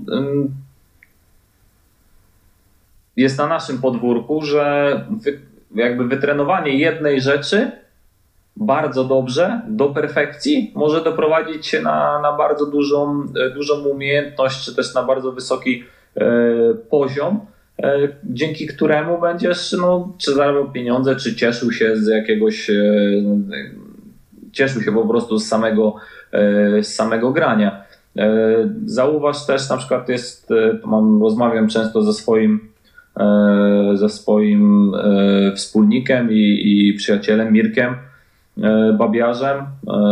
jest 3.16 3.38
na 3.38 3.46
naszym 3.46 3.78
podwórku, 3.78 4.42
że 4.42 5.04
jakby 5.74 6.04
wytrenowanie 6.04 6.78
jednej 6.78 7.20
rzeczy 7.20 7.70
bardzo 8.58 9.04
dobrze, 9.04 9.60
do 9.68 9.88
perfekcji, 9.88 10.72
może 10.74 11.04
doprowadzić 11.04 11.66
się 11.66 11.82
na, 11.82 12.20
na 12.22 12.32
bardzo 12.32 12.66
dużą, 12.66 13.26
e, 13.46 13.50
dużą 13.50 13.74
umiejętność, 13.74 14.64
czy 14.64 14.74
też 14.74 14.94
na 14.94 15.02
bardzo 15.02 15.32
wysoki 15.32 15.84
e, 16.16 16.24
poziom, 16.90 17.36
e, 17.36 17.40
dzięki 18.24 18.66
któremu 18.66 19.20
będziesz 19.20 19.72
no, 19.72 20.12
czy 20.18 20.34
zarabiał 20.34 20.72
pieniądze, 20.72 21.16
czy 21.16 21.36
cieszył 21.36 21.72
się 21.72 21.96
z 21.96 22.06
jakiegoś, 22.06 22.70
e, 22.70 22.74
cieszył 24.52 24.82
się 24.82 24.92
po 24.92 25.08
prostu 25.08 25.38
z 25.38 25.46
samego, 25.46 25.94
e, 26.32 26.82
z 26.82 26.94
samego 26.94 27.32
grania. 27.32 27.84
E, 28.16 28.28
zauważ 28.86 29.46
też, 29.46 29.68
na 29.68 29.76
przykład 29.76 30.08
jest, 30.08 30.48
mam, 30.84 31.22
rozmawiam 31.22 31.68
często 31.68 32.02
ze 32.02 32.12
swoim 32.12 32.68
E, 33.18 33.96
ze 33.96 34.08
swoim 34.08 34.94
e, 34.94 35.52
wspólnikiem 35.56 36.32
i, 36.32 36.62
i 36.64 36.94
przyjacielem 36.94 37.52
Mirkiem 37.52 37.94
e, 38.62 38.92
Babiarzem, 38.98 39.64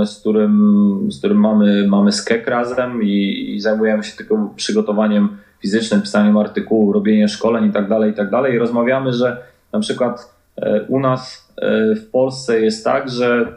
z 0.04 0.20
którym, 0.20 1.08
z 1.10 1.18
którym 1.18 1.40
mamy, 1.40 1.86
mamy 1.88 2.12
skek 2.12 2.46
razem 2.46 3.02
i, 3.02 3.46
i 3.54 3.60
zajmujemy 3.60 4.04
się 4.04 4.16
tylko 4.16 4.50
przygotowaniem 4.56 5.28
fizycznym, 5.62 6.02
pisaniem 6.02 6.36
artykułów, 6.36 6.94
robieniem 6.94 7.28
szkoleń 7.28 7.64
i 7.64 7.72
tak 7.72 7.88
dalej, 7.88 8.10
i 8.10 8.14
tak. 8.14 8.28
I 8.54 8.58
rozmawiamy, 8.58 9.12
że 9.12 9.42
na 9.72 9.80
przykład 9.80 10.36
u 10.88 11.00
nas 11.00 11.52
w 11.96 12.10
Polsce 12.10 12.60
jest 12.60 12.84
tak, 12.84 13.10
że 13.10 13.52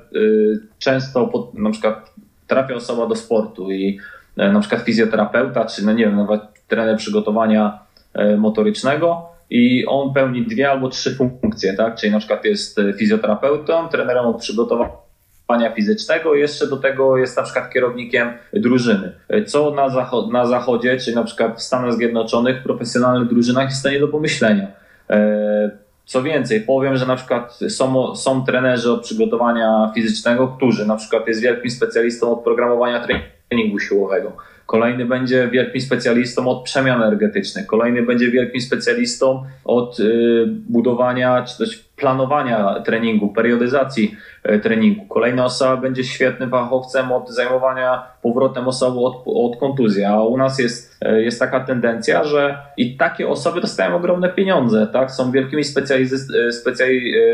często 0.80 1.28
pod, 1.28 1.54
na 1.54 1.70
przykład 1.70 2.14
trafia 2.48 2.76
osoba 2.76 3.08
do 3.08 3.16
sportu 3.16 3.72
i 3.72 4.00
na 4.38 4.60
przykład 4.60 4.82
fizjoterapeuta, 4.82 5.66
czy 5.66 5.86
no 5.86 5.94
nie 5.94 6.06
wiem, 6.06 6.16
nawet 6.16 6.42
trener 6.68 6.98
przygotowania 6.98 7.80
motorycznego 8.38 9.30
i 9.50 9.86
on 9.86 10.14
pełni 10.14 10.46
dwie 10.46 10.72
albo 10.72 10.90
trzy 10.90 11.16
funkcje, 11.16 11.74
tak? 11.74 11.96
Czyli 11.96 12.12
na 12.12 12.20
przykład 12.20 12.46
jest 12.46 12.80
e, 12.80 12.94
fizjoterapeutą, 12.94 13.88
trenerem 13.88 14.26
od 14.26 14.38
przygotowania 14.38 14.92
fizycznego, 15.76 16.36
jeszcze 16.36 16.68
do 16.68 16.78
tego 16.78 17.18
jest 17.18 17.38
na 17.38 17.44
przykład 17.44 17.74
kierownikiem 17.74 18.34
drużyny. 18.54 19.12
Co 19.48 19.72
na, 19.72 20.10
na 20.32 20.46
zachodzie, 20.46 20.98
czy 20.98 21.16
na 21.16 21.24
przykład 21.24 21.58
w 21.58 21.62
Stanach 21.62 21.94
Zjednoczonych, 21.94 22.60
w 22.60 22.64
profesjonalnych 22.64 23.30
drużynach 23.30 23.70
jest 23.70 23.84
to 23.84 23.90
nie 23.90 24.00
do 24.00 24.08
pomyślenia. 24.08 24.68
E, 25.10 25.72
co 26.06 26.24
więcej, 26.24 26.62
powiem, 26.62 26.98
że 26.98 27.06
na 27.06 27.16
przykład 27.16 27.60
są, 27.70 28.16
są 28.16 28.46
trenerzy 28.46 28.92
od 28.92 29.02
przygotowania 29.02 29.92
fizycznego, 29.96 30.48
którzy 30.48 30.88
na 30.88 30.96
przykład 30.96 31.28
jest 31.28 31.42
wielkim 31.42 31.72
specjalistą 31.72 32.32
od 32.32 32.44
programowania 32.44 33.08
treningu 33.50 33.80
siłowego 33.80 34.32
Kolejny 34.70 35.06
będzie 35.06 35.48
wielkim 35.48 35.82
specjalistą 35.82 36.48
od 36.48 36.64
przemian 36.64 37.04
energetycznych. 37.04 37.68
Kolejny 37.68 38.04
będzie 38.04 38.32
wielkim 38.32 38.62
specjalistą 38.62 39.44
od 39.66 40.00
y, 40.00 40.46
budowania 40.48 41.44
czy 41.44 41.58
też 41.58 41.90
planowania 42.00 42.82
treningu, 42.86 43.30
periodyzacji 43.30 44.16
e, 44.44 44.60
treningu. 44.60 45.06
Kolejna 45.06 45.46
osoba 45.46 45.78
będzie 45.78 46.04
świetnym 46.04 46.50
fachowcem 46.50 47.12
od 47.12 47.30
zajmowania 47.30 48.04
powrotem 48.22 48.68
osoby 48.68 49.00
od, 49.00 49.24
od 49.26 49.60
kontuzji, 49.60 50.04
a 50.04 50.22
u 50.22 50.38
nas 50.38 50.60
jest, 50.60 50.98
e, 51.02 51.22
jest 51.22 51.40
taka 51.40 51.60
tendencja, 51.60 52.24
że 52.24 52.58
i 52.78 52.98
takie 52.98 53.28
osoby 53.28 53.62
dostają 53.62 53.96
ogromne 53.96 54.30
pieniądze, 54.30 54.88
tak? 54.94 55.12
są 55.12 55.32
wielkimi 55.32 55.64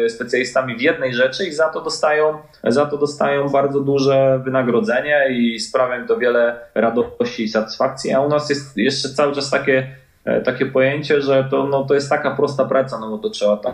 specjalistami 0.07 0.75
w 0.77 0.81
jednej 0.81 1.13
rzeczy 1.13 1.45
i 1.45 1.51
za 1.51 1.69
to 1.69 1.81
dostają, 1.81 2.37
za 2.63 2.85
to 2.85 2.97
dostają 2.97 3.49
bardzo 3.49 3.79
duże 3.79 4.39
wynagrodzenie 4.43 5.27
i 5.29 5.59
sprawia 5.59 5.97
im 5.97 6.07
to 6.07 6.17
wiele 6.17 6.59
radości 6.75 7.24
i 7.39 7.47
satysfakcji, 7.47 8.13
a 8.13 8.21
u 8.21 8.29
nas 8.29 8.49
jest 8.49 8.77
jeszcze 8.77 9.09
cały 9.09 9.35
czas 9.35 9.49
takie 9.49 9.95
E, 10.25 10.41
takie 10.41 10.65
pojęcie, 10.65 11.21
że 11.21 11.47
to, 11.51 11.67
no, 11.67 11.83
to 11.83 11.93
jest 11.93 12.09
taka 12.09 12.35
prosta 12.35 12.65
praca, 12.65 12.99
no 12.99 13.09
bo 13.09 13.17
to 13.17 13.29
trzeba 13.29 13.57
tam 13.57 13.73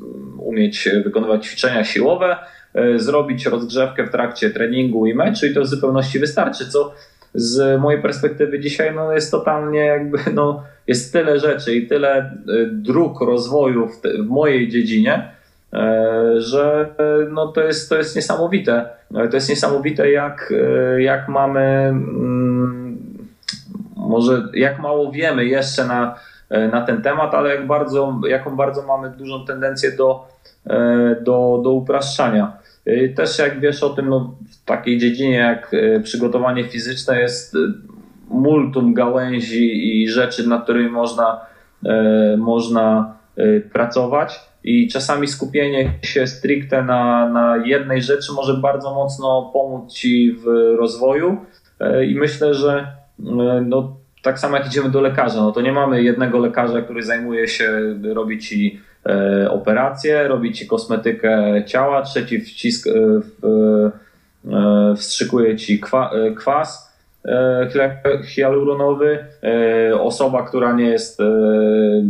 mm, 0.00 0.40
umieć 0.40 0.88
wykonywać 1.04 1.46
ćwiczenia 1.46 1.84
siłowe, 1.84 2.36
e, 2.74 2.98
zrobić 2.98 3.46
rozgrzewkę 3.46 4.06
w 4.06 4.10
trakcie 4.10 4.50
treningu 4.50 5.06
i 5.06 5.14
meczu 5.14 5.46
i 5.46 5.54
to 5.54 5.60
w 5.60 5.66
zupełności 5.66 6.18
wystarczy, 6.18 6.68
co 6.68 6.92
z 7.34 7.80
mojej 7.80 8.02
perspektywy 8.02 8.60
dzisiaj 8.60 8.94
no, 8.94 9.12
jest 9.12 9.30
totalnie 9.30 9.80
jakby, 9.80 10.18
no, 10.34 10.64
jest 10.86 11.12
tyle 11.12 11.38
rzeczy 11.38 11.74
i 11.74 11.86
tyle 11.86 12.16
e, 12.18 12.32
dróg 12.66 13.20
rozwoju 13.20 13.88
w, 13.88 14.00
te, 14.00 14.22
w 14.22 14.26
mojej 14.26 14.68
dziedzinie, 14.68 15.28
że 16.36 16.94
no, 17.30 17.48
to, 17.48 17.60
jest, 17.60 17.88
to 17.88 17.96
jest 17.96 18.16
niesamowite. 18.16 18.88
To 19.12 19.34
jest 19.34 19.48
niesamowite, 19.48 20.10
jak, 20.10 20.52
jak 20.98 21.28
mamy 21.28 21.60
mm, 21.60 22.81
może 24.08 24.48
jak 24.54 24.78
mało 24.78 25.12
wiemy 25.12 25.44
jeszcze 25.44 25.86
na, 25.86 26.18
e, 26.50 26.68
na 26.68 26.82
ten 26.82 27.02
temat, 27.02 27.34
ale 27.34 27.54
jak 27.54 27.66
bardzo, 27.66 28.20
jaką 28.28 28.56
bardzo 28.56 28.82
mamy 28.82 29.10
dużą 29.10 29.44
tendencję 29.46 29.92
do, 29.92 30.28
e, 30.66 31.16
do, 31.20 31.60
do 31.64 31.70
upraszczania. 31.72 32.56
E, 32.86 33.08
też 33.08 33.38
jak 33.38 33.60
wiesz 33.60 33.82
o 33.82 33.90
tym, 33.90 34.08
no, 34.08 34.34
w 34.50 34.64
takiej 34.64 34.98
dziedzinie 34.98 35.36
jak 35.36 35.76
przygotowanie 36.02 36.64
fizyczne 36.64 37.20
jest 37.20 37.56
multum 38.28 38.94
gałęzi 38.94 40.02
i 40.02 40.08
rzeczy, 40.08 40.48
nad 40.48 40.64
którymi 40.64 40.90
można, 40.90 41.40
można 42.38 43.16
pracować. 43.72 44.40
i 44.64 44.88
czasami 44.88 45.28
skupienie 45.28 45.92
się 46.02 46.26
stricte 46.26 46.82
na, 46.82 47.28
na 47.28 47.56
jednej 47.66 48.02
rzeczy 48.02 48.32
może 48.32 48.54
bardzo 48.54 48.94
mocno 48.94 49.50
pomóc 49.52 49.92
Ci 49.92 50.32
w 50.32 50.46
rozwoju 50.78 51.36
i 52.08 52.14
myślę, 52.14 52.54
że 52.54 53.01
no, 53.66 53.96
tak 54.22 54.38
samo 54.38 54.56
jak 54.56 54.66
idziemy 54.66 54.90
do 54.90 55.00
lekarza, 55.00 55.40
no 55.40 55.52
to 55.52 55.60
nie 55.60 55.72
mamy 55.72 56.02
jednego 56.02 56.38
lekarza, 56.38 56.82
który 56.82 57.02
zajmuje 57.02 57.48
się, 57.48 57.94
robi 58.14 58.38
Ci 58.38 58.80
E, 59.08 59.50
operację, 59.50 60.28
robi 60.28 60.52
ci 60.52 60.66
kosmetykę 60.66 61.62
ciała, 61.66 62.02
trzeci 62.02 62.40
wcisk, 62.40 62.86
e, 62.86 62.90
e, 64.50 64.96
wstrzykuje 64.96 65.56
ci 65.56 65.80
kwas 66.36 66.92
hialuronowy, 68.24 69.18
osoba, 70.00 70.42
która 70.42 70.72
nie 70.72 70.84
jest, 70.84 71.18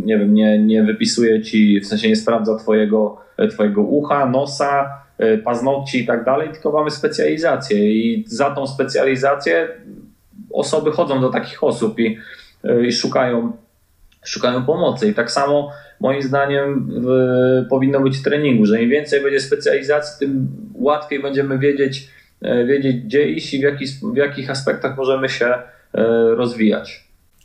nie 0.04 0.18
wiem, 0.18 0.34
nie, 0.34 0.58
nie 0.58 0.82
wypisuje 0.82 1.42
ci, 1.42 1.80
w 1.80 1.86
sensie 1.86 2.08
nie 2.08 2.16
sprawdza 2.16 2.56
twojego, 2.56 3.20
twojego 3.50 3.82
ucha, 3.82 4.26
nosa, 4.26 4.90
paznokci 5.44 6.00
i 6.00 6.06
tak 6.06 6.24
dalej, 6.24 6.48
tylko 6.52 6.72
mamy 6.72 6.90
specjalizację 6.90 7.92
i 7.92 8.24
za 8.26 8.50
tą 8.50 8.66
specjalizację 8.66 9.68
osoby 10.52 10.92
chodzą 10.92 11.20
do 11.20 11.28
takich 11.30 11.64
osób 11.64 11.98
i, 11.98 12.18
i 12.88 12.92
szukają, 12.92 13.52
szukają 14.24 14.64
pomocy. 14.64 15.08
I 15.08 15.14
tak 15.14 15.30
samo 15.30 15.72
moim 16.00 16.22
zdaniem 16.22 16.90
w, 16.90 17.68
powinno 17.68 18.00
być 18.00 18.18
w 18.18 18.22
treningu, 18.22 18.66
że 18.66 18.82
im 18.82 18.90
więcej 18.90 19.22
będzie 19.22 19.40
specjalizacji, 19.40 20.18
tym 20.26 20.48
łatwiej 20.74 21.22
będziemy 21.22 21.58
wiedzieć, 21.58 22.08
e, 22.42 22.64
wiedzieć 22.64 22.96
gdzie 22.96 23.28
iść 23.28 23.54
i 23.54 23.58
w, 23.58 23.62
jaki, 23.62 23.84
w 24.14 24.16
jakich 24.16 24.50
aspektach 24.50 24.96
możemy 24.96 25.28
się 25.28 25.46
e, 25.46 25.62
rozwijać. 26.36 27.04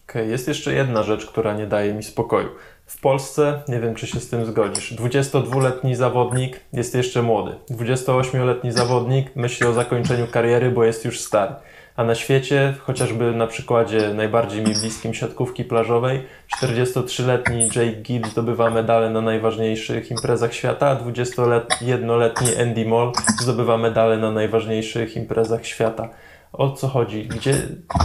Okay, 0.10 0.28
jest 0.28 0.48
jeszcze 0.48 0.74
jedna 0.74 1.04
rzecz, 1.04 1.26
która 1.26 1.54
nie 1.54 1.68
daje 1.68 1.94
mi 1.94 2.04
spokoju. 2.04 2.50
W 2.86 3.02
Polsce, 3.02 3.62
nie 3.68 3.80
wiem 3.80 3.96
czy 3.96 4.08
się 4.08 4.20
z 4.20 4.30
tym 4.30 4.46
zgodzisz, 4.46 4.94
22-letni 4.94 5.96
zawodnik 5.96 6.60
jest 6.74 6.96
jeszcze 6.96 7.22
młody. 7.22 7.52
28-letni 7.72 8.72
zawodnik 8.72 9.36
myśli 9.36 9.68
o 9.68 9.74
zakończeniu 9.74 10.28
kariery, 10.28 10.72
bo 10.72 10.84
jest 10.84 11.06
już 11.06 11.20
stary 11.20 11.54
a 11.98 12.04
na 12.04 12.16
świecie, 12.16 12.74
chociażby 12.80 13.32
na 13.32 13.48
przykładzie 13.48 14.14
najbardziej 14.14 14.62
mi 14.62 14.74
bliskim 14.82 15.14
siatkówki 15.14 15.64
plażowej, 15.64 16.24
43-letni 16.58 17.66
Jake 17.66 18.02
Gibb 18.02 18.28
zdobywa 18.28 18.70
medale 18.70 19.10
na 19.10 19.22
najważniejszych 19.22 20.12
imprezach 20.12 20.54
świata, 20.54 20.88
a 20.88 20.96
21-letni 20.96 22.62
Andy 22.62 22.86
Moll 22.86 23.12
zdobywa 23.40 23.78
medale 23.78 24.18
na 24.18 24.32
najważniejszych 24.32 25.16
imprezach 25.16 25.66
świata. 25.66 26.10
O 26.54 26.72
co 26.72 26.88
chodzi? 26.88 27.28
Gdzie, 27.28 27.54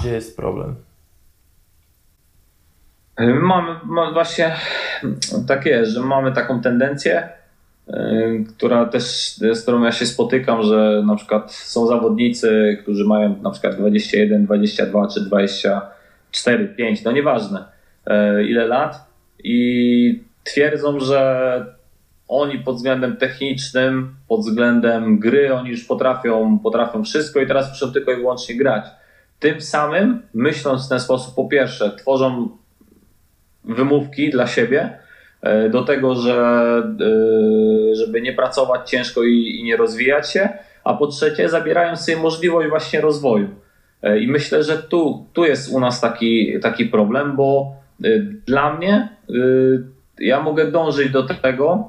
gdzie 0.01 0.11
jest 0.11 0.37
problem? 0.37 0.77
Mamy, 3.19 3.81
mamy 3.85 4.13
właśnie 4.13 4.57
tak 5.49 5.67
jest, 5.67 5.93
że 5.93 6.01
mamy 6.01 6.33
taką 6.33 6.61
tendencję, 6.61 7.29
która 8.57 8.87
też, 8.87 9.35
z 9.53 9.63
którą 9.63 9.83
ja 9.83 9.93
się 9.93 10.07
spotykam, 10.07 10.63
że 10.63 11.03
na 11.07 11.17
przykład 11.17 11.53
są 11.53 11.87
zawodnicy, 11.87 12.79
którzy 12.83 13.05
mają 13.05 13.43
na 13.43 13.51
przykład 13.51 13.77
21, 13.77 14.45
22 14.45 15.09
czy 15.09 15.21
24, 15.21 16.69
5, 16.69 17.05
no 17.05 17.13
nieważne 17.13 17.65
e, 18.07 18.45
ile 18.45 18.67
lat 18.67 19.07
i 19.45 20.25
twierdzą, 20.45 21.01
że 21.01 21.67
oni 22.29 22.59
pod 22.59 22.77
względem 22.77 23.17
technicznym, 23.17 24.15
pod 24.29 24.41
względem 24.41 25.19
gry, 25.19 25.55
oni 25.55 25.71
już 25.71 25.85
potrafią, 25.85 26.59
potrafią 26.59 27.05
wszystko 27.05 27.41
i 27.41 27.47
teraz 27.47 27.69
muszą 27.69 27.93
tylko 27.93 28.13
i 28.13 28.17
wyłącznie 28.17 28.57
grać. 28.57 28.85
Tym 29.41 29.61
samym, 29.61 30.23
myśląc 30.35 30.87
w 30.87 30.89
ten 30.89 31.01
sposób, 31.01 31.35
po 31.35 31.49
pierwsze, 31.49 31.97
tworzą 31.97 32.49
wymówki 33.65 34.31
dla 34.31 34.47
siebie, 34.47 34.99
E, 34.99 35.02
do 35.71 35.83
tego, 35.83 36.15
że, 36.15 36.37
e, 37.01 37.95
żeby 37.95 38.21
nie 38.21 38.33
pracować 38.33 38.91
ciężko 38.91 39.23
i, 39.23 39.61
i 39.61 39.65
nie 39.65 39.77
rozwijać 39.77 40.31
się, 40.31 40.49
a 40.85 40.95
po 40.95 41.07
trzecie 41.07 41.49
zabierają 41.49 41.97
sobie 41.97 42.19
możliwość 42.19 42.69
właśnie 42.69 43.01
rozwoju. 43.01 43.49
E, 44.03 44.19
I 44.19 44.29
myślę, 44.29 44.63
że 44.63 44.79
tu, 44.79 45.27
tu 45.33 45.45
jest 45.45 45.73
u 45.73 45.81
nas 45.81 46.01
taki, 46.01 46.61
taki 46.61 46.87
problem, 46.87 47.37
bo 47.37 47.73
dla 48.47 48.75
mnie 48.75 49.09
ja 50.19 50.41
mogę 50.43 50.71
dążyć 50.71 51.11
do 51.11 51.23
tego 51.23 51.87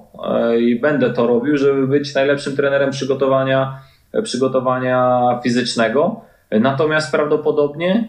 i 0.60 0.80
będę 0.80 1.14
to 1.14 1.28
robił, 1.28 1.58
żeby 1.58 1.88
być 1.88 2.16
najlepszym 2.16 2.56
trenerem 2.56 2.92
przygotowania, 2.92 3.80
przygotowania 4.24 5.22
fizycznego. 5.44 6.22
Natomiast 6.52 7.12
prawdopodobnie 7.12 8.08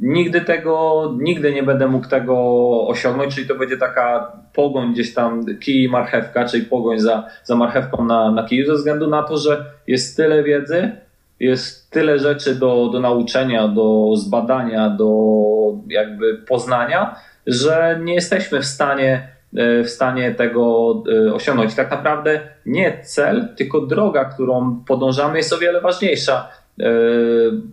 nigdy 0.00 0.40
tego, 0.40 1.04
nigdy 1.20 1.52
nie 1.52 1.62
będę 1.62 1.88
mógł 1.88 2.08
tego 2.08 2.36
osiągnąć, 2.88 3.34
czyli 3.34 3.48
to 3.48 3.54
będzie 3.54 3.76
taka 3.76 4.32
pogoń 4.54 4.92
gdzieś 4.92 5.14
tam, 5.14 5.44
kij 5.60 5.82
i 5.82 5.88
marchewka, 5.88 6.44
czyli 6.44 6.64
pogoń 6.64 6.98
za, 6.98 7.26
za 7.44 7.56
marchewką 7.56 8.04
na, 8.04 8.30
na 8.30 8.44
kiju, 8.44 8.66
ze 8.66 8.74
względu 8.74 9.10
na 9.10 9.22
to, 9.22 9.36
że 9.36 9.64
jest 9.86 10.16
tyle 10.16 10.42
wiedzy, 10.42 10.90
jest 11.40 11.90
tyle 11.90 12.18
rzeczy 12.18 12.54
do, 12.54 12.88
do 12.92 13.00
nauczenia, 13.00 13.68
do 13.68 14.12
zbadania, 14.16 14.90
do 14.90 15.08
jakby 15.88 16.34
poznania, 16.34 17.16
że 17.46 18.00
nie 18.04 18.14
jesteśmy 18.14 18.60
w 18.60 18.66
stanie 18.66 19.28
e, 19.56 19.82
w 19.82 19.90
stanie 19.90 20.34
tego 20.34 20.94
e, 21.28 21.34
osiągnąć. 21.34 21.74
Tak 21.74 21.90
naprawdę 21.90 22.40
nie 22.66 22.98
cel, 23.02 23.48
tylko 23.56 23.80
droga, 23.80 24.24
którą 24.24 24.84
podążamy 24.86 25.38
jest 25.38 25.52
o 25.52 25.58
wiele 25.58 25.80
ważniejsza. 25.80 26.48
E, 26.80 26.90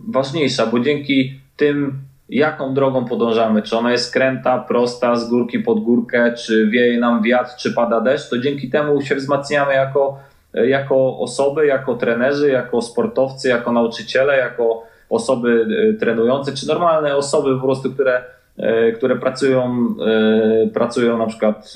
ważniejsza, 0.08 0.66
bo 0.66 0.80
dzięki 0.80 1.45
tym, 1.56 1.98
jaką 2.28 2.74
drogą 2.74 3.04
podążamy, 3.04 3.62
czy 3.62 3.76
ona 3.76 3.92
jest 3.92 4.12
kręta, 4.12 4.58
prosta, 4.58 5.16
z 5.16 5.30
górki 5.30 5.58
pod 5.58 5.80
górkę, 5.80 6.32
czy 6.32 6.66
wieje 6.66 7.00
nam 7.00 7.22
wiatr, 7.22 7.50
czy 7.58 7.72
pada 7.72 8.00
deszcz, 8.00 8.30
to 8.30 8.38
dzięki 8.38 8.70
temu 8.70 9.02
się 9.02 9.14
wzmacniamy 9.14 9.74
jako, 9.74 10.18
jako 10.54 11.18
osoby, 11.18 11.66
jako 11.66 11.94
trenerzy, 11.94 12.50
jako 12.50 12.82
sportowcy, 12.82 13.48
jako 13.48 13.72
nauczyciele, 13.72 14.38
jako 14.38 14.86
osoby 15.10 15.66
e, 15.90 15.92
trenujące, 15.94 16.52
czy 16.52 16.66
normalne 16.68 17.16
osoby 17.16 17.54
po 17.56 17.62
prostu, 17.62 17.92
które, 17.92 18.24
e, 18.58 18.92
które 18.92 19.16
pracują, 19.16 19.94
e, 20.06 20.68
pracują 20.74 21.18
na 21.18 21.26
przykład 21.26 21.72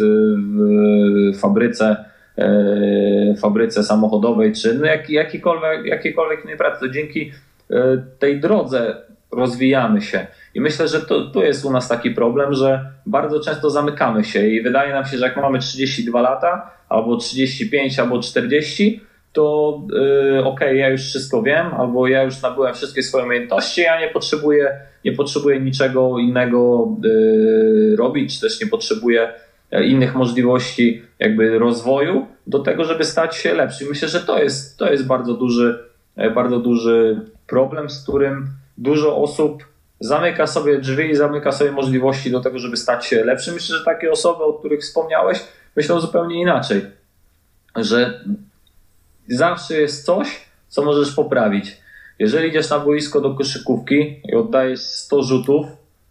w 1.35 1.41
fabryce, 1.41 2.05
fabryce 3.41 3.83
samochodowej, 3.83 4.53
czy 4.53 4.74
no 4.74 4.87
jak, 4.87 5.11
jakiejkolwiek 5.85 6.45
innej 6.45 6.57
pracy. 6.57 6.81
To 6.81 6.89
dzięki 6.89 7.33
tej 8.18 8.41
drodze 8.41 8.97
rozwijamy 9.33 10.03
się. 10.03 10.26
I 10.55 10.61
myślę, 10.61 10.89
że 10.89 11.01
to, 11.01 11.31
tu 11.31 11.43
jest 11.43 11.64
u 11.64 11.72
nas 11.72 11.89
taki 11.89 12.11
problem, 12.11 12.55
że 12.55 12.93
bardzo 13.07 13.41
często 13.41 13.70
zamykamy 13.70 14.24
się 14.24 14.49
i 14.49 14.62
wydaje 14.62 14.93
nam 14.93 15.05
się, 15.05 15.18
że 15.18 15.26
jak 15.26 15.37
mamy 15.37 15.59
32 15.59 16.20
lata, 16.20 16.70
albo 16.89 17.16
35, 17.16 17.99
albo 17.99 18.22
40, 18.22 19.01
to 19.33 19.81
yy, 19.93 20.45
okej, 20.45 20.68
okay, 20.68 20.76
ja 20.76 20.89
już 20.89 21.01
wszystko 21.01 21.43
wiem, 21.43 21.66
albo 21.66 22.09
ja 22.09 22.22
już 22.22 22.43
nabyłem 22.43 22.74
wszystkie 22.74 23.03
swoje 23.03 23.24
umiejętności, 23.24 23.81
ja 23.81 24.01
nie 24.01 24.09
potrzebuję, 24.09 24.81
nie 25.05 25.12
potrzebuję 25.12 25.61
niczego 25.61 26.18
innego 26.18 26.89
yy, 27.03 27.97
robić, 27.97 28.41
też 28.41 28.61
nie 28.61 28.66
potrzebuję 28.66 29.33
e, 29.70 29.85
innych 29.85 30.14
możliwości 30.14 31.03
jakby 31.18 31.59
rozwoju 31.59 32.26
do 32.47 32.59
tego, 32.59 32.85
żeby 32.85 33.05
stać 33.05 33.37
się 33.37 33.55
lepszy. 33.55 33.85
Myślę, 33.89 34.09
że 34.09 34.20
to 34.20 34.43
jest, 34.43 34.78
to 34.78 34.93
jest 34.93 35.07
bardzo 35.07 35.35
duży, 35.35 35.78
e, 36.16 36.31
bardzo 36.31 36.59
duży 36.59 37.20
problem, 37.47 37.91
z 37.91 38.03
którym 38.03 38.49
dużo 38.81 39.16
osób 39.16 39.64
zamyka 40.01 40.47
sobie 40.47 40.78
drzwi 40.78 41.11
i 41.11 41.16
zamyka 41.16 41.53
sobie 41.53 41.72
możliwości 41.72 42.31
do 42.31 42.41
tego, 42.41 42.59
żeby 42.59 42.76
stać 42.76 43.07
się 43.07 43.24
lepszym. 43.24 43.55
Myślę, 43.55 43.78
że 43.78 43.85
takie 43.85 44.12
osoby, 44.12 44.45
o 44.45 44.53
których 44.53 44.81
wspomniałeś, 44.81 45.41
myślą 45.76 46.01
zupełnie 46.01 46.41
inaczej, 46.41 46.83
że 47.76 48.24
zawsze 49.28 49.81
jest 49.81 50.07
coś, 50.07 50.41
co 50.68 50.83
możesz 50.83 51.14
poprawić. 51.14 51.76
Jeżeli 52.18 52.49
idziesz 52.49 52.70
na 52.70 52.78
boisko 52.78 53.20
do 53.20 53.35
koszykówki 53.35 54.20
i 54.33 54.35
oddajesz 54.35 54.81
100 54.81 55.22
rzutów 55.22 55.66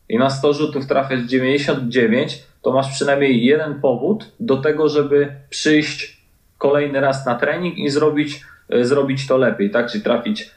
i 0.09 0.17
na 0.17 0.29
100 0.29 0.53
rzutów 0.53 0.87
trafiasz 0.87 1.21
99, 1.21 2.43
to 2.61 2.71
masz 2.71 2.91
przynajmniej 2.91 3.45
jeden 3.45 3.81
powód 3.81 4.31
do 4.39 4.57
tego, 4.57 4.89
żeby 4.89 5.33
przyjść 5.49 6.21
kolejny 6.57 6.99
raz 6.99 7.25
na 7.25 7.35
trening 7.35 7.77
i 7.77 7.89
zrobić, 7.89 8.41
e, 8.69 8.85
zrobić 8.85 9.27
to 9.27 9.37
lepiej, 9.37 9.71
tak? 9.71 9.91
Czyli 9.91 10.03
trafić 10.03 10.51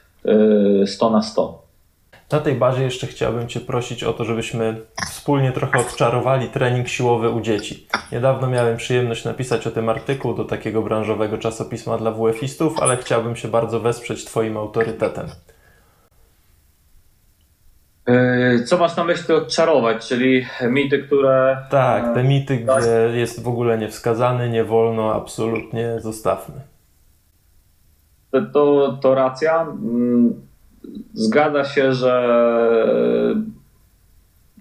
100 0.85 1.07
e, 1.07 1.11
na 1.11 1.21
100. 1.21 1.62
Na 2.31 2.39
tej 2.39 2.55
bazie 2.55 2.83
jeszcze 2.83 3.07
chciałbym 3.07 3.47
Cię 3.47 3.59
prosić 3.59 4.03
o 4.03 4.13
to, 4.13 4.25
żebyśmy 4.25 4.81
wspólnie 5.09 5.51
trochę 5.51 5.79
odczarowali 5.79 6.49
trening 6.49 6.87
siłowy 6.87 7.29
u 7.29 7.41
dzieci. 7.41 7.87
Niedawno 8.11 8.47
miałem 8.47 8.77
przyjemność 8.77 9.25
napisać 9.25 9.67
o 9.67 9.71
tym 9.71 9.89
artykuł 9.89 10.33
do 10.33 10.45
takiego 10.45 10.81
branżowego 10.81 11.37
czasopisma 11.37 11.97
dla 11.97 12.11
WF-istów, 12.11 12.79
ale 12.81 12.97
chciałbym 12.97 13.35
się 13.35 13.47
bardzo 13.47 13.79
wesprzeć 13.79 14.25
Twoim 14.25 14.57
autorytetem. 14.57 15.27
E, 18.05 18.63
co 18.63 18.77
masz 18.77 18.95
na 18.95 19.03
myśli 19.03 19.33
odczarować, 19.33 20.07
czyli 20.07 20.45
mity, 20.69 20.99
które. 20.99 21.57
Tak, 21.69 22.13
te 22.13 22.23
mity, 22.23 22.57
gdzie 22.57 23.19
jest 23.19 23.43
w 23.43 23.47
ogóle 23.47 23.77
niewskazany, 23.77 24.49
nie 24.49 24.63
wolno, 24.63 25.15
absolutnie 25.15 25.99
zostawmy. 25.99 26.61
To, 28.53 28.97
to 29.01 29.15
racja. 29.15 29.67
Zgadza 31.13 31.65
się, 31.65 31.93
że 31.93 32.27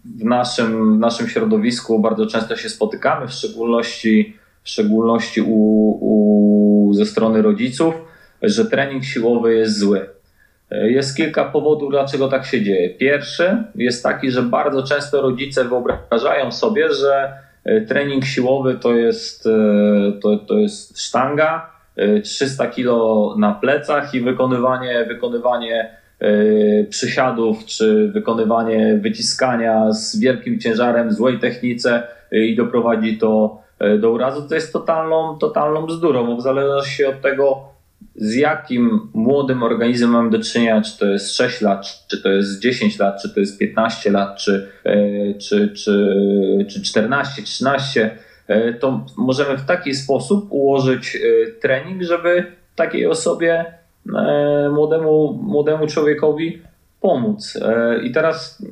w 0.05 0.25
naszym, 0.25 0.97
w 0.97 0.99
naszym 0.99 1.29
środowisku 1.29 1.99
bardzo 1.99 2.27
często 2.27 2.57
się 2.57 2.69
spotykamy, 2.69 3.29
w 3.29 3.33
szczególności 3.33 4.37
w 4.63 4.69
szczególności 4.69 5.41
u, 5.41 5.89
u, 6.01 6.95
ze 6.95 7.07
strony 7.07 7.43
rodziców, 7.43 7.95
że 8.43 8.65
trening 8.65 9.05
siłowy 9.05 9.55
jest 9.55 9.79
zły. 9.79 10.09
Jest 10.71 11.17
kilka 11.17 11.45
powodów, 11.45 11.91
dlaczego 11.91 12.29
tak 12.29 12.47
się 12.47 12.63
dzieje. 12.63 12.91
Pierwszy 12.91 13.65
jest 13.75 14.03
taki, 14.03 14.31
że 14.31 14.43
bardzo 14.43 14.83
często 14.83 15.23
rodzice 15.23 15.65
wyobrażają 15.65 16.53
sobie, 16.53 16.95
że 16.95 17.33
trening 17.89 18.25
siłowy 18.25 18.79
to 18.81 18.95
jest, 18.95 19.49
to, 20.23 20.37
to 20.37 20.55
jest 20.55 21.01
sztanga, 21.01 21.71
300 22.23 22.67
kg 22.67 23.39
na 23.39 23.55
plecach 23.55 24.15
i 24.15 24.21
wykonywanie, 24.21 25.05
wykonywanie 25.09 25.91
E, 25.91 26.02
przysiadów, 26.91 27.65
czy 27.65 28.11
wykonywanie 28.15 28.99
wyciskania 29.03 29.93
z 29.93 30.19
wielkim 30.19 30.61
ciężarem, 30.61 31.13
złej 31.13 31.39
technice 31.39 32.03
e, 32.33 32.39
i 32.39 32.57
doprowadzi 32.57 33.19
to 33.19 33.63
e, 33.79 33.99
do 33.99 34.11
urazu, 34.11 34.49
to 34.49 34.55
jest 34.55 34.73
totalną, 34.73 35.39
totalną 35.39 35.87
bzdurą, 35.87 36.27
bo 36.27 36.37
w 36.37 36.43
zależności 36.43 37.05
od 37.05 37.21
tego, 37.21 37.73
z 38.17 38.35
jakim 38.35 39.11
młodym 39.15 39.63
organizmem 39.63 40.11
mamy 40.11 40.31
do 40.31 40.39
czynienia, 40.39 40.83
czy 40.83 40.99
to 40.99 41.07
jest 41.07 41.37
6 41.37 41.61
lat, 41.61 41.87
czy 42.11 42.23
to 42.23 42.29
jest 42.29 42.61
10 42.61 42.99
lat, 42.99 43.23
czy 43.23 43.35
to 43.35 43.41
jest 43.41 43.59
15 43.59 44.11
lat, 44.11 44.39
czy, 44.39 44.69
czy, 45.41 45.69
czy, 45.69 46.67
czy 46.71 46.83
14, 46.83 47.43
13, 47.43 48.11
to 48.81 49.07
możemy 49.17 49.59
w 49.59 49.65
taki 49.65 49.95
sposób 49.95 50.47
ułożyć 50.51 51.19
trening, 51.61 52.03
żeby 52.03 52.47
takiej 52.77 53.07
osobie 53.07 53.65
E, 53.65 53.82
młodemu, 54.71 55.39
młodemu 55.43 55.87
człowiekowi 55.87 56.63
pomóc. 57.03 57.59
E, 57.63 58.03
I 58.03 58.13
teraz 58.13 58.65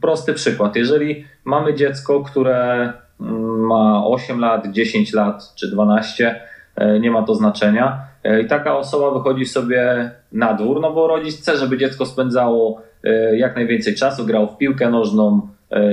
prosty 0.00 0.34
przykład. 0.34 0.76
Jeżeli 0.76 1.24
mamy 1.44 1.74
dziecko, 1.74 2.20
które 2.22 2.92
mm, 3.20 3.66
ma 3.66 4.06
8 4.06 4.40
lat, 4.40 4.66
10 4.72 5.12
lat 5.12 5.52
czy 5.54 5.70
12, 5.70 6.40
e, 6.76 7.00
nie 7.00 7.10
ma 7.10 7.22
to 7.22 7.34
znaczenia, 7.34 8.10
i 8.44 8.46
taka 8.46 8.76
osoba 8.76 9.10
wychodzi 9.10 9.46
sobie 9.46 10.10
na 10.32 10.54
dwór, 10.54 10.80
no 10.80 10.92
bo 10.92 11.06
rodzic 11.06 11.40
chce, 11.40 11.56
żeby 11.56 11.78
dziecko 11.78 12.06
spędzało 12.06 12.82
jak 13.36 13.56
najwięcej 13.56 13.94
czasu, 13.94 14.26
grał 14.26 14.48
w 14.48 14.56
piłkę 14.56 14.90
nożną, 14.90 15.48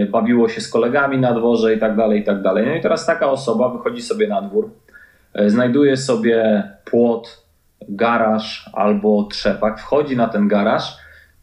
bawiło 0.10 0.50
się 0.50 0.62
z 0.62 0.70
kolegami 0.70 1.18
na 1.18 1.34
dworze 1.34 1.74
i 1.74 1.80
tak 1.80 1.96
dalej, 1.96 2.22
i 2.22 2.24
tak 2.24 2.42
dalej. 2.42 2.66
No 2.66 2.76
i 2.76 2.82
teraz 2.82 3.06
taka 3.06 3.32
osoba 3.32 3.70
wychodzi 3.70 4.02
sobie 4.02 4.28
na 4.28 4.42
dwór, 4.42 4.70
znajduje 5.48 5.98
sobie 5.98 6.64
płot, 6.86 7.47
garaż 7.90 8.70
albo 8.74 9.28
trzepak, 9.32 9.80
wchodzi 9.80 10.16
na 10.16 10.28
ten 10.28 10.48
garaż 10.48 10.98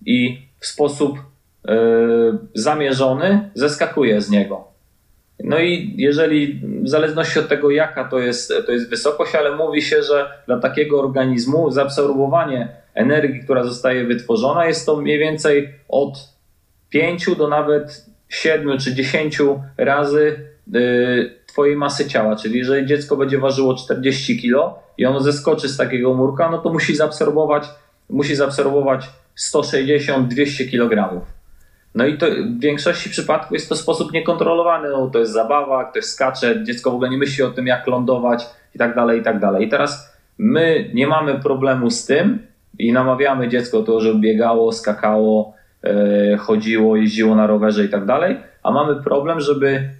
i 0.07 0.43
w 0.61 0.67
sposób 0.67 1.19
yy, 1.65 2.39
zamierzony 2.55 3.51
zeskakuje 3.55 4.21
z 4.21 4.31
niego. 4.31 4.75
No 5.45 5.59
i 5.59 5.95
jeżeli, 5.97 6.61
w 6.83 6.89
zależności 6.89 7.39
od 7.39 7.49
tego, 7.49 7.71
jaka 7.71 8.05
to 8.05 8.19
jest, 8.19 8.53
to 8.67 8.73
jest 8.73 8.91
wysokość, 8.91 9.35
ale 9.35 9.57
mówi 9.57 9.83
się, 9.83 10.03
że 10.03 10.29
dla 10.47 10.59
takiego 10.59 11.01
organizmu 11.01 11.71
zaabsorbowanie 11.71 12.69
energii, 12.95 13.45
która 13.45 13.65
zostaje 13.65 14.05
wytworzona, 14.05 14.67
jest 14.67 14.87
to 14.87 14.97
mniej 14.97 15.19
więcej 15.19 15.75
od 15.89 16.35
5 16.91 17.37
do 17.37 17.49
nawet 17.49 18.07
7 18.29 18.79
czy 18.79 18.95
10 18.95 19.39
razy 19.79 20.49
yy, 20.73 21.44
Twojej 21.55 21.77
masy 21.77 22.09
ciała. 22.09 22.37
Czyli 22.37 22.59
jeżeli 22.59 22.87
dziecko 22.87 23.17
będzie 23.17 23.39
ważyło 23.39 23.75
40 23.75 24.43
kg, 24.43 24.75
i 24.99 25.07
ono 25.07 25.21
zeskoczy 25.21 25.69
z 25.69 25.77
takiego 25.77 26.15
murka, 26.15 26.51
no 26.51 26.59
to 26.59 26.73
musi 26.73 26.97
zaabsorbować, 26.97 27.69
musi 28.11 28.37
zaabsorbować 28.37 29.11
160-200 29.39 30.71
kg. 30.71 31.21
No 31.95 32.07
i 32.07 32.19
to 32.19 32.27
w 32.27 32.61
większości 32.61 33.11
przypadków 33.11 33.53
jest 33.53 33.69
to 33.69 33.77
sposób 33.77 34.13
niekontrolowany. 34.13 34.89
No, 34.89 35.11
to 35.11 35.19
jest 35.19 35.33
zabawa, 35.33 35.85
ktoś 35.85 36.05
skacze, 36.05 36.65
dziecko 36.65 36.91
w 36.91 36.95
ogóle 36.95 37.11
nie 37.11 37.19
myśli 37.19 37.45
o 37.45 37.51
tym, 37.51 37.67
jak 37.67 37.87
lądować 37.87 38.47
i 38.75 38.79
tak 38.79 38.95
dalej, 38.95 39.21
i 39.21 39.23
tak 39.23 39.41
dalej. 39.41 39.67
I 39.67 39.69
teraz 39.69 40.17
my 40.39 40.91
nie 40.95 41.07
mamy 41.07 41.41
problemu 41.41 41.91
z 41.91 42.07
tym 42.07 42.47
i 42.79 42.93
namawiamy 42.93 43.49
dziecko 43.49 43.83
to, 43.83 44.01
żeby 44.01 44.21
biegało, 44.21 44.73
skakało, 44.73 45.55
yy, 45.83 46.37
chodziło, 46.39 46.97
jeździło 46.97 47.35
na 47.35 47.47
rowerze 47.47 47.85
i 47.85 47.89
tak 47.89 48.05
dalej, 48.05 48.37
a 48.63 48.71
mamy 48.71 49.03
problem, 49.03 49.41
żeby 49.41 49.91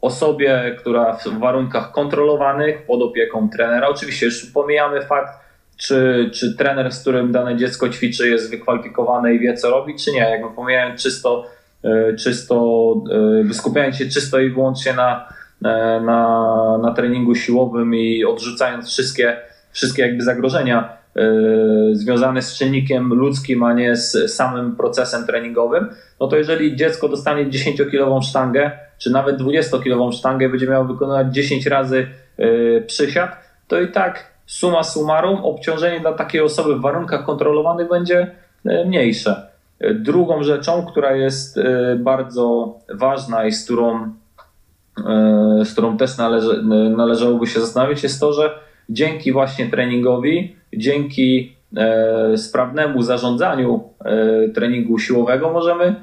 osobie, 0.00 0.76
która 0.78 1.12
w 1.12 1.38
warunkach 1.38 1.92
kontrolowanych, 1.92 2.86
pod 2.86 3.02
opieką 3.02 3.48
trenera, 3.50 3.88
oczywiście 3.88 4.26
już 4.26 4.46
pomijamy 4.46 5.02
fakt, 5.02 5.48
czy, 5.78 6.30
czy 6.34 6.56
trener, 6.56 6.92
z 6.92 7.00
którym 7.00 7.32
dane 7.32 7.56
dziecko 7.56 7.88
ćwiczy, 7.88 8.28
jest 8.28 8.50
wykwalifikowany 8.50 9.34
i 9.34 9.38
wie, 9.38 9.54
co 9.54 9.70
robi, 9.70 9.94
czy 9.96 10.12
nie. 10.12 10.20
Jakby 10.20 10.50
pomijając 10.56 11.02
czysto, 11.02 11.46
e, 11.84 12.16
czysto 12.16 12.94
e, 13.50 13.54
skupiając 13.54 13.96
się 13.96 14.08
czysto 14.08 14.40
i 14.40 14.50
wyłącznie 14.50 14.92
na, 14.92 15.28
e, 15.64 16.00
na, 16.00 16.78
na 16.82 16.94
treningu 16.94 17.34
siłowym 17.34 17.94
i 17.94 18.24
odrzucając 18.24 18.88
wszystkie, 18.88 19.36
wszystkie 19.72 20.02
jakby 20.02 20.24
zagrożenia 20.24 20.98
związane 21.92 22.42
z 22.42 22.54
czynnikiem 22.54 23.14
ludzkim, 23.14 23.62
a 23.62 23.72
nie 23.72 23.96
z 23.96 24.34
samym 24.34 24.76
procesem 24.76 25.26
treningowym, 25.26 25.88
no 26.20 26.28
to 26.28 26.36
jeżeli 26.36 26.76
dziecko 26.76 27.08
dostanie 27.08 27.46
10-kilową 27.46 28.22
sztangę, 28.22 28.70
czy 28.98 29.10
nawet 29.10 29.38
20-kilową 29.40 30.12
sztangę 30.12 30.48
będzie 30.48 30.66
miał 30.66 30.86
wykonywać 30.86 31.34
10 31.34 31.66
razy 31.66 32.06
yy, 32.38 32.84
przysiad, 32.86 33.36
to 33.68 33.80
i 33.80 33.88
tak 33.88 34.32
suma 34.46 34.82
summarum 34.82 35.44
obciążenie 35.44 36.00
dla 36.00 36.12
takiej 36.12 36.40
osoby 36.40 36.76
w 36.76 36.80
warunkach 36.80 37.24
kontrolowanych 37.24 37.88
będzie 37.88 38.30
yy, 38.64 38.84
mniejsze. 38.84 39.48
Yy, 39.80 39.94
drugą 39.94 40.42
rzeczą, 40.42 40.86
która 40.86 41.16
jest 41.16 41.60
bardzo 41.96 42.74
ważna 42.94 43.46
i 43.46 43.52
z 43.52 43.64
którą, 43.64 44.12
z 45.64 45.72
którą 45.72 45.96
też 45.96 46.16
należy, 46.18 46.62
należałoby 46.96 47.46
się 47.46 47.60
zastanowić, 47.60 48.02
jest 48.02 48.20
to, 48.20 48.32
że 48.32 48.50
dzięki 48.88 49.32
właśnie 49.32 49.70
treningowi, 49.70 50.56
dzięki 50.76 51.56
sprawnemu 52.36 53.02
zarządzaniu 53.02 53.88
treningu 54.54 54.98
siłowego 54.98 55.52
możemy 55.52 55.94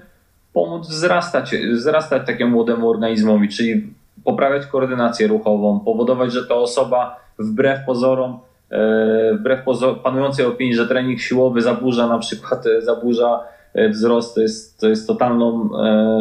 pomóc 0.55 0.87
wzrastać, 0.89 1.55
wzrastać 1.73 2.27
takiemu 2.27 2.51
młodemu 2.51 2.89
organizmowi, 2.89 3.49
czyli 3.49 3.93
poprawiać 4.23 4.65
koordynację 4.65 5.27
ruchową, 5.27 5.79
powodować, 5.79 6.33
że 6.33 6.45
ta 6.45 6.55
osoba 6.55 7.19
wbrew 7.39 7.85
pozorom, 7.85 8.39
e, 8.71 9.33
wbrew 9.33 9.59
panującej 10.03 10.45
opinii, 10.45 10.75
że 10.75 10.87
trening 10.87 11.19
siłowy 11.19 11.61
zaburza 11.61 12.07
na 12.07 12.19
przykład, 12.19 12.67
e, 12.67 12.81
zaburza 12.81 13.39
e, 13.73 13.89
wzrost, 13.89 14.35
to 14.35 14.41
jest, 14.41 14.79
to 14.79 14.87
jest 14.87 15.07
totalną, 15.07 15.69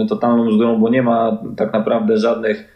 totalną 0.09 0.49
bzdurą, 0.49 0.81
bo 0.81 0.89
nie 0.89 1.03
ma 1.03 1.39
tak 1.57 1.73
naprawdę 1.73 2.19
żadnych 2.19 2.75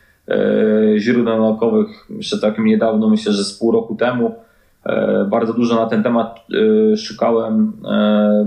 źródeł 0.96 1.38
naukowych, 1.38 2.06
jeszcze 2.10 2.38
takim 2.38 2.64
niedawno, 2.64 3.08
myślę, 3.08 3.32
że 3.32 3.44
z 3.44 3.58
pół 3.58 3.72
roku 3.72 3.94
temu, 3.94 4.34
bardzo 5.30 5.52
dużo 5.52 5.74
na 5.74 5.86
ten 5.86 6.02
temat 6.02 6.40
szukałem 6.96 7.72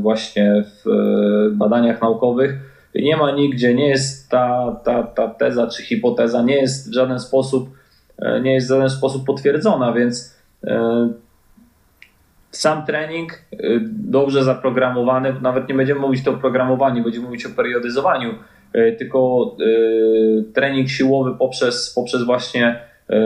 właśnie 0.01 0.63
w 0.63 0.89
badaniach 1.51 2.01
naukowych 2.01 2.70
nie 2.95 3.17
ma 3.17 3.31
nigdzie, 3.31 3.73
nie 3.73 3.87
jest 3.87 4.29
ta, 4.29 4.75
ta, 4.83 5.03
ta 5.03 5.27
teza 5.27 5.67
czy 5.67 5.83
hipoteza 5.83 6.41
nie 6.41 6.55
jest 6.55 6.89
w 6.89 6.93
żaden 6.93 7.19
sposób 7.19 7.69
e, 8.17 8.41
nie 8.41 8.53
jest 8.53 8.67
w 8.67 8.69
żaden 8.69 8.89
sposób 8.89 9.25
potwierdzona, 9.25 9.93
więc 9.93 10.37
e, 10.63 11.09
sam 12.51 12.85
trening 12.85 13.31
e, 13.33 13.57
dobrze 13.91 14.43
zaprogramowany, 14.43 15.33
nawet 15.41 15.69
nie 15.69 15.75
będziemy 15.75 15.99
mówić 15.99 16.27
o 16.27 16.33
programowaniu, 16.33 17.03
będziemy 17.03 17.25
mówić 17.25 17.45
o 17.45 17.49
periodyzowaniu, 17.49 18.33
tylko 18.97 19.51
trening 20.53 20.89
siłowy 20.89 21.35
poprzez, 21.39 21.93
poprzez 21.93 22.23
właśnie, 22.23 22.79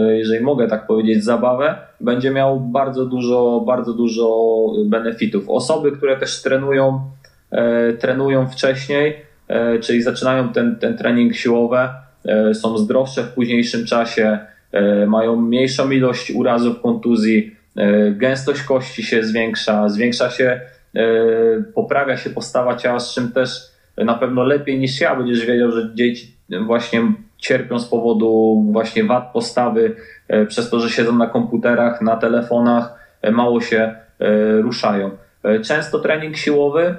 jeżeli 0.07 0.43
mogę 0.43 0.67
tak 0.67 0.87
powiedzieć, 0.87 1.23
zabawę, 1.23 1.75
będzie 2.01 2.31
miał 2.31 2.59
bardzo 2.59 3.05
dużo, 3.05 3.63
bardzo 3.67 3.93
dużo 3.93 4.45
benefitów. 4.85 5.49
Osoby, 5.49 5.91
które 5.91 6.17
też 6.17 6.41
trenują, 6.41 7.01
trenują 7.99 8.47
wcześniej, 8.47 9.24
czyli 9.81 10.01
zaczynają 10.01 10.53
ten, 10.53 10.75
ten 10.75 10.97
trening 10.97 11.35
siłowy, 11.35 11.77
e, 12.25 12.53
są 12.53 12.77
zdrowsze 12.77 13.23
w 13.23 13.33
późniejszym 13.33 13.85
czasie, 13.85 14.39
e, 14.71 15.05
mają 15.05 15.35
mniejszą 15.35 15.91
ilość 15.91 16.31
urazów, 16.31 16.81
kontuzji, 16.81 17.55
gęstość 18.11 18.61
kości 18.61 19.03
się 19.03 19.23
zwiększa, 19.23 19.89
zwiększa 19.89 20.29
się, 20.29 20.61
poprawia 21.73 22.17
się 22.17 22.29
postawa 22.29 22.75
ciała, 22.75 22.99
z 22.99 23.13
czym 23.13 23.31
też 23.31 23.61
na 23.97 24.13
pewno 24.13 24.43
lepiej 24.43 24.79
niż 24.79 25.01
ja 25.01 25.15
będziesz 25.15 25.45
wiedział, 25.45 25.71
że 25.71 25.89
dzieci 25.95 26.35
właśnie 26.65 27.01
cierpią 27.37 27.79
z 27.79 27.85
powodu 27.85 28.63
właśnie 28.71 29.03
wad 29.03 29.33
postawy, 29.33 29.95
przez 30.47 30.69
to, 30.69 30.79
że 30.79 30.89
siedzą 30.89 31.15
na 31.15 31.27
komputerach, 31.27 32.01
na 32.01 32.15
telefonach, 32.15 32.93
mało 33.31 33.61
się 33.61 33.95
ruszają. 34.61 35.11
Często 35.63 35.99
trening 35.99 36.37
siłowy 36.37 36.95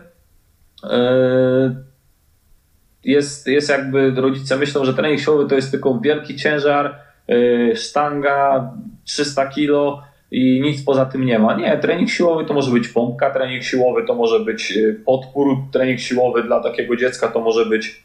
jest, 3.07 3.47
jest 3.47 3.69
jakby 3.69 4.11
rodzice 4.11 4.57
myślą, 4.57 4.85
że 4.85 4.95
trening 4.95 5.21
siłowy 5.21 5.49
to 5.49 5.55
jest 5.55 5.71
tylko 5.71 6.01
wielki 6.01 6.37
ciężar, 6.37 6.99
yy, 7.29 7.77
sztanga 7.77 8.71
300 9.05 9.47
kg 9.47 10.03
i 10.31 10.61
nic 10.61 10.85
poza 10.85 11.07
tym 11.07 11.25
nie 11.25 11.39
ma. 11.39 11.55
Nie, 11.55 11.79
trening 11.79 12.11
siłowy 12.11 12.45
to 12.45 12.55
może 12.55 12.71
być 12.71 12.89
pompka, 12.89 13.31
trening 13.31 13.63
siłowy 13.63 14.07
to 14.07 14.15
może 14.15 14.41
być 14.41 14.71
yy, 14.71 15.01
podpór, 15.07 15.57
trening 15.73 16.01
siłowy 16.01 16.43
dla 16.43 16.63
takiego 16.63 16.97
dziecka 16.97 17.29
to 17.29 17.41
może 17.41 17.67
być 17.67 18.03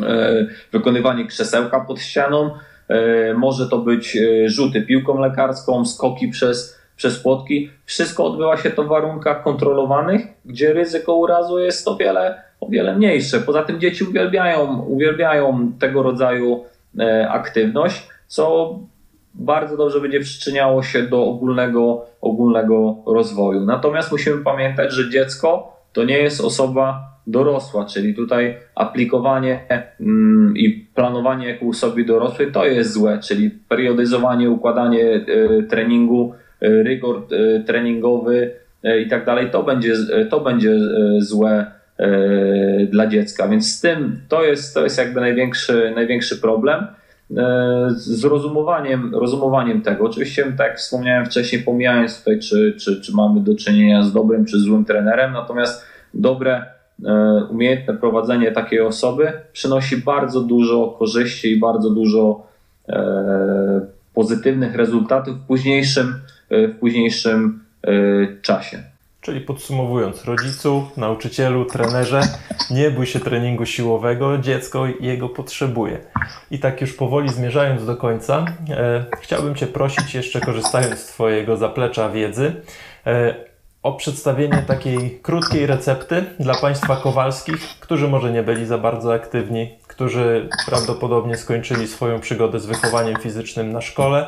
yy, 0.00 0.48
wykonywanie 0.72 1.26
krzesełka 1.26 1.80
pod 1.80 2.00
ścianą, 2.00 2.50
może 3.36 3.68
to 3.68 3.78
być 3.78 4.18
rzuty 4.46 4.82
piłką 4.82 5.20
lekarską, 5.20 5.84
skoki 5.84 6.28
przez, 6.28 6.80
przez 6.96 7.18
płotki. 7.18 7.70
Wszystko 7.84 8.24
odbywa 8.24 8.56
się 8.56 8.70
to 8.70 8.84
w 8.84 8.88
warunkach 8.88 9.42
kontrolowanych, 9.42 10.26
gdzie 10.44 10.72
ryzyko 10.72 11.14
urazu 11.14 11.58
jest 11.58 11.88
o 11.88 11.96
wiele, 11.96 12.42
o 12.66 12.70
wiele 12.70 12.96
mniejsze. 12.96 13.40
Poza 13.40 13.62
tym 13.62 13.80
dzieci 13.80 14.04
uwielbiają, 14.04 14.80
uwielbiają 14.80 15.72
tego 15.78 16.02
rodzaju 16.02 16.64
aktywność, 17.28 18.08
co 18.26 18.74
bardzo 19.34 19.76
dobrze 19.76 20.00
będzie 20.00 20.20
przyczyniało 20.20 20.82
się 20.82 21.02
do 21.02 21.24
ogólnego, 21.24 22.06
ogólnego 22.20 22.96
rozwoju. 23.06 23.60
Natomiast 23.60 24.12
musimy 24.12 24.44
pamiętać, 24.44 24.92
że 24.92 25.10
dziecko 25.10 25.76
to 25.92 26.04
nie 26.04 26.18
jest 26.18 26.40
osoba 26.40 27.16
dorosła, 27.26 27.84
czyli 27.84 28.14
tutaj 28.14 28.56
aplikowanie 28.74 29.60
mm, 30.00 30.56
i 30.56 30.86
planowanie 30.94 31.48
jak 31.48 31.62
u 31.62 31.70
osoby 31.70 32.04
dorosłej 32.04 32.52
to 32.52 32.66
jest 32.66 32.92
złe, 32.92 33.18
czyli 33.28 33.50
periodyzowanie, 33.50 34.50
układanie 34.50 35.04
y, 35.04 35.66
treningu, 35.70 36.34
y, 36.62 36.82
rygor 36.82 37.26
treningowy 37.66 38.50
i 39.06 39.08
tak 39.08 39.24
dalej, 39.24 39.50
to 39.50 39.62
będzie, 39.62 39.94
to 40.30 40.40
będzie 40.40 40.74
złe 41.18 41.66
dla 42.88 43.06
dziecka. 43.06 43.48
Więc 43.48 43.76
z 43.76 43.80
tym 43.80 44.20
to 44.28 44.44
jest, 44.44 44.74
to 44.74 44.84
jest 44.84 44.98
jakby 44.98 45.20
największy, 45.20 45.92
największy 45.94 46.36
problem. 46.36 46.86
E, 47.36 47.90
z 47.90 48.24
rozumowaniem, 48.24 49.14
rozumowaniem 49.14 49.82
tego. 49.82 50.04
Oczywiście, 50.04 50.44
tak 50.44 50.68
jak 50.68 50.78
wspomniałem 50.78 51.26
wcześniej, 51.26 51.62
pomijając 51.62 52.18
tutaj, 52.18 52.40
czy, 52.40 52.74
czy, 52.78 53.00
czy 53.00 53.12
mamy 53.14 53.40
do 53.40 53.54
czynienia 53.54 54.02
z 54.02 54.12
dobrym 54.12 54.44
czy 54.44 54.58
złym 54.58 54.84
trenerem, 54.84 55.32
natomiast 55.32 55.84
dobre, 56.14 56.64
e, 57.04 57.44
umiejętne 57.50 57.94
prowadzenie 57.94 58.52
takiej 58.52 58.80
osoby 58.80 59.32
przynosi 59.52 59.96
bardzo 59.96 60.40
dużo 60.40 60.96
korzyści 60.98 61.52
i 61.52 61.60
bardzo 61.60 61.90
dużo 61.90 62.46
e, 62.88 63.80
pozytywnych 64.14 64.74
rezultatów 64.74 65.36
w 65.36 65.46
późniejszym, 65.46 66.14
w 66.50 66.78
późniejszym 66.80 67.60
czasie. 68.42 68.82
Czyli 69.26 69.40
podsumowując, 69.40 70.24
rodzicu, 70.24 70.88
nauczycielu, 70.96 71.64
trenerze, 71.64 72.20
nie 72.70 72.90
bój 72.90 73.06
się 73.06 73.20
treningu 73.20 73.66
siłowego, 73.66 74.38
dziecko 74.38 74.86
jego 75.00 75.28
potrzebuje. 75.28 75.98
I 76.50 76.58
tak 76.58 76.80
już 76.80 76.92
powoli 76.92 77.28
zmierzając 77.28 77.86
do 77.86 77.96
końca, 77.96 78.44
e, 78.70 79.04
chciałbym 79.20 79.54
Cię 79.54 79.66
prosić, 79.66 80.14
jeszcze 80.14 80.40
korzystając 80.40 80.98
z 80.98 81.06
Twojego 81.06 81.56
zaplecza 81.56 82.08
wiedzy, 82.10 82.62
e, 83.06 83.34
o 83.82 83.92
przedstawienie 83.92 84.64
takiej 84.66 85.20
krótkiej 85.22 85.66
recepty 85.66 86.24
dla 86.40 86.54
Państwa 86.54 86.96
Kowalskich, 86.96 87.60
którzy 87.80 88.08
może 88.08 88.32
nie 88.32 88.42
byli 88.42 88.66
za 88.66 88.78
bardzo 88.78 89.14
aktywni, 89.14 89.78
którzy 89.86 90.48
prawdopodobnie 90.66 91.36
skończyli 91.36 91.88
swoją 91.88 92.20
przygodę 92.20 92.60
z 92.60 92.66
wychowaniem 92.66 93.16
fizycznym 93.16 93.72
na 93.72 93.80
szkole 93.80 94.26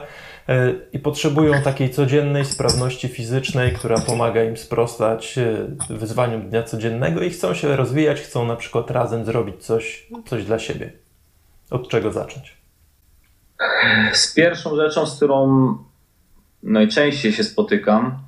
i 0.93 0.99
potrzebują 0.99 1.63
takiej 1.63 1.91
codziennej 1.91 2.45
sprawności 2.45 3.09
fizycznej, 3.09 3.73
która 3.73 4.01
pomaga 4.01 4.45
im 4.45 4.57
sprostać 4.57 5.39
e, 5.39 5.67
wyzwaniom 5.95 6.49
dnia 6.49 6.63
codziennego 6.63 7.23
i 7.23 7.31
chcą 7.31 7.55
się 7.55 7.77
rozwijać, 7.77 8.21
chcą 8.21 8.47
na 8.47 8.57
przykład 8.57 8.91
razem 8.91 9.25
zrobić 9.25 9.57
coś, 9.65 10.07
coś 10.27 10.45
dla 10.45 10.59
siebie. 10.59 10.93
Od 11.71 11.89
czego 11.89 12.13
zacząć? 12.13 12.57
Z 14.13 14.35
pierwszą 14.35 14.77
rzeczą, 14.77 15.07
z 15.07 15.17
którą 15.17 15.75
najczęściej 16.63 17.33
się 17.33 17.45
spotykam, 17.45 18.19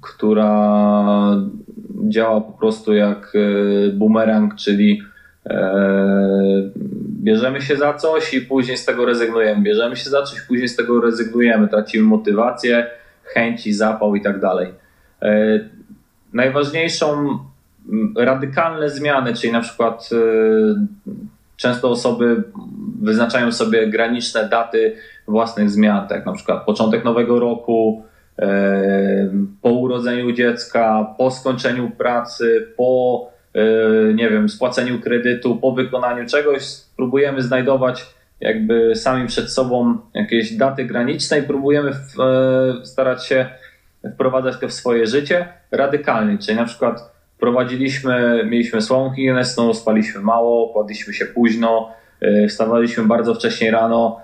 która 0.00 1.36
działa 2.08 2.40
po 2.40 2.52
prostu 2.52 2.94
jak 2.94 3.32
e, 3.34 3.92
bumerang, 3.92 4.54
czyli 4.54 5.02
bierzemy 7.26 7.60
się 7.60 7.76
za 7.76 7.94
coś 7.94 8.34
i 8.34 8.40
później 8.40 8.76
z 8.76 8.84
tego 8.84 9.04
rezygnujemy. 9.04 9.62
Bierzemy 9.62 9.96
się 9.96 10.10
za 10.10 10.22
coś, 10.22 10.40
później 10.40 10.68
z 10.68 10.76
tego 10.76 11.00
rezygnujemy. 11.00 11.68
Tracimy 11.68 12.04
motywację, 12.04 12.86
chęci, 13.22 13.72
zapał 13.72 14.14
i 14.14 14.20
tak 14.20 14.40
dalej. 14.40 14.74
E, 15.22 15.60
najważniejszą 16.32 17.38
radykalne 18.16 18.90
zmiany, 18.90 19.34
czyli 19.34 19.52
na 19.52 19.60
przykład 19.60 20.08
e, 20.12 20.16
często 21.56 21.90
osoby 21.90 22.42
wyznaczają 23.02 23.52
sobie 23.52 23.86
graniczne 23.86 24.48
daty 24.48 24.96
własnych 25.28 25.70
zmian, 25.70 26.08
tak 26.08 26.26
na 26.26 26.32
przykład 26.32 26.64
początek 26.64 27.04
nowego 27.04 27.40
roku, 27.40 28.04
e, 28.38 29.30
po 29.62 29.70
urodzeniu 29.70 30.32
dziecka, 30.32 31.14
po 31.18 31.30
skończeniu 31.30 31.90
pracy, 31.90 32.68
po 32.76 33.35
nie 34.14 34.30
wiem, 34.30 34.48
spłaceniu 34.48 35.00
kredytu, 35.00 35.56
po 35.56 35.72
wykonaniu 35.72 36.26
czegoś, 36.26 36.62
próbujemy 36.96 37.42
znajdować 37.42 38.06
jakby 38.40 38.94
sami 38.94 39.26
przed 39.28 39.52
sobą 39.52 39.98
jakieś 40.14 40.52
daty 40.52 40.84
graniczne 40.84 41.38
i 41.38 41.42
próbujemy 41.42 41.92
w, 41.92 42.20
e, 42.20 42.86
starać 42.86 43.26
się 43.26 43.46
wprowadzać 44.14 44.60
to 44.60 44.68
w 44.68 44.72
swoje 44.72 45.06
życie 45.06 45.48
radykalnie, 45.70 46.38
czyli 46.38 46.56
na 46.56 46.64
przykład 46.64 47.12
prowadziliśmy, 47.38 48.44
mieliśmy 48.44 48.82
słabą 48.82 49.14
higienę 49.14 49.44
spaliśmy 49.72 50.20
mało, 50.20 50.68
kładliśmy 50.68 51.12
się 51.12 51.26
późno, 51.26 51.92
e, 52.20 52.48
wstawaliśmy 52.48 53.04
bardzo 53.04 53.34
wcześnie 53.34 53.70
rano, 53.70 54.20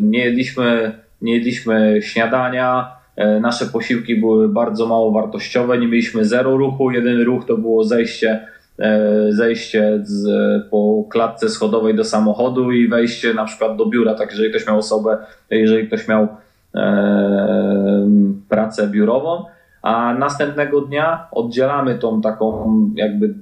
nie 0.00 0.24
jedliśmy, 0.24 0.92
nie 1.22 1.34
jedliśmy 1.34 2.02
śniadania, 2.02 2.96
nasze 3.40 3.66
posiłki 3.66 4.16
były 4.16 4.48
bardzo 4.48 4.86
mało 4.86 5.12
wartościowe, 5.12 5.78
nie 5.78 5.88
mieliśmy 5.88 6.24
zero 6.24 6.56
ruchu, 6.56 6.90
jedyny 6.90 7.24
ruch 7.24 7.44
to 7.44 7.56
było 7.56 7.84
zejście, 7.84 8.46
e, 8.78 9.32
zejście 9.32 10.00
z, 10.04 10.28
po 10.70 11.04
klatce 11.10 11.48
schodowej 11.48 11.94
do 11.94 12.04
samochodu 12.04 12.72
i 12.72 12.88
wejście 12.88 13.34
na 13.34 13.44
przykład 13.44 13.76
do 13.76 13.86
biura, 13.86 14.14
tak 14.14 14.30
jeżeli 14.30 14.50
ktoś 14.50 14.66
miał 14.66 14.78
osobę, 14.78 15.18
jeżeli 15.50 15.86
ktoś 15.86 16.08
miał 16.08 16.28
e, 16.74 18.08
pracę 18.48 18.88
biurową, 18.88 19.44
a 19.82 20.14
następnego 20.14 20.80
dnia 20.80 21.26
oddzielamy 21.32 21.98
tą 21.98 22.20
taką 22.20 22.80
jakby 22.94 23.34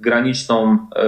graniczną 0.00 0.78
e, 0.96 1.06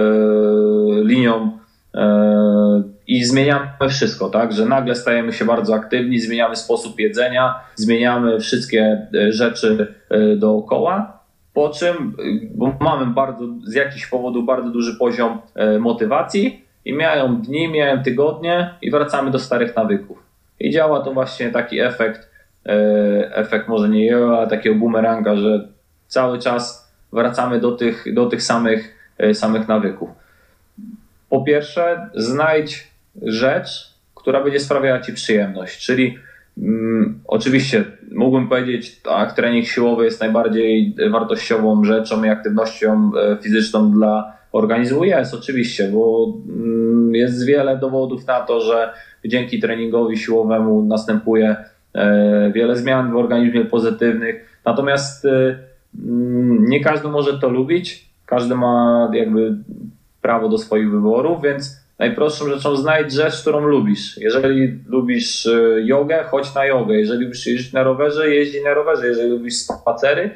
linią 1.03 1.51
e, 1.95 2.94
i 3.07 3.23
zmieniamy 3.23 3.67
wszystko, 3.89 4.29
tak? 4.29 4.53
Że 4.53 4.65
nagle 4.65 4.95
stajemy 4.95 5.33
się 5.33 5.45
bardzo 5.45 5.75
aktywni, 5.75 6.19
zmieniamy 6.19 6.55
sposób 6.55 6.99
jedzenia, 6.99 7.59
zmieniamy 7.75 8.39
wszystkie 8.39 9.07
e, 9.13 9.31
rzeczy 9.31 9.95
e, 10.09 10.35
dookoła. 10.35 11.19
Po 11.53 11.69
czym, 11.69 11.95
e, 11.95 12.23
bo 12.55 12.75
mamy 12.79 13.05
bardzo, 13.05 13.45
z 13.63 13.73
jakichś 13.73 14.07
powodów 14.07 14.45
bardzo 14.45 14.69
duży 14.69 14.95
poziom 14.99 15.41
motywacji 15.79 16.65
i 16.85 16.93
miałem 16.93 17.41
dni, 17.41 17.67
miałem 17.67 18.03
tygodnie 18.03 18.69
i 18.81 18.91
wracamy 18.91 19.31
do 19.31 19.39
starych 19.39 19.75
nawyków. 19.75 20.17
I 20.59 20.71
działa 20.71 21.01
to 21.01 21.13
właśnie 21.13 21.49
taki 21.49 21.79
efekt, 21.79 22.29
efekt 23.31 23.67
może 23.67 23.89
nie 23.89 24.05
jojo, 24.05 24.37
ale 24.37 24.47
takiego 24.47 24.75
bumeranga, 24.75 25.35
że 25.35 25.67
cały 26.07 26.39
czas 26.39 26.91
wracamy 27.13 27.59
do 27.59 27.71
tych, 27.71 28.13
do 28.13 28.25
tych 28.25 28.43
samych, 28.43 28.95
samych 29.33 29.67
nawyków. 29.67 30.09
Po 31.29 31.43
pierwsze, 31.43 32.09
znajdź 32.13 32.94
rzecz, 33.21 33.95
która 34.15 34.43
będzie 34.43 34.59
sprawiała 34.59 35.01
Ci 35.01 35.13
przyjemność. 35.13 35.85
Czyli 35.85 36.17
mm, 36.57 37.19
oczywiście 37.27 37.83
mógłbym 38.11 38.47
powiedzieć, 38.49 39.01
tak, 39.01 39.35
trening 39.35 39.65
siłowy 39.67 40.05
jest 40.05 40.19
najbardziej 40.19 40.95
wartościową 41.11 41.83
rzeczą 41.83 42.23
i 42.23 42.29
aktywnością 42.29 43.11
e, 43.15 43.37
fizyczną 43.41 43.91
dla 43.91 44.33
organizmu. 44.51 45.03
Jest 45.03 45.33
oczywiście, 45.33 45.89
bo 45.93 46.33
mm, 46.49 47.15
jest 47.15 47.45
wiele 47.45 47.77
dowodów 47.77 48.27
na 48.27 48.39
to, 48.39 48.61
że 48.61 48.93
dzięki 49.25 49.59
treningowi 49.59 50.17
siłowemu 50.17 50.83
następuje 50.83 51.55
e, 51.93 52.51
wiele 52.51 52.75
zmian 52.75 53.11
w 53.11 53.15
organizmie 53.15 53.65
pozytywnych. 53.65 54.59
Natomiast 54.65 55.25
e, 55.25 55.59
mm, 56.05 56.65
nie 56.65 56.83
każdy 56.83 57.07
może 57.07 57.39
to 57.39 57.49
lubić, 57.49 58.09
każdy 58.25 58.55
ma 58.55 59.09
jakby 59.13 59.55
prawo 60.21 60.49
do 60.49 60.57
swoich 60.57 60.91
wyborów, 60.91 61.41
więc 61.43 61.84
najprostszą 61.99 62.49
rzeczą 62.49 62.75
znajdź 62.75 63.11
rzecz, 63.11 63.41
którą 63.41 63.59
lubisz. 63.59 64.17
Jeżeli 64.17 64.79
lubisz 64.87 65.45
y, 65.45 65.83
jogę, 65.85 66.23
chodź 66.23 66.55
na 66.55 66.65
jogę. 66.65 66.95
Jeżeli 66.95 67.23
lubisz 67.23 67.47
jeździć 67.47 67.73
na 67.73 67.83
rowerze, 67.83 68.35
jeździ 68.35 68.63
na 68.63 68.73
rowerze. 68.73 69.07
Jeżeli 69.07 69.29
lubisz 69.29 69.55
spacery, 69.55 70.29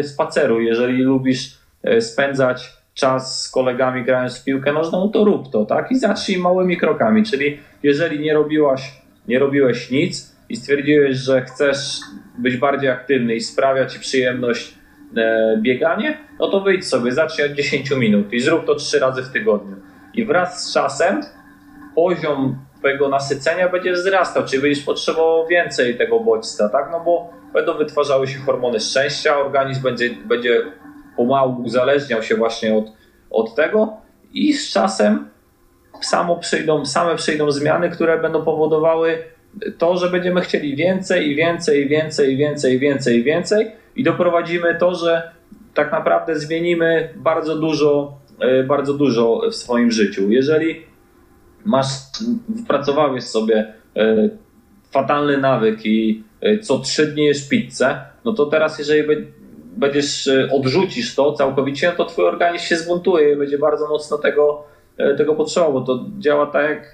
y, 0.00 0.02
spaceruj. 0.02 0.66
Jeżeli 0.66 1.02
lubisz 1.02 1.58
y, 1.88 2.00
spędzać 2.00 2.72
czas 2.94 3.42
z 3.42 3.50
kolegami 3.50 4.04
grając 4.04 4.38
w 4.38 4.44
piłkę 4.44 4.72
nożną, 4.72 5.08
to 5.08 5.24
rób 5.24 5.52
to, 5.52 5.64
tak? 5.64 5.90
I 5.90 5.98
zacznij 5.98 6.38
małymi 6.38 6.76
krokami. 6.76 7.24
Czyli 7.24 7.58
jeżeli 7.82 8.20
nie 8.20 8.34
robiłaś, 8.34 9.02
nie 9.28 9.38
robiłeś 9.38 9.90
nic 9.90 10.36
i 10.48 10.56
stwierdziłeś, 10.56 11.16
że 11.16 11.42
chcesz 11.42 12.00
być 12.38 12.56
bardziej 12.56 12.90
aktywny 12.90 13.34
i 13.34 13.40
sprawia 13.40 13.86
ci 13.86 14.00
przyjemność 14.00 14.74
e, 15.16 15.58
bieganie, 15.62 16.18
no 16.40 16.48
to 16.48 16.60
wyjdź 16.60 16.86
sobie, 16.86 17.12
zacznij 17.12 17.46
od 17.46 17.52
10 17.52 17.90
minut 17.90 18.32
i 18.32 18.40
zrób 18.40 18.66
to 18.66 18.74
3 18.74 18.98
razy 18.98 19.22
w 19.22 19.28
tygodniu 19.28 19.76
i 20.14 20.24
wraz 20.24 20.68
z 20.68 20.74
czasem 20.74 21.22
poziom 21.94 22.56
twojego 22.78 23.08
nasycenia 23.08 23.68
będzie 23.68 23.92
wzrastał, 23.92 24.44
czyli 24.44 24.62
będziesz 24.62 24.84
potrzebował 24.84 25.46
więcej 25.46 25.98
tego 25.98 26.20
bodźca, 26.20 26.68
tak? 26.68 26.88
No 26.92 27.00
bo 27.00 27.30
będą 27.52 27.74
wytwarzały 27.74 28.28
się 28.28 28.38
hormony 28.38 28.80
szczęścia, 28.80 29.38
organizm 29.38 29.82
będzie, 29.82 30.10
będzie 30.10 30.62
pomału 31.16 31.62
uzależniał 31.62 32.22
się 32.22 32.34
właśnie 32.34 32.76
od, 32.76 32.84
od 33.30 33.54
tego 33.54 33.96
i 34.32 34.52
z 34.52 34.72
czasem 34.72 35.28
samo 36.00 36.36
przyjdą, 36.36 36.86
same 36.86 37.16
przyjdą 37.16 37.50
zmiany, 37.50 37.90
które 37.90 38.18
będą 38.18 38.44
powodowały 38.44 39.18
to, 39.78 39.96
że 39.96 40.10
będziemy 40.10 40.40
chcieli 40.40 40.76
więcej 40.76 41.30
i 41.30 41.36
więcej 41.36 41.84
i 41.84 41.88
więcej 41.88 42.32
i 42.32 42.36
więcej 42.36 42.74
i 42.74 42.78
więcej 42.78 43.18
i 43.18 43.22
więcej 43.22 43.72
i 43.96 44.04
doprowadzimy 44.04 44.74
to, 44.74 44.94
że 44.94 45.32
tak 45.74 45.92
naprawdę 45.92 46.38
zmienimy 46.38 47.14
bardzo 47.16 47.58
dużo, 47.58 48.18
bardzo 48.66 48.94
dużo 48.94 49.40
w 49.50 49.54
swoim 49.54 49.90
życiu. 49.90 50.30
Jeżeli 50.30 50.82
masz, 51.64 51.86
wpracowałeś 52.64 53.24
sobie 53.24 53.74
e, 53.96 54.28
fatalny 54.90 55.38
nawyk 55.38 55.86
i 55.86 56.24
e, 56.40 56.58
co 56.58 56.78
trzy 56.78 57.06
dni 57.06 57.24
jesz 57.24 57.48
pizzę, 57.48 58.00
no 58.24 58.32
to 58.32 58.46
teraz 58.46 58.78
jeżeli 58.78 59.26
będziesz 59.76 60.30
odrzucisz 60.52 61.14
to 61.14 61.32
całkowicie, 61.32 61.88
no 61.88 62.04
to 62.04 62.10
twój 62.10 62.24
organizm 62.24 62.64
się 62.64 62.76
zbuntuje 62.76 63.32
i 63.32 63.36
będzie 63.36 63.58
bardzo 63.58 63.88
mocno 63.88 64.18
tego, 64.18 64.64
tego 65.16 65.34
potrzebował, 65.34 65.72
bo 65.72 65.80
to 65.80 66.04
działa 66.18 66.46
tak 66.46 66.70
jak, 66.70 66.92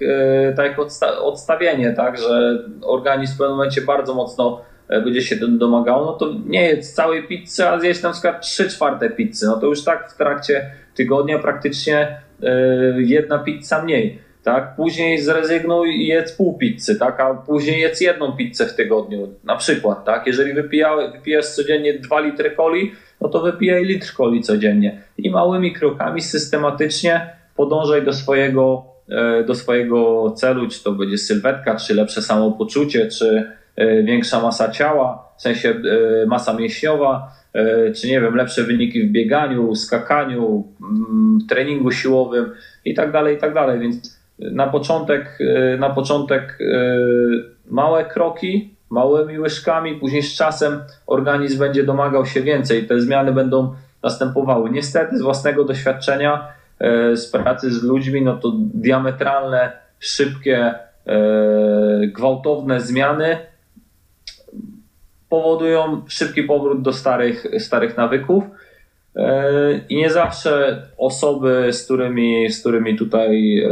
tak 0.55 0.65
jak 0.65 0.79
odstawienie, 1.21 1.93
tak, 1.93 2.17
że 2.17 2.63
organizm 2.81 3.35
w 3.35 3.37
pewnym 3.37 3.57
momencie 3.57 3.81
bardzo 3.81 4.13
mocno 4.13 4.61
E, 4.89 5.01
będzie 5.01 5.21
się 5.21 5.35
domagało, 5.35 6.05
no 6.05 6.13
to 6.13 6.33
nie 6.45 6.61
jedz 6.61 6.93
całej 6.93 7.27
pizzy, 7.27 7.67
a 7.67 7.79
zjeść 7.79 8.01
na 8.01 8.11
przykład 8.11 8.41
3 8.41 8.69
czwarte 8.69 9.09
pizzy. 9.09 9.45
No 9.45 9.57
to 9.57 9.67
już 9.67 9.83
tak 9.83 10.11
w 10.11 10.17
trakcie 10.17 10.71
tygodnia 10.99 11.39
praktycznie 11.39 11.97
e, 12.43 12.51
jedna 12.97 13.39
pizza 13.39 13.83
mniej. 13.83 14.19
Tak? 14.43 14.75
Później 14.75 15.21
zrezygnuj 15.21 15.89
i 15.89 16.07
jedz 16.07 16.31
pół 16.31 16.57
pizzy, 16.57 16.95
tak? 16.95 17.19
a 17.19 17.33
później 17.33 17.81
jedz 17.81 18.01
jedną 18.01 18.31
pizzę 18.31 18.65
w 18.65 18.75
tygodniu. 18.75 19.27
Na 19.43 19.55
przykład, 19.55 20.05
tak? 20.05 20.27
jeżeli 20.27 20.53
wypijasz, 20.53 21.11
wypijasz 21.11 21.45
codziennie 21.45 21.93
2 21.93 22.19
litry 22.19 22.55
coli, 22.55 22.91
no 23.21 23.29
to 23.29 23.41
wypijaj 23.41 23.85
litr 23.85 24.13
coli 24.17 24.41
codziennie. 24.41 25.01
I 25.17 25.29
małymi 25.29 25.73
krokami 25.73 26.21
systematycznie 26.21 27.29
podążaj 27.55 28.05
do 28.05 28.13
swojego, 28.13 28.85
e, 29.09 29.43
do 29.43 29.55
swojego 29.55 30.31
celu, 30.31 30.67
czy 30.67 30.83
to 30.83 30.91
będzie 30.91 31.17
sylwetka, 31.17 31.75
czy 31.75 31.95
lepsze 31.95 32.21
samopoczucie, 32.21 33.07
czy 33.07 33.59
E, 33.79 34.03
większa 34.03 34.41
masa 34.41 34.71
ciała, 34.71 35.31
w 35.37 35.41
sensie 35.41 35.75
masa 36.27 36.53
mięśniowa, 36.53 37.31
czy 37.95 38.07
nie 38.07 38.21
wiem, 38.21 38.35
lepsze 38.35 38.63
wyniki 38.63 39.03
w 39.03 39.11
bieganiu, 39.11 39.75
skakaniu, 39.75 40.67
mm, 40.81 41.39
treningu 41.49 41.91
siłowym 41.91 42.51
i 42.85 42.93
tak 42.93 43.11
dalej, 43.11 43.35
i 43.35 43.39
tak 43.39 43.53
dalej. 43.53 43.79
Więc 43.79 44.19
na 44.39 44.67
początek, 44.67 45.39
na 45.79 45.89
początek 45.89 46.59
małe 47.69 48.05
kroki, 48.05 48.73
małymi 48.89 49.39
łyżkami, 49.39 49.95
później 49.95 50.23
z 50.23 50.35
czasem 50.35 50.79
organizm 51.07 51.59
będzie 51.59 51.83
domagał 51.83 52.25
się 52.25 52.41
więcej. 52.41 52.87
Te 52.87 53.01
zmiany 53.01 53.33
będą 53.33 53.75
następowały. 54.03 54.69
Niestety 54.69 55.17
z 55.17 55.21
własnego 55.21 55.63
doświadczenia, 55.63 56.47
z 57.13 57.25
pracy 57.31 57.71
z 57.71 57.83
ludźmi, 57.83 58.21
no 58.21 58.37
to 58.37 58.53
diametralne, 58.73 59.71
szybkie, 59.99 60.73
gwałtowne 62.07 62.81
zmiany 62.81 63.37
powodują 65.29 66.01
szybki 66.07 66.43
powrót 66.43 66.81
do 66.81 66.93
starych, 66.93 67.45
starych 67.59 67.97
nawyków. 67.97 68.43
E, 69.15 69.79
I 69.89 69.95
nie 69.95 70.09
zawsze 70.09 70.81
osoby, 70.97 71.73
z 71.73 71.85
którymi, 71.85 72.49
z 72.49 72.59
którymi 72.59 72.97
tutaj, 72.97 73.59
e, 73.59 73.69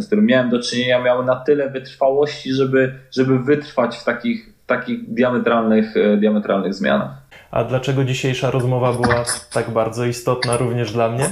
z 0.00 0.06
którymi 0.06 0.28
miałem 0.28 0.50
do 0.50 0.62
czynienia, 0.62 1.02
miały 1.02 1.24
na 1.24 1.36
tyle 1.36 1.70
wytrwałości, 1.70 2.52
żeby, 2.52 2.94
żeby 3.12 3.38
wytrwać 3.38 3.96
w 3.96 4.04
takich, 4.04 4.52
takich 4.66 5.14
diametralnych, 5.14 5.96
e, 5.96 6.16
diametralnych 6.16 6.74
zmianach. 6.74 7.10
A 7.50 7.64
dlaczego 7.64 8.04
dzisiejsza 8.04 8.50
rozmowa 8.50 8.92
była 8.92 9.24
tak 9.52 9.70
bardzo 9.70 10.04
istotna 10.04 10.56
również 10.56 10.92
dla 10.92 11.08
mnie? 11.08 11.24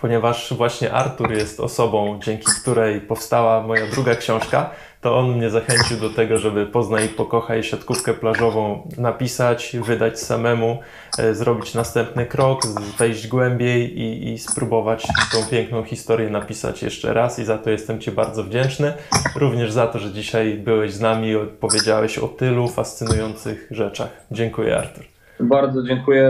Ponieważ 0.00 0.54
właśnie 0.56 0.92
Artur 0.92 1.32
jest 1.32 1.60
osobą, 1.60 2.20
dzięki 2.24 2.44
której 2.62 3.00
powstała 3.00 3.62
moja 3.62 3.86
druga 3.86 4.14
książka, 4.14 4.70
to 5.04 5.18
on 5.18 5.36
mnie 5.36 5.50
zachęcił 5.50 5.96
do 5.96 6.10
tego, 6.10 6.38
żeby 6.38 6.66
Poznaj 6.66 7.06
i 7.06 7.08
pokochaj 7.08 7.62
siatkówkę 7.62 8.14
plażową 8.14 8.88
napisać, 8.98 9.76
wydać 9.86 10.20
samemu, 10.20 10.78
e, 11.18 11.34
zrobić 11.34 11.74
następny 11.74 12.26
krok, 12.26 12.62
wejść 12.98 13.28
głębiej 13.28 14.00
i, 14.00 14.32
i 14.32 14.38
spróbować 14.38 15.06
tą 15.32 15.38
piękną 15.50 15.82
historię 15.82 16.30
napisać 16.30 16.82
jeszcze 16.82 17.14
raz 17.14 17.38
i 17.38 17.44
za 17.44 17.58
to 17.58 17.70
jestem 17.70 18.00
Ci 18.00 18.10
bardzo 18.10 18.44
wdzięczny. 18.44 18.92
Również 19.36 19.72
za 19.72 19.86
to, 19.86 19.98
że 19.98 20.12
dzisiaj 20.12 20.54
byłeś 20.54 20.92
z 20.92 21.00
nami 21.00 21.28
i 21.28 21.36
opowiedziałeś 21.36 22.18
o 22.18 22.28
tylu 22.28 22.68
fascynujących 22.68 23.68
rzeczach. 23.70 24.26
Dziękuję 24.30 24.78
Artur. 24.78 25.04
Bardzo 25.40 25.82
dziękuję 25.82 26.28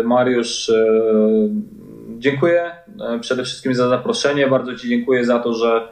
e, 0.00 0.02
Mariusz. 0.02 0.68
E, 0.68 0.84
dziękuję 2.18 2.70
przede 3.20 3.44
wszystkim 3.44 3.74
za 3.74 3.88
zaproszenie. 3.88 4.46
Bardzo 4.46 4.76
Ci 4.76 4.88
dziękuję 4.88 5.24
za 5.24 5.38
to, 5.38 5.54
że 5.54 5.88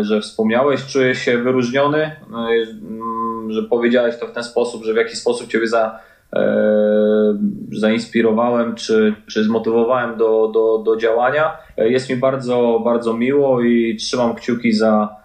że 0.00 0.20
wspomniałeś, 0.20 0.86
czuję 0.86 1.14
się 1.14 1.38
wyróżniony, 1.38 1.98
e, 1.98 2.16
mm, 2.32 3.52
że 3.52 3.62
powiedziałeś 3.62 4.18
to 4.18 4.26
w 4.26 4.32
ten 4.32 4.42
sposób, 4.42 4.84
że 4.84 4.92
w 4.92 4.96
jakiś 4.96 5.18
sposób 5.18 5.48
Ciebie 5.48 5.66
za, 5.66 6.00
e, 6.36 7.38
zainspirowałem 7.72 8.74
czy, 8.74 9.14
czy 9.26 9.44
zmotywowałem 9.44 10.16
do, 10.16 10.50
do, 10.54 10.78
do 10.78 10.96
działania. 10.96 11.56
Jest 11.76 12.10
mi 12.10 12.16
bardzo, 12.16 12.80
bardzo 12.84 13.14
miło 13.14 13.60
i 13.60 13.96
trzymam 13.96 14.34
kciuki 14.34 14.72
za 14.72 15.16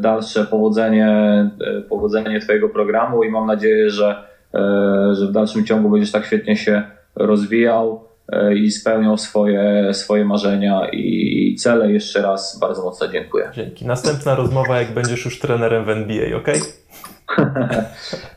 dalsze 0.00 0.44
powodzenie, 0.44 1.50
powodzenie 1.88 2.40
Twojego 2.40 2.68
programu 2.68 3.24
i 3.24 3.30
mam 3.30 3.46
nadzieję, 3.46 3.90
że, 3.90 4.24
że 5.12 5.26
w 5.26 5.32
dalszym 5.32 5.64
ciągu 5.64 5.90
będziesz 5.90 6.12
tak 6.12 6.26
świetnie 6.26 6.56
się 6.56 6.82
rozwijał 7.14 8.05
E, 8.05 8.05
i 8.54 8.70
spełnią 8.70 9.16
swoje, 9.16 9.94
swoje 9.94 10.24
marzenia 10.24 10.88
i 10.92 11.54
cele. 11.58 11.92
Jeszcze 11.92 12.22
raz 12.22 12.58
bardzo 12.60 12.82
mocno 12.82 13.08
dziękuję. 13.08 13.50
Dzięki. 13.54 13.86
Następna 13.86 14.34
rozmowa, 14.34 14.78
jak 14.78 14.92
będziesz 14.92 15.24
już 15.24 15.38
trenerem 15.38 15.84
w 15.84 15.88
NBA, 15.88 16.36
ok? 16.36 16.48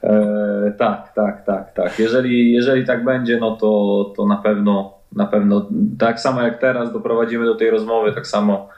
e, 0.04 0.74
tak, 0.78 1.14
tak, 1.14 1.46
tak, 1.46 1.74
tak. 1.74 2.00
Jeżeli, 2.00 2.52
jeżeli 2.52 2.86
tak 2.86 3.04
będzie, 3.04 3.38
no 3.38 3.58
to, 3.58 4.14
to 4.18 4.26
na 4.26 4.38
pewno, 4.38 4.94
na 5.16 5.26
pewno 5.26 5.70
tak 6.00 6.20
samo 6.20 6.42
jak 6.42 6.60
teraz 6.60 6.94
doprowadzimy 6.94 7.46
do 7.46 7.56
tej 7.56 7.70
rozmowy, 7.70 8.14
tak 8.14 8.28
samo, 8.28 8.70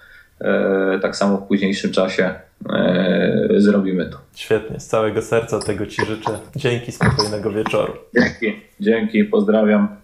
e, 0.41 0.99
tak 1.01 1.15
samo 1.15 1.37
w 1.37 1.47
późniejszym 1.47 1.91
czasie 1.91 2.33
e, 2.73 3.47
zrobimy 3.57 4.09
to. 4.09 4.17
Świetnie, 4.35 4.79
z 4.79 4.87
całego 4.87 5.21
serca 5.21 5.59
tego 5.59 5.85
Ci 5.85 6.05
życzę. 6.05 6.31
Dzięki, 6.55 6.91
spokojnego 6.91 7.51
wieczoru. 7.51 7.93
Dzięki, 8.15 8.61
dzięki, 8.79 9.23
pozdrawiam. 9.23 10.01